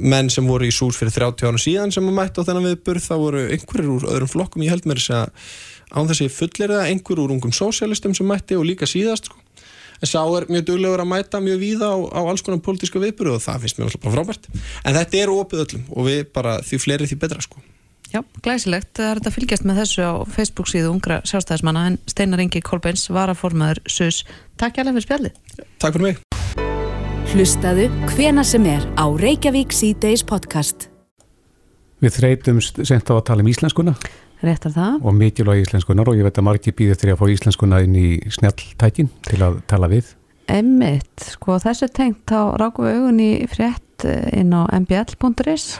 menn 0.00 0.30
sem 0.32 0.46
voru 0.48 0.68
í 0.68 0.72
sús 0.74 0.98
fyrir 0.98 1.12
30 1.14 1.48
ára 1.50 1.60
síðan 1.60 1.92
sem 1.94 2.06
að 2.08 2.16
mæta 2.16 2.44
á 2.44 2.46
þennan 2.48 2.68
viðburð. 2.70 3.04
Það 3.04 3.22
voru 3.24 3.42
einhverjir 3.54 3.92
úr 3.92 4.08
öðrum 4.14 4.32
flokkum, 4.32 4.64
ég 4.64 4.74
held 4.74 4.88
mér 4.88 5.02
að 5.16 5.32
án 5.90 6.10
þessi 6.10 6.30
fullir 6.32 6.72
það, 6.72 6.86
einhver 6.88 7.22
úr 7.24 7.34
ungum 7.34 7.54
sósialistum 7.54 8.14
sem 8.16 8.28
mætti 8.30 8.58
og 8.58 8.66
líka 8.68 8.88
síðast 8.88 9.30
sko. 9.30 9.40
en 10.00 10.08
sá 10.08 10.22
er 10.22 10.46
mjög 10.48 10.64
duglegur 10.70 11.02
að 11.02 11.10
mæta 11.10 11.40
mjög 11.44 11.58
víða 11.60 11.90
á, 11.92 11.96
á 12.16 12.20
alls 12.24 12.40
konar 12.40 12.62
pólitíska 12.64 13.02
viðburð 13.02 13.34
og 13.36 13.42
það 13.44 13.66
finnst 13.66 13.80
mér 13.80 13.90
alltaf 13.90 14.14
frábært. 14.14 14.48
En 14.84 14.96
þetta 14.96 15.20
er 15.20 15.34
óböðlum 15.34 15.84
og 15.92 16.08
við 16.08 16.22
bara 16.32 16.60
því 16.64 16.80
fleiri 16.80 17.10
því 17.10 17.20
betra 17.20 17.44
sko 17.44 17.60
Já, 18.10 18.24
glæsilegt. 18.42 18.90
Það 18.98 19.06
er 19.06 19.18
þetta 19.20 19.30
að 19.30 19.34
fylgjast 19.36 19.66
með 19.68 19.76
þessu 19.84 20.02
á 20.02 20.12
Facebook 20.34 20.70
síðu 20.70 20.88
ungra 20.90 21.20
sjálfstæðismanna 21.30 21.82
en 21.92 21.98
Steinar 22.10 22.42
Ingi 22.42 22.62
Kolbens 22.66 23.04
var 23.14 23.30
að 23.30 23.38
formaður 23.38 23.80
SUS. 23.86 24.24
Takk 24.58 24.80
hjálpa 24.80 24.96
fyrir 24.96 25.06
spjallið. 25.06 25.36
Takk 25.78 25.94
fyrir 25.94 26.06
mig. 26.08 26.24
Hlustaðu 27.30 27.84
hvena 28.10 28.42
sem 28.42 28.66
er 28.66 28.82
á 28.98 29.06
Reykjavík 29.06 29.70
C-Days 29.70 30.24
podcast. 30.26 30.88
Við 32.02 32.16
þreytumst 32.16 32.80
sent 32.88 33.12
á 33.12 33.14
að 33.14 33.22
tala 33.28 33.44
um 33.44 33.52
íslenskuna. 33.52 33.94
Réttar 34.42 34.74
það. 34.74 34.96
Og 35.04 35.14
mikilvæg 35.14 35.62
íslenskunar 35.66 36.10
og 36.10 36.18
ég 36.18 36.26
veit 36.26 36.40
að 36.40 36.46
margir 36.48 36.74
býðir 36.74 36.98
til 36.98 37.12
að 37.12 37.20
fá 37.20 37.26
íslenskuna 37.30 37.82
inn 37.84 37.94
í 37.94 38.08
snjalltækin 38.32 39.12
til 39.28 39.38
að 39.44 39.60
tala 39.70 39.90
við. 39.92 40.16
Emmitt, 40.50 41.28
sko 41.36 41.60
þessu 41.62 41.86
tengt 41.94 42.24
þá 42.26 42.56
rákum 42.58 42.88
við 42.88 42.98
augun 42.98 43.22
í 43.22 43.30
frétt 43.52 44.08
eh, 44.08 44.26
inn 44.40 44.50
á 44.56 44.66
mbl.is 44.80 45.76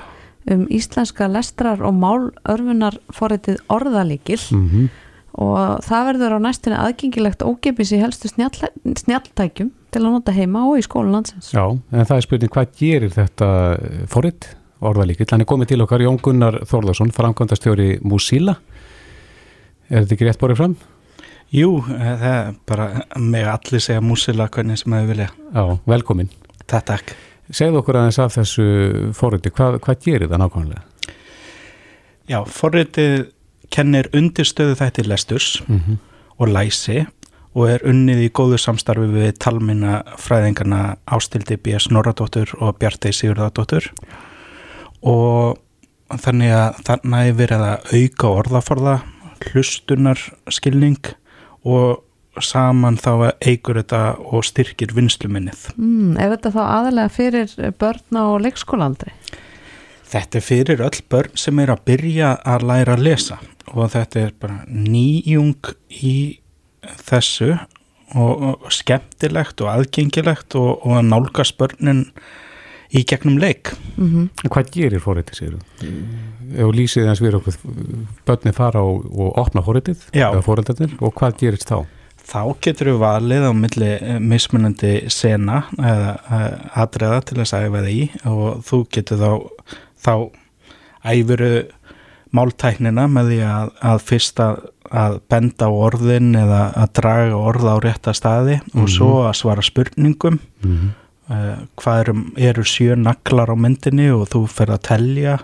um 0.55 0.67
íslenska 0.71 1.29
lestrar 1.31 1.83
og 1.83 1.95
málörfunar 1.97 2.99
forritið 3.15 3.61
orðalíkil 3.73 4.41
mm 4.51 4.69
-hmm. 4.69 4.89
og 5.33 5.85
það 5.87 6.07
verður 6.09 6.37
á 6.37 6.39
næstunni 6.47 6.79
aðgengilegt 6.79 7.43
ógefis 7.43 7.93
í 7.93 8.01
helstu 8.01 8.29
snjalltækjum 8.29 9.71
til 9.91 10.03
að 10.03 10.13
nota 10.13 10.33
heima 10.33 10.65
og 10.69 10.79
í 10.79 10.83
skólanlandsins. 10.87 11.53
Já, 11.53 11.79
en 11.93 12.07
það 12.07 12.17
er 12.17 12.27
spurning 12.27 12.51
hvað 12.51 12.67
gerir 12.79 13.11
þetta 13.11 13.49
forrið 14.07 14.49
orðalíkill? 14.81 15.29
Hann 15.31 15.41
er 15.41 15.51
komið 15.51 15.73
til 15.73 15.83
okkar 15.83 16.01
Jón 16.01 16.21
Gunnar 16.23 16.61
Þórðarsson, 16.65 17.13
framkvæmdastjóri 17.13 18.01
Músíla. 18.03 18.57
Er 19.91 20.05
þetta 20.05 20.15
ekki 20.15 20.29
rétt 20.29 20.41
borðið 20.41 20.57
fram? 20.57 20.77
Jú, 21.51 21.81
það 21.83 22.23
er 22.31 22.53
bara 22.67 22.87
með 23.19 23.51
allir 23.57 23.83
segja 23.83 24.01
Músíla 24.01 24.47
hvernig 24.49 24.79
sem 24.79 24.93
þau 24.93 25.07
vilja. 25.11 25.33
Já, 25.55 25.65
velkomin. 25.87 26.31
Það 26.71 26.87
takk. 26.93 27.17
Segð 27.51 27.81
okkur 27.81 27.99
aðeins 27.99 28.21
af 28.23 28.37
þessu 28.37 28.67
forriði, 29.17 29.51
hvað, 29.57 29.81
hvað 29.85 30.03
gerir 30.05 30.31
það 30.31 30.43
nákvæmlega? 30.45 30.83
Já, 32.31 32.39
forriðið 32.47 33.25
kennir 33.75 34.11
undirstöðu 34.15 34.77
þættir 34.79 35.09
lesturs 35.11 35.63
mm 35.67 35.81
-hmm. 35.81 35.97
og 36.39 36.49
læsi 36.49 37.07
og 37.55 37.71
er 37.71 37.83
unnið 37.87 38.23
í 38.27 38.31
góðu 38.31 38.59
samstarfi 38.63 39.09
við 39.11 39.33
talminna 39.43 40.03
fræðingarna 40.19 40.97
Ástildi 41.11 41.57
B.S. 41.57 41.91
Norradóttur 41.91 42.53
og 42.61 42.79
Bjartei 42.79 43.11
Sigurðardóttur 43.13 43.91
og 45.03 45.59
þannig 46.23 46.55
að 46.55 46.79
þannig 46.87 47.31
er 47.31 47.39
verið 47.39 47.65
að 47.67 47.95
auka 47.95 48.29
orðaforða, 48.29 48.95
hlustunar 49.51 50.23
skilning 50.51 51.15
og 51.65 52.03
saman 52.45 52.99
þá 53.01 53.11
að 53.13 53.31
eigur 53.51 53.81
þetta 53.81 54.03
og 54.19 54.45
styrkir 54.49 54.95
vinsluminnið. 54.97 55.71
Mm, 55.77 56.17
er 56.21 56.35
þetta 56.35 56.55
þá 56.57 56.63
aðalega 56.67 57.15
fyrir 57.15 57.55
börn 57.81 58.21
á 58.21 58.25
leikskólandri? 58.45 59.15
Þetta 60.11 60.41
er 60.41 60.43
fyrir 60.43 60.83
öll 60.83 61.03
börn 61.13 61.39
sem 61.39 61.59
er 61.63 61.71
að 61.71 61.85
byrja 61.87 62.35
að 62.43 62.67
læra 62.67 62.97
að 62.97 63.05
lesa 63.07 63.39
og 63.71 63.93
þetta 63.93 64.25
er 64.25 64.33
bara 64.43 64.63
nýjung 64.67 65.75
í 66.03 66.17
þessu 67.07 67.53
og, 67.55 68.43
og 68.65 68.71
skemmtilegt 68.75 69.63
og 69.63 69.71
aðgengilegt 69.71 70.57
og, 70.59 70.81
og 70.83 70.97
að 70.99 71.11
nálga 71.13 71.47
spörnin 71.47 72.09
í 72.91 73.05
gegnum 73.07 73.39
leik 73.39 73.71
mm 73.97 74.09
-hmm. 74.09 74.49
Hvað 74.49 74.71
gerir 74.75 75.01
fóriðið 75.01 75.35
sér? 75.39 75.55
Ef 76.57 76.75
lýsið 76.75 77.07
þess 77.07 77.23
við 77.23 77.39
okkur 77.39 77.55
börni 78.27 78.53
fara 78.53 78.83
og, 78.83 79.07
og 79.07 79.39
opna 79.39 79.63
fóriðið 79.63 80.99
og 81.01 81.15
hvað 81.15 81.39
gerist 81.39 81.71
þá? 81.71 81.87
Þá 82.31 82.43
getur 82.63 82.93
við 82.93 83.01
valið 83.03 83.45
á 83.51 83.53
milli 83.57 83.91
eh, 83.97 84.19
mismunandi 84.23 84.93
sena 85.11 85.65
eða 85.79 86.13
eh, 86.31 86.53
aðræða 86.83 87.21
til 87.27 87.39
að 87.41 87.51
sæfa 87.51 87.81
það 87.81 87.91
í 87.91 88.03
og 88.31 88.61
þú 88.69 88.81
getur 88.95 89.21
þá 89.21 89.31
þá 90.01 90.15
æfuru 91.11 91.51
máltæknina 92.37 93.09
með 93.11 93.33
því 93.33 93.41
að, 93.51 93.73
að 93.91 94.05
fyrsta 94.07 94.47
að 94.91 95.19
benda 95.31 95.67
á 95.67 95.71
orðin 95.71 96.33
eða 96.39 96.63
að 96.79 96.95
draga 96.99 97.39
orða 97.39 97.75
á 97.75 97.79
rétta 97.83 98.15
staði 98.15 98.59
mm 98.59 98.63
-hmm. 98.63 98.81
og 98.81 98.87
mhm. 98.87 98.95
svo 98.97 99.13
að 99.27 99.35
svara 99.41 99.63
spurningum 99.63 100.39
mm 100.39 100.71
-hmm. 100.71 100.91
uh, 101.31 101.59
hvað 101.77 102.01
eru, 102.01 102.15
eru 102.37 102.65
sjö 102.65 102.97
naklar 102.97 103.51
á 103.51 103.57
myndinni 103.57 104.11
og 104.11 104.29
þú 104.29 104.47
fer 104.47 104.71
að 104.71 104.83
telja 104.83 105.39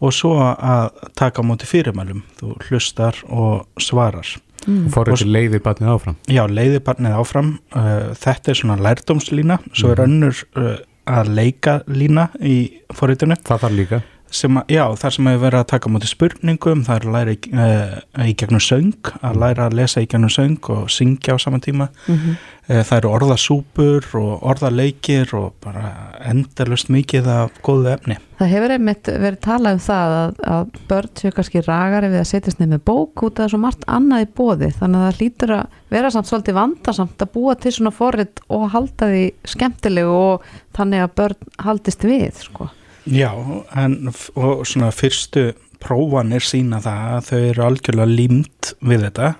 og 0.00 0.12
svo 0.12 0.38
að 0.42 0.90
taka 1.14 1.42
á 1.42 1.46
móti 1.46 1.66
fyrirmælum 1.66 2.22
þú 2.40 2.56
hlustar 2.68 3.14
og 3.28 3.66
svarar 3.78 4.26
mm. 4.66 4.86
ekki 5.14 5.28
leiðið 5.28 5.64
barnið 5.64 5.92
áfram 5.96 6.16
já, 6.30 6.42
leiðið 6.46 6.80
barnið 6.86 7.18
áfram 7.18 7.52
uh, 7.74 8.12
þetta 8.18 8.52
er 8.52 8.60
svona 8.62 8.78
lærdómslína 8.86 9.58
svo 9.72 9.92
er 9.94 10.02
mhm. 10.02 10.08
önnur 10.08 10.42
uh, 10.60 10.80
að 11.12 11.32
leika 11.34 11.80
lína 11.90 12.28
í 12.38 12.56
fóritunum 12.94 13.40
það 13.42 13.64
þarf 13.64 13.78
líka 13.78 14.02
sem 14.32 14.58
að, 14.60 14.72
já, 14.72 14.82
þar 14.98 15.14
sem 15.16 15.28
hefur 15.28 15.44
verið 15.44 15.60
að 15.60 15.68
taka 15.72 15.92
mútið 15.92 16.12
spurningum, 16.12 16.82
það 16.86 16.98
er 16.98 17.06
að 17.06 17.14
læra 17.16 17.34
í, 17.34 17.38
uh, 17.52 18.24
í 18.24 18.34
gegnum 18.40 18.62
söng, 18.64 19.12
að 19.20 19.38
læra 19.42 19.68
að 19.68 19.76
lesa 19.80 20.02
í 20.02 20.08
gegnum 20.08 20.32
söng 20.32 20.72
og 20.72 20.90
syngja 20.92 21.36
á 21.36 21.42
saman 21.42 21.62
tíma 21.64 21.88
mm 21.92 22.16
-hmm. 22.16 22.40
uh, 22.70 22.82
það 22.82 22.96
eru 22.98 23.12
orðasúpur 23.12 24.08
og 24.18 24.42
orðaleikir 24.52 25.34
og 25.36 25.54
bara 25.60 25.92
endalust 26.24 26.88
mikið 26.88 27.28
af 27.28 27.62
góðu 27.62 27.92
efni. 27.92 28.18
Það 28.38 28.52
hefur 28.54 28.74
einmitt 28.74 29.06
verið 29.06 29.40
talað 29.40 29.72
um 29.72 29.84
það 29.86 30.16
að, 30.18 30.34
að 30.54 30.66
börn 30.88 31.14
séu 31.14 31.30
kannski 31.30 31.64
ragari 31.66 32.08
við 32.08 32.20
að 32.20 32.30
setjast 32.32 32.58
nefn 32.58 32.72
með 32.72 32.84
bók 32.84 33.22
út 33.22 33.40
af 33.40 33.50
svo 33.50 33.58
margt 33.58 33.84
annað 33.86 34.24
í 34.24 34.28
bóði, 34.34 34.72
þannig 34.72 34.98
að 34.98 35.08
það 35.08 35.20
lítur 35.20 35.56
að 35.60 35.66
vera 35.90 36.10
samt 36.10 36.26
svolítið 36.26 36.54
vandarsamt 36.54 37.22
að 37.22 37.32
búa 37.32 37.54
til 37.54 37.72
svona 37.72 37.90
forrið 37.90 38.40
og 38.48 38.70
halda 38.72 39.06
því 39.12 39.24
skemmtilegu 39.44 40.10
og 40.10 40.42
þannig 40.72 41.04
að 41.04 41.16
börn 41.20 41.50
haldist 41.58 42.04
við, 42.04 42.32
sko. 42.40 42.70
Já, 43.10 43.32
en 43.76 44.12
og 44.38 44.66
svona 44.68 44.92
fyrstu 44.94 45.50
prófanir 45.82 46.44
sína 46.46 46.78
það 46.82 47.06
að 47.16 47.28
þau 47.28 47.38
eru 47.40 47.64
algjörlega 47.66 48.16
límt 48.20 48.72
við 48.84 49.06
þetta, 49.08 49.30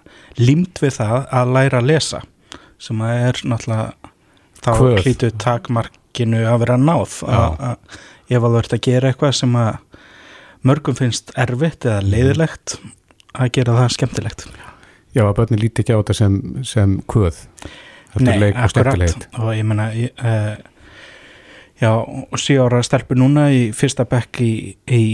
límt 0.40 0.82
við 0.82 0.96
það 0.96 1.18
að 1.38 1.52
læra 1.56 1.82
að 1.82 1.90
lesa 1.92 2.22
sem 2.82 3.04
að 3.06 3.20
er 3.28 3.42
náttúrulega 3.46 4.10
þá 4.62 4.72
hlítu 5.04 5.30
takmarkinu 5.42 6.42
að 6.50 6.64
vera 6.64 6.80
náð. 6.80 7.20
Að 7.30 7.76
ef 8.32 8.42
að 8.42 8.48
þú 8.48 8.58
ert 8.62 8.74
að 8.76 8.84
gera 8.88 9.12
eitthvað 9.12 9.38
sem 9.38 9.56
að 9.58 9.70
mörgum 10.66 10.98
finnst 10.98 11.32
erfitt 11.38 11.86
eða 11.86 12.02
leiðilegt 12.06 12.76
að 13.32 13.54
gera 13.58 13.78
það 13.78 13.96
skemmtilegt. 13.96 14.44
Já, 15.12 15.24
að 15.26 15.36
börnir 15.38 15.62
líti 15.62 15.82
ekki 15.82 15.94
á 15.94 16.00
þetta 16.00 16.16
sem, 16.16 16.36
sem 16.66 16.98
kvöð. 17.10 17.42
Nei, 18.22 18.50
akkurat. 18.50 19.26
Og 19.40 19.50
ég 19.56 19.66
menna 19.66 19.88
ég, 19.96 20.12
uh, 20.20 20.54
Já, 21.82 21.90
og 21.98 22.38
síðan 22.38 22.68
ára 22.70 22.82
stelpur 22.86 23.18
núna 23.18 23.48
í 23.50 23.62
fyrsta 23.74 24.04
bekk 24.06 24.38
í, 24.44 24.52
í 24.86 25.04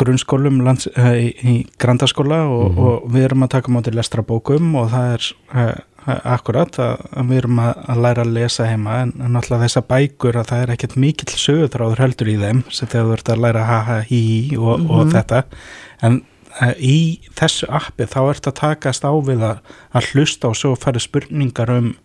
grunnskólum, 0.00 0.62
lands, 0.64 0.88
uh, 0.94 1.10
í, 1.12 1.34
í 1.44 1.56
grandaskóla 1.82 2.46
og, 2.48 2.62
mm 2.70 2.76
-hmm. 2.76 2.86
og 2.86 3.10
við 3.12 3.26
erum 3.26 3.44
að 3.44 3.52
taka 3.56 3.72
mátir 3.72 3.98
lestra 3.98 4.24
bókum 4.24 4.74
og 4.80 4.88
það 4.94 5.12
er 5.12 5.26
uh, 5.52 5.74
akkurat 6.06 6.78
að, 6.78 7.02
að 7.12 7.28
við 7.30 7.40
erum 7.42 7.60
að, 7.60 7.72
að 7.92 8.00
læra 8.04 8.24
að 8.24 8.32
lesa 8.38 8.68
heima 8.70 9.00
en, 9.02 9.12
en 9.20 9.34
náttúrulega 9.34 9.66
þessa 9.66 9.82
bækur 9.90 10.38
að 10.40 10.48
það 10.52 10.62
er 10.62 10.72
ekkert 10.76 10.96
mikill 10.96 11.34
sögutráður 11.42 12.02
heldur 12.04 12.30
í 12.30 12.38
þeim 12.40 12.62
sem 12.70 12.88
þegar 12.88 13.06
þú 13.06 13.18
ert 13.18 13.28
að 13.34 13.42
læra 13.44 13.66
ha 13.66 13.80
ha 13.90 13.98
hi 14.06 14.22
hi 14.30 14.56
og, 14.56 14.80
mm 14.80 14.86
-hmm. 14.86 14.90
og 14.96 15.12
þetta 15.12 15.42
en 16.02 16.22
uh, 16.62 16.74
í 16.78 17.20
þessu 17.36 17.68
appi 17.68 18.06
þá 18.08 18.20
ert 18.30 18.46
að 18.46 18.58
takast 18.60 19.04
á 19.04 19.12
við 19.12 19.42
að, 19.42 19.58
að 19.92 20.10
hlusta 20.12 20.48
og 20.48 20.56
svo 20.56 20.76
fara 20.76 21.02
spurningar 21.02 21.70
um 21.70 21.96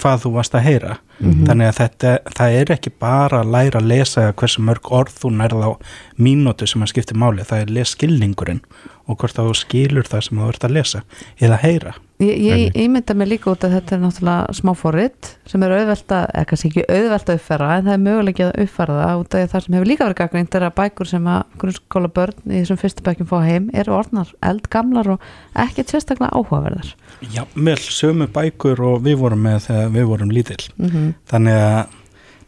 hvað 0.00 0.24
þú 0.24 0.32
varst 0.34 0.54
að 0.54 0.66
heyra 0.66 0.96
mm 0.96 1.30
-hmm. 1.30 1.46
þannig 1.46 1.68
að 1.68 1.78
þetta, 1.80 2.18
það 2.36 2.58
er 2.60 2.72
ekki 2.72 2.90
bara 2.98 3.40
að 3.40 3.50
læra 3.54 3.80
að 3.80 3.90
lesa 3.92 4.32
hversu 4.32 4.62
mörg 4.62 4.92
orð 4.92 5.14
þú 5.22 5.30
nærð 5.30 5.64
á 5.68 5.70
mínútu 6.18 6.66
sem 6.66 6.82
að 6.82 6.92
skipti 6.92 7.14
máli 7.14 7.44
það 7.44 7.60
er 7.60 7.74
leskilningurinn 7.76 8.62
og 9.06 9.18
hvort 9.18 9.36
þá 9.36 9.54
skilur 9.54 10.06
það 10.08 10.20
sem 10.20 10.38
þú 10.38 10.48
ert 10.48 10.64
að 10.64 10.76
lesa 10.78 11.02
eða 11.40 11.56
heyra 11.56 11.94
Ég, 12.20 12.36
ég, 12.44 12.76
ég 12.76 12.88
mynda 12.92 13.14
mig 13.16 13.30
líka 13.30 13.48
út 13.48 13.62
að 13.64 13.78
þetta 13.78 13.94
er 13.96 14.00
náttúrulega 14.02 14.54
smáfóritt 14.58 15.28
sem 15.48 15.62
er 15.64 15.72
auðvelt 15.72 16.12
að, 16.12 16.24
eða 16.36 16.48
kannski 16.50 16.68
ekki 16.68 16.82
auðvelt 16.84 17.30
að 17.32 17.38
uppfæra 17.38 17.68
en 17.78 17.86
það 17.86 17.94
er 17.94 18.02
mögulegið 18.04 18.48
að 18.50 18.64
uppfæra 18.64 18.96
það 18.98 19.20
út 19.22 19.36
af 19.38 19.52
það 19.52 19.64
sem 19.64 19.76
hefur 19.76 19.88
líka 19.88 20.04
verið 20.04 20.18
gaggringt 20.18 20.58
er 20.58 20.66
að 20.66 20.74
bækur 20.76 21.08
sem 21.08 21.30
að 21.32 21.54
grunnskóla 21.62 22.10
börn 22.18 22.42
í 22.44 22.58
þessum 22.58 22.80
fyrstu 22.82 23.06
bækjum 23.06 23.30
fá 23.30 23.36
heim 23.46 23.70
eru 23.72 23.94
orðnar 23.96 24.34
eldgamlar 24.50 25.08
og 25.14 25.24
ekki 25.64 25.86
sérstaklega 25.88 26.36
áhugaverðar. 26.36 26.92
Já, 27.32 27.42
með 27.54 27.86
sömu 27.88 28.28
bækur 28.34 28.84
og 28.90 29.00
við 29.06 29.16
vorum 29.22 29.40
með 29.48 29.70
þegar 29.70 29.96
við 29.96 30.12
vorum 30.12 30.34
lítill. 30.36 30.60
Mm 30.76 30.90
-hmm. 30.90 31.14
þannig 31.32 31.62
að, 31.70 31.96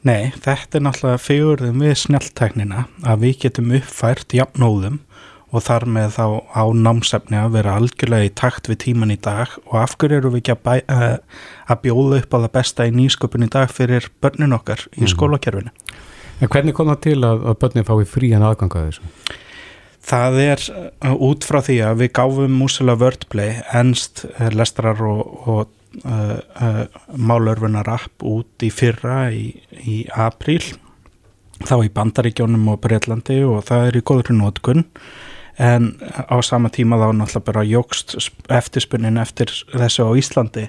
nei, 0.03 0.33
þetta 0.37 0.79
er 0.79 0.85
náttúrulega 0.85 1.25
fegurðum 1.31 1.87
við 1.87 1.97
snjáltæknina 2.05 2.85
að 3.09 3.25
við 3.25 3.39
getum 3.47 3.73
uppfært 3.81 4.37
jafnóðum 4.37 5.01
og 5.53 5.65
þar 5.67 5.87
með 5.95 6.15
þá 6.17 6.27
á 6.57 6.65
námsefni 6.73 7.39
að 7.39 7.57
vera 7.59 7.77
algjörlega 7.77 8.29
í 8.29 8.33
takt 8.41 8.71
við 8.71 8.81
tíman 8.87 9.13
í 9.13 9.19
dag 9.21 9.53
og 9.67 9.77
af 9.83 9.97
hverju 10.01 10.23
eru 10.23 10.33
við 10.33 10.43
ekki 10.43 10.55
að, 10.55 10.63
bæ, 10.65 10.75
uh, 10.81 11.43
að 11.69 11.83
bjóða 11.85 12.21
upp 12.23 12.33
á 12.33 12.39
það 12.39 12.55
besta 12.57 12.89
í 12.89 12.95
nýsköpun 12.97 13.47
í 13.47 13.51
dag 13.53 13.73
fyrir 13.73 14.09
börnin 14.25 14.57
okkar 14.57 14.87
í 14.97 15.05
mm. 15.05 15.11
skólakerfinu. 15.13 15.75
En 16.43 16.51
hvernig 16.51 16.77
kom 16.77 16.89
það 16.91 17.03
til 17.05 17.19
að, 17.21 17.45
að 17.53 17.59
börnin 17.65 17.89
fái 17.89 18.09
frían 18.09 18.47
aðgang 18.49 18.79
að 18.79 18.89
þessu? 18.89 19.13
Það 20.13 20.39
er 20.43 20.65
uh, 20.73 21.13
út 21.29 21.47
frá 21.47 21.61
því 21.63 21.79
að 21.91 22.01
við 22.01 22.13
gáfum 22.19 22.57
Músula 22.59 22.97
Wordplay, 22.99 23.61
ennst 23.77 24.25
uh, 24.33 24.49
lestrar 24.57 25.05
og, 25.05 25.49
og 25.49 25.79
málörfunar 27.21 27.85
app 27.93 28.25
út 28.25 28.65
í 28.65 28.71
fyrra 28.73 29.27
í, 29.29 29.51
í 29.85 29.97
apríl 30.09 30.63
þá 31.69 31.75
í 31.85 31.91
Bandaríkjónum 31.93 32.71
og 32.73 32.81
Breitlandi 32.81 33.43
og 33.45 33.67
það 33.69 33.91
er 33.91 33.99
í 33.99 34.03
góður 34.09 34.33
nótkunn 34.39 34.87
en 35.59 35.93
á 36.01 36.37
sama 36.43 36.71
tíma 36.73 36.97
þá 36.97 37.13
náttúrulega 37.13 37.47
bara 37.47 37.65
jógst 37.69 38.17
eftirspunnin 38.49 39.21
eftir 39.21 39.53
þessu 39.73 40.09
á 40.09 40.13
Íslandi 40.17 40.69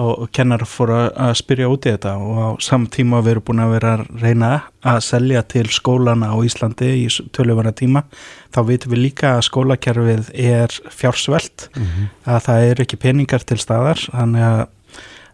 og 0.00 0.30
kennar 0.32 0.64
fór 0.66 0.90
að 0.96 1.34
spyrja 1.36 1.68
út 1.70 1.86
í 1.86 1.92
þetta. 1.92 2.14
Og 2.16 2.38
á 2.40 2.48
samtíma 2.64 3.20
við 3.22 3.34
erum 3.34 3.46
búin 3.48 3.62
að 3.62 3.74
vera 3.74 3.92
að 3.98 4.04
reyna 4.22 4.50
að 4.88 5.00
selja 5.04 5.42
til 5.44 5.66
skólana 5.72 6.32
á 6.32 6.36
Íslandi 6.40 6.88
í 7.02 7.08
töluvana 7.36 7.74
tíma 7.76 8.04
þá 8.54 8.60
vitum 8.70 8.94
við 8.94 9.02
líka 9.06 9.34
að 9.36 9.46
skólakerfið 9.50 10.30
er 10.32 10.72
fjársvelt 10.90 11.68
mm 11.76 11.82
-hmm. 11.82 12.08
að 12.24 12.40
það 12.46 12.68
er 12.70 12.80
ekki 12.80 12.96
peningar 12.96 13.44
til 13.44 13.58
staðar. 13.58 14.00
Þannig 14.12 14.42
að, 14.42 14.66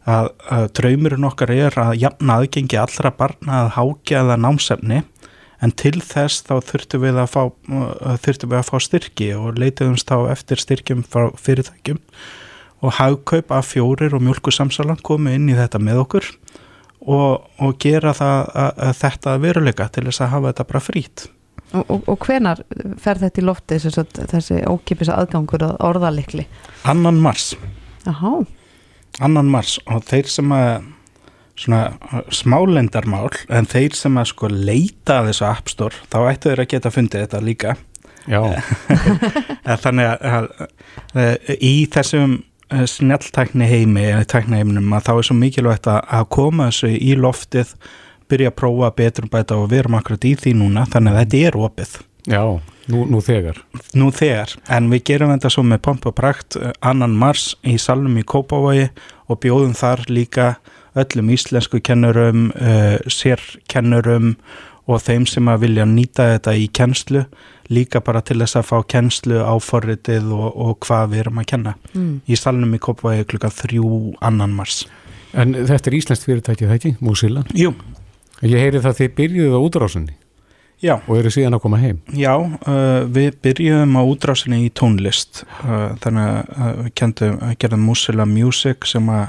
að, 0.06 0.28
að 0.50 0.72
draumurinn 0.80 1.30
okkar 1.30 1.50
er 1.50 1.78
að 1.78 1.94
jafna 2.02 2.40
aðgengi 2.40 2.76
allra 2.78 3.10
barna 3.10 3.62
að 3.62 3.72
hákja 3.78 4.26
það 4.26 4.42
námsefni 4.42 5.02
en 5.64 5.72
til 5.74 5.98
þess 5.98 6.44
þá 6.46 6.54
þurftum 6.68 7.02
við 7.02 7.20
að 7.22 7.30
fá, 7.32 7.40
þurftum 8.24 8.52
við 8.52 8.58
að 8.60 8.68
fá 8.68 8.76
styrki 8.84 9.30
og 9.38 9.58
leitiðumst 9.58 10.12
á 10.14 10.18
eftir 10.30 10.62
styrkjum 10.62 11.02
frá 11.06 11.30
fyrirtækjum 11.38 12.02
og 12.78 12.94
hagkaup 13.00 13.50
af 13.54 13.72
fjórir 13.72 14.14
og 14.14 14.22
mjölkusamsalan 14.22 15.00
komi 15.02 15.34
inn 15.34 15.48
í 15.50 15.56
þetta 15.58 15.80
með 15.82 16.04
okkur 16.04 16.28
og, 17.08 17.48
og 17.58 17.74
gera 17.82 18.14
það 18.16 18.52
að, 18.52 18.70
að 18.86 18.94
þetta 19.00 19.34
veruleika 19.42 19.88
til 19.94 20.06
þess 20.08 20.22
að 20.22 20.32
hafa 20.34 20.52
þetta 20.52 20.68
bara 20.70 20.84
frít. 20.84 21.24
Og, 21.68 21.82
og, 21.82 22.04
og 22.08 22.22
hvenar 22.24 22.62
fer 23.02 23.18
þetta 23.20 23.42
í 23.42 23.44
lofti 23.44 23.80
þessi, 23.82 24.04
þessi 24.30 24.60
ókipis 24.70 25.10
aðgangur 25.12 25.66
að 25.66 25.74
orðalikli? 25.88 26.46
Annan 26.88 27.18
mars. 27.24 27.50
Annan 28.06 29.50
mars 29.50 29.76
og 29.90 30.06
þeir 30.08 30.30
sem 30.32 30.54
að 30.54 30.86
svona 31.58 31.82
smálendarmál 32.34 33.32
en 33.50 33.68
þeir 33.68 33.96
sem 33.98 34.18
að 34.20 34.30
sko 34.32 34.50
leita 34.52 35.22
þessu 35.26 35.46
appstór 35.48 35.96
þá 36.08 36.18
ættu 36.30 36.52
þeir 36.52 36.64
að 36.64 36.70
geta 36.74 36.94
fundið 36.94 37.24
þetta 37.26 37.44
líka. 37.44 37.76
Þannig 39.84 40.10
að, 40.12 40.48
að, 41.16 41.52
í 41.64 41.74
þessum 41.90 42.38
Eh, 42.68 42.84
snjalltækni 42.84 43.64
heimi 43.64 44.02
þá 44.28 45.12
er 45.14 45.24
svo 45.24 45.34
mikilvægt 45.38 45.86
að 45.88 46.26
koma 46.28 46.66
þessu 46.68 46.90
í 46.92 47.14
loftið 47.16 47.70
byrja 48.28 48.50
að 48.50 48.58
prófa 48.60 48.90
betur 48.92 49.24
og 49.24 49.30
bæta 49.32 49.56
og 49.56 49.70
við 49.70 49.80
erum 49.86 49.96
akkurat 49.96 50.26
í 50.28 50.34
því 50.36 50.52
núna 50.58 50.82
þannig 50.92 51.14
að 51.14 51.22
þetta 51.22 51.38
er 51.48 51.56
opið. 51.56 51.94
Já, 52.28 52.42
nú, 52.92 53.06
nú 53.08 53.22
þegar. 53.24 53.62
Nú 53.96 54.10
þegar, 54.12 54.52
en 54.68 54.90
við 54.92 55.00
gerum 55.08 55.32
þetta 55.32 55.52
svo 55.54 55.64
með 55.64 55.80
pomp 55.88 56.10
og 56.10 56.16
prækt 56.18 56.58
eh, 56.60 56.74
annan 56.84 57.16
mars 57.16 57.54
í 57.64 57.78
salnum 57.80 58.20
í 58.20 58.26
Kópavogi 58.28 58.90
og 59.28 59.40
bjóðum 59.42 59.76
þar 59.76 60.04
líka 60.10 60.48
öllum 60.98 61.30
íslensku 61.34 61.80
kennurum 61.84 62.48
uh, 62.56 62.96
sérkennurum 63.06 64.34
og 64.88 65.02
þeim 65.04 65.26
sem 65.28 65.48
að 65.52 65.66
vilja 65.66 65.84
nýta 65.88 66.30
þetta 66.34 66.54
í 66.56 66.68
kennslu 66.72 67.24
líka 67.68 68.00
bara 68.04 68.22
til 68.24 68.38
þess 68.40 68.56
að 68.56 68.68
fá 68.70 68.78
kennslu 68.88 69.42
á 69.44 69.54
forritið 69.60 70.30
og, 70.32 70.48
og 70.56 70.78
hvað 70.86 71.12
við 71.12 71.24
erum 71.24 71.42
að 71.42 71.50
kenna 71.52 71.74
mm. 71.92 72.14
í 72.24 72.38
salnum 72.40 72.72
í 72.72 72.80
Kópavægi 72.80 73.28
klukka 73.34 73.52
þrjú 73.52 73.92
annan 74.24 74.56
mars 74.56 74.86
En 75.36 75.52
þetta 75.52 75.90
er 75.90 75.94
Íslands 75.98 76.22
fyrirtækið, 76.24 76.70
það 76.70 76.78
ekki? 76.78 76.94
Músila? 77.04 77.42
Jú 77.52 77.74
Ég 78.40 78.56
heyri 78.62 78.80
það 78.80 78.92
að 78.94 79.00
þið 79.02 79.14
byrjuðu 79.18 79.58
á 79.58 79.60
útrásunni 79.60 80.16
Já. 80.84 80.94
Og 81.08 81.18
eru 81.18 81.32
síðan 81.34 81.58
að 81.58 81.62
koma 81.64 81.80
heim? 81.82 82.00
Já, 82.14 82.34
uh, 82.38 83.02
við 83.10 83.38
byrjuðum 83.42 83.98
á 83.98 84.02
útrásunni 84.06 84.60
í 84.66 84.70
tónlist. 84.70 85.42
Uh, 85.64 85.94
þannig 86.04 86.28
að 86.54 86.82
við 86.82 86.92
kendum, 87.02 87.38
gerðum 87.58 87.86
Músila 87.88 88.28
Music 88.28 88.86
sem 88.86 89.10
að 89.10 89.26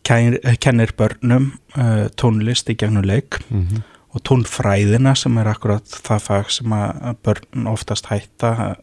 kennir 0.00 0.94
börnum 0.96 1.52
uh, 1.76 2.08
tónlist 2.16 2.72
í 2.72 2.78
gegnum 2.80 3.04
leik. 3.06 3.42
Mm 3.50 3.66
-hmm 3.66 3.88
og 4.10 4.22
tónfræðina 4.26 5.12
sem 5.18 5.36
er 5.38 5.50
akkurat 5.52 5.98
það 6.06 6.24
fag 6.24 6.48
sem 6.50 6.72
að 6.74 7.10
börn 7.26 7.68
oftast 7.70 8.08
hætta 8.10 8.74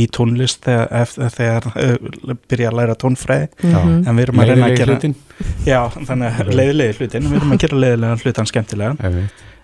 í 0.00 0.06
tónlist 0.12 0.64
þegar, 0.64 1.10
þegar 1.36 1.68
uh, 1.74 2.32
byrja 2.48 2.70
að 2.70 2.78
læra 2.78 2.96
tónfræði. 2.98 3.50
Mm 3.60 3.74
-hmm. 3.74 4.00
en 4.08 4.16
við 4.16 4.24
erum 4.24 4.40
að 4.40 4.50
reyna 4.50 4.70
að 4.70 4.76
gera 4.78 4.96
hlutin. 4.96 5.16
já, 5.66 5.80
þannig 6.08 6.40
að 6.40 6.52
leiðilegi 6.54 6.96
hlutin. 6.98 7.28
Við 7.28 7.40
erum 7.40 7.54
að 7.54 7.62
gera 7.64 7.80
leiðilega 7.84 8.20
hlutan 8.24 8.50
skemmtilega 8.50 9.10
uh, 9.10 9.20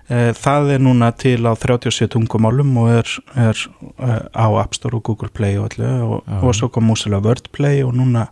það 0.06 0.68
er 0.76 0.82
núna 0.86 1.08
til 1.18 1.40
á 1.42 1.52
37 1.58 2.06
tungumálum 2.14 2.76
og 2.78 2.92
er, 3.00 3.14
er 3.34 3.62
uh, 3.98 4.20
á 4.30 4.46
App 4.62 4.76
Store 4.78 5.00
og 5.00 5.02
Google 5.08 5.32
Play 5.34 5.58
og 5.58 5.72
allir 5.72 6.04
og, 6.04 6.28
og 6.42 6.54
svo 6.54 6.68
kom 6.70 6.86
músilega 6.86 7.24
Wordplay 7.26 7.82
og 7.82 7.96
núna 7.98 8.28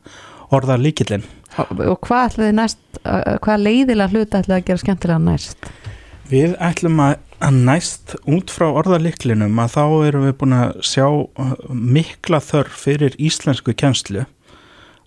orða 0.55 0.77
líkillin 0.79 1.25
og, 1.59 1.99
hvað 2.07 2.29
ætlaði 2.29 2.55
næst 2.61 3.03
hvað 3.03 3.65
leiðilega 3.67 4.13
hlut 4.13 4.39
ætlaði 4.39 4.61
að 4.61 4.69
gera 4.69 4.83
skemmtilega 4.83 5.23
næst? 5.23 5.69
Við 6.31 6.55
ætlum 6.63 7.03
að, 7.05 7.17
að 7.45 7.59
næst 7.69 8.15
út 8.23 8.53
frá 8.55 8.69
orðaliklinum 8.71 9.59
að 9.61 9.75
þá 9.75 9.85
erum 10.09 10.25
við 10.29 10.37
búin 10.41 10.57
að 10.57 10.79
sjá 10.87 11.07
mikla 11.69 12.41
þörf 12.43 12.79
fyrir 12.87 13.19
íslensku 13.19 13.75
kjænslu 13.77 14.25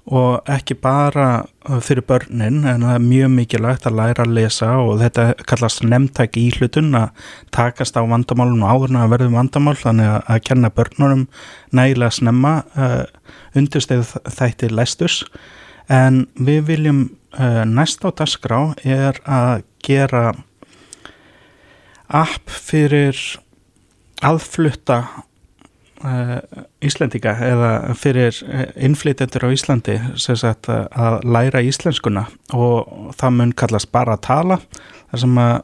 og 0.07 0.47
ekki 0.47 0.77
bara 0.79 1.27
uh, 1.67 1.79
fyrir 1.83 2.05
börnin 2.07 2.61
en 2.63 2.85
það 2.85 2.93
er 2.93 3.03
mjög 3.03 3.31
mikilvægt 3.33 3.87
að 3.89 3.97
læra 3.99 4.23
að 4.23 4.35
lesa 4.37 4.69
og 4.79 5.01
þetta 5.01 5.25
kallast 5.49 5.83
nefntæki 5.83 6.45
í 6.47 6.53
hlutun 6.55 6.95
að 6.95 7.25
takast 7.55 7.99
á 7.99 8.01
vandamálun 8.07 8.63
og 8.63 8.71
áðurna 8.71 9.03
að 9.03 9.15
verðum 9.15 9.37
vandamál 9.39 9.75
þannig 9.79 10.11
að, 10.13 10.19
að 10.31 10.43
kenna 10.47 10.71
börnunum 10.79 11.27
nægilega 11.75 12.15
snemma 12.15 12.53
uh, 12.79 13.03
undirsteð 13.57 14.15
þætti 14.31 14.71
læstus. 14.71 15.21
En 15.91 16.25
við 16.39 16.63
viljum 16.71 17.03
uh, 17.35 17.63
næst 17.67 18.07
á 18.07 18.09
dasgrá 18.15 18.61
er 18.87 19.19
að 19.27 19.65
gera 19.83 20.31
app 22.07 22.47
fyrir 22.47 23.19
aðflutta 24.23 25.03
uh, 26.05 26.37
Íslandika 26.83 27.33
eða 27.43 27.71
fyrir 27.97 28.35
eh, 28.47 28.67
innflytjendur 28.87 29.47
á 29.47 29.49
Íslandi 29.53 29.97
sagt, 30.17 30.69
að 30.69 31.17
læra 31.25 31.63
íslenskuna. 31.65 32.27
Og 32.53 33.13
það 33.17 33.35
mun 33.39 33.55
kallast 33.57 33.91
bara 33.95 34.17
að 34.17 34.25
tala 34.27 34.59
þar 35.11 35.23
sem 35.23 35.41
að 35.41 35.55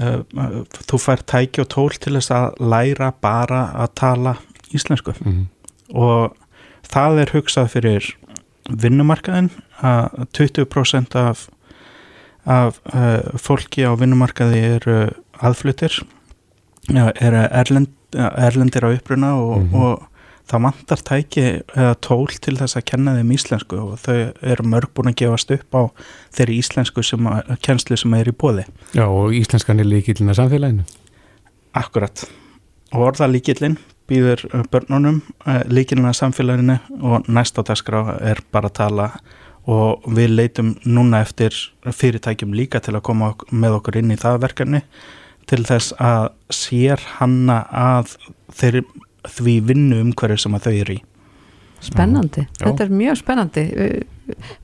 uh, 0.00 0.64
þú 0.88 1.00
fær 1.02 1.24
tæki 1.26 1.64
og 1.64 1.70
tól 1.74 1.90
til 1.98 2.16
þess 2.16 2.34
að 2.34 2.60
læra 2.74 3.12
bara 3.24 3.66
að 3.84 3.94
tala 4.00 4.36
íslensku. 4.74 5.14
Mm 5.20 5.32
-hmm. 5.32 5.46
og 5.94 6.36
það 6.82 7.20
er 7.20 7.34
hugsað 7.34 7.68
fyrir 7.70 8.16
vinnumarkaðin 8.70 9.50
að 9.84 10.26
20% 10.32 11.16
af, 11.20 11.48
af 12.44 12.80
uh, 12.94 13.38
fólki 13.38 13.84
á 13.84 13.92
vinnumarkaði 13.98 14.60
eru 14.76 14.98
aðflutir 15.40 16.00
er 16.92 17.36
erlend, 17.50 17.92
erlendir 18.14 18.84
á 18.84 18.90
uppruna 18.92 19.34
og, 19.36 19.58
mm 19.58 19.70
-hmm. 19.70 19.80
og 19.82 20.02
það 20.50 20.64
vantar 20.66 21.02
tæki 21.04 21.44
eða 21.76 21.94
tól 22.00 22.28
til 22.28 22.56
þess 22.58 22.76
að 22.76 22.84
kenna 22.90 23.16
þeim 23.16 23.32
íslensku 23.32 23.78
og 23.80 23.98
þau 24.02 24.32
eru 24.42 24.66
mörg 24.68 24.92
búin 24.94 25.12
að 25.12 25.16
gefast 25.22 25.50
upp 25.50 25.74
á 25.74 25.82
þeirri 26.36 26.58
íslensku 26.60 27.02
sem 27.02 27.26
að, 27.26 27.56
kennslu 27.64 27.96
sem 27.96 28.14
er 28.14 28.28
í 28.28 28.32
bóði. 28.32 28.66
Já 28.92 29.06
og 29.06 29.32
íslenskan 29.32 29.80
er 29.80 29.88
líkillin 29.88 30.28
að 30.28 30.40
samfélaginu. 30.42 30.84
Akkurat 31.72 32.26
og 32.92 33.00
orða 33.08 33.30
líkillin 33.30 33.78
býður 34.08 34.44
börnunum 34.70 35.22
eh, 35.46 35.64
líkillin 35.66 36.10
að 36.10 36.20
samfélaginu 36.20 36.78
og 37.00 37.28
næst 37.28 37.58
á 37.58 37.62
dagskrá 37.64 38.20
er 38.20 38.44
bara 38.52 38.68
að 38.68 38.78
tala 38.82 39.10
og 39.64 40.04
við 40.12 40.34
leitum 40.36 40.74
núna 40.84 41.22
eftir 41.24 41.56
fyrirtækjum 41.88 42.52
líka 42.52 42.82
til 42.84 42.98
að 42.98 43.06
koma 43.08 43.32
með 43.50 43.78
okkur 43.78 44.02
inn 44.02 44.12
í 44.12 44.20
það 44.20 44.42
verkefni 44.44 44.82
til 45.50 45.62
þess 45.66 45.94
að 46.00 46.28
sér 46.54 47.02
hanna 47.18 47.62
að 47.70 48.14
þeir 48.54 48.82
því 49.34 49.58
vinnu 49.70 50.00
umhverju 50.04 50.38
sem 50.44 50.56
að 50.56 50.68
þau 50.68 50.74
eru 50.74 50.98
í 50.98 51.02
Spennandi, 51.84 52.46
Já. 52.46 52.62
þetta 52.62 52.84
er 52.86 52.92
mjög 52.96 53.18
spennandi 53.20 53.62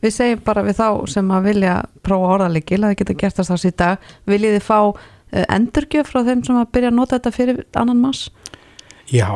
við 0.00 0.12
segjum 0.14 0.42
bara 0.44 0.64
við 0.64 0.78
þá 0.78 0.86
sem 1.12 1.32
að 1.34 1.48
vilja 1.50 1.74
prófa 2.06 2.30
orðalikil 2.36 2.78
að 2.80 2.86
það 2.86 2.98
geta 3.02 3.16
gert 3.22 3.40
þess 3.40 3.54
að 3.54 3.62
síta, 3.64 3.90
viljið 4.30 4.56
þið 4.56 4.64
fá 4.64 4.78
eh, 4.86 5.44
endurgjöf 5.56 6.08
frá 6.12 6.22
þeim 6.28 6.44
sem 6.46 6.60
að 6.60 6.72
byrja 6.76 6.92
að 6.92 6.96
nota 6.96 7.18
þetta 7.18 7.34
fyrir 7.36 7.60
annan 7.82 8.00
mass? 8.00 8.30
Já, 9.10 9.28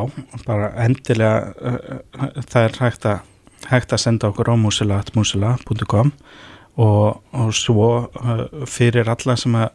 bara 0.47 0.71
endilega 0.85 1.53
uh, 1.59 2.41
það 2.47 2.61
er 2.63 2.77
hægt 2.79 3.07
að, 3.11 3.31
hægt 3.69 3.93
að 3.93 4.03
senda 4.05 4.31
okkur 4.31 4.49
á 4.49 4.55
musila.musila.com 4.55 6.13
og, 6.75 7.21
og 7.35 7.51
svo 7.55 7.89
fyrir 8.71 9.11
alla 9.11 9.35
sem 9.39 9.57
að 9.59 9.69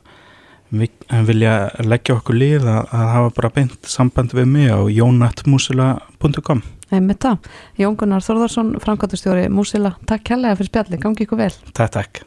vilja 0.70 1.55
leggja 1.82 2.16
okkur 2.18 2.38
lið 2.38 2.66
að, 2.66 2.82
að 2.94 3.09
hafa 3.14 3.32
bara 3.38 3.52
beint 3.55 3.90
samband 3.90 4.34
við 4.36 4.47
mig 4.51 4.70
á 4.70 4.80
jónatmusila.com 4.86 6.62
Einmitt 6.90 7.22
það. 7.22 7.51
Jón 7.78 7.97
Gunnar 7.98 8.24
Þorðarsson, 8.24 8.72
framkvæmtastjóri 8.82 9.47
Músila, 9.55 9.92
takk 10.10 10.24
kærlega 10.26 10.59
fyrir 10.59 10.70
spjalli, 10.72 10.98
gangi 10.98 11.22
ykkur 11.22 11.38
vel. 11.38 11.52
Takk, 11.70 11.92
takk. 11.94 12.22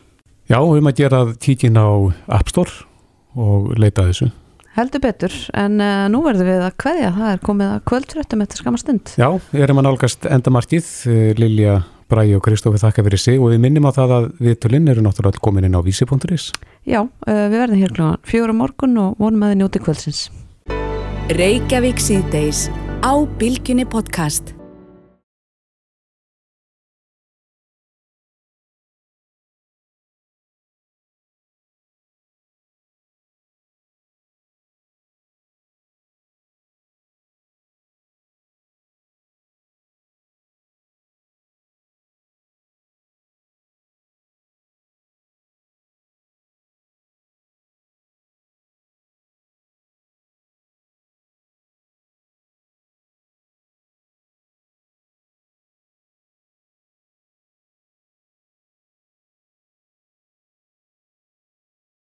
Já, 0.47 0.57
við 0.59 0.77
erum 0.77 0.89
að 0.91 1.01
gera 1.01 1.19
tíkin 1.39 1.79
á 1.79 1.87
App 2.37 2.51
Store 2.51 2.85
og 3.35 3.73
leita 3.79 4.07
þessu. 4.07 4.29
Heldur 4.73 5.03
betur, 5.03 5.33
en 5.53 5.77
uh, 5.83 6.05
nú 6.09 6.23
verðum 6.25 6.47
við 6.49 6.63
að 6.65 6.77
hvaðja, 6.81 7.09
það 7.13 7.33
er 7.33 7.41
komið 7.45 7.73
að 7.73 7.83
kvöldfréttum 7.91 8.45
eftir 8.45 8.61
skamastund. 8.63 9.11
Já, 9.19 9.27
við 9.51 9.65
erum 9.67 9.81
að 9.83 9.87
nálgast 9.89 10.25
endamarkið, 10.25 10.87
eh, 11.11 11.27
Lilja 11.37 11.75
Bræi 12.13 12.35
og 12.37 12.43
Kristófi 12.45 12.81
þakka 12.81 13.07
fyrir 13.07 13.21
sig 13.21 13.41
og 13.41 13.49
við 13.53 13.61
minnum 13.63 13.89
á 13.89 13.91
það 13.95 14.15
að 14.17 14.29
við 14.45 14.57
tölinn 14.61 14.89
eru 14.93 15.01
náttúrulega 15.05 15.41
komin 15.41 15.65
inn 15.65 15.77
á 15.77 15.81
vísi.is 15.81 16.51
Já, 16.85 17.01
uh, 17.01 17.45
við 17.49 17.57
verðum 17.57 17.81
hér 17.81 17.95
klúan 17.97 18.23
fjóra 18.27 18.53
morgun 18.53 18.97
og 19.01 19.21
vonum 19.21 19.45
að 19.45 19.53
þið 19.53 19.61
njóti 19.63 19.83
kvöldsins. 19.85 20.25
Reykjavík 21.33 22.03
síðdeis 22.03 22.67
á 23.01 23.13
Bilginni 23.39 23.87
podcast 23.89 24.53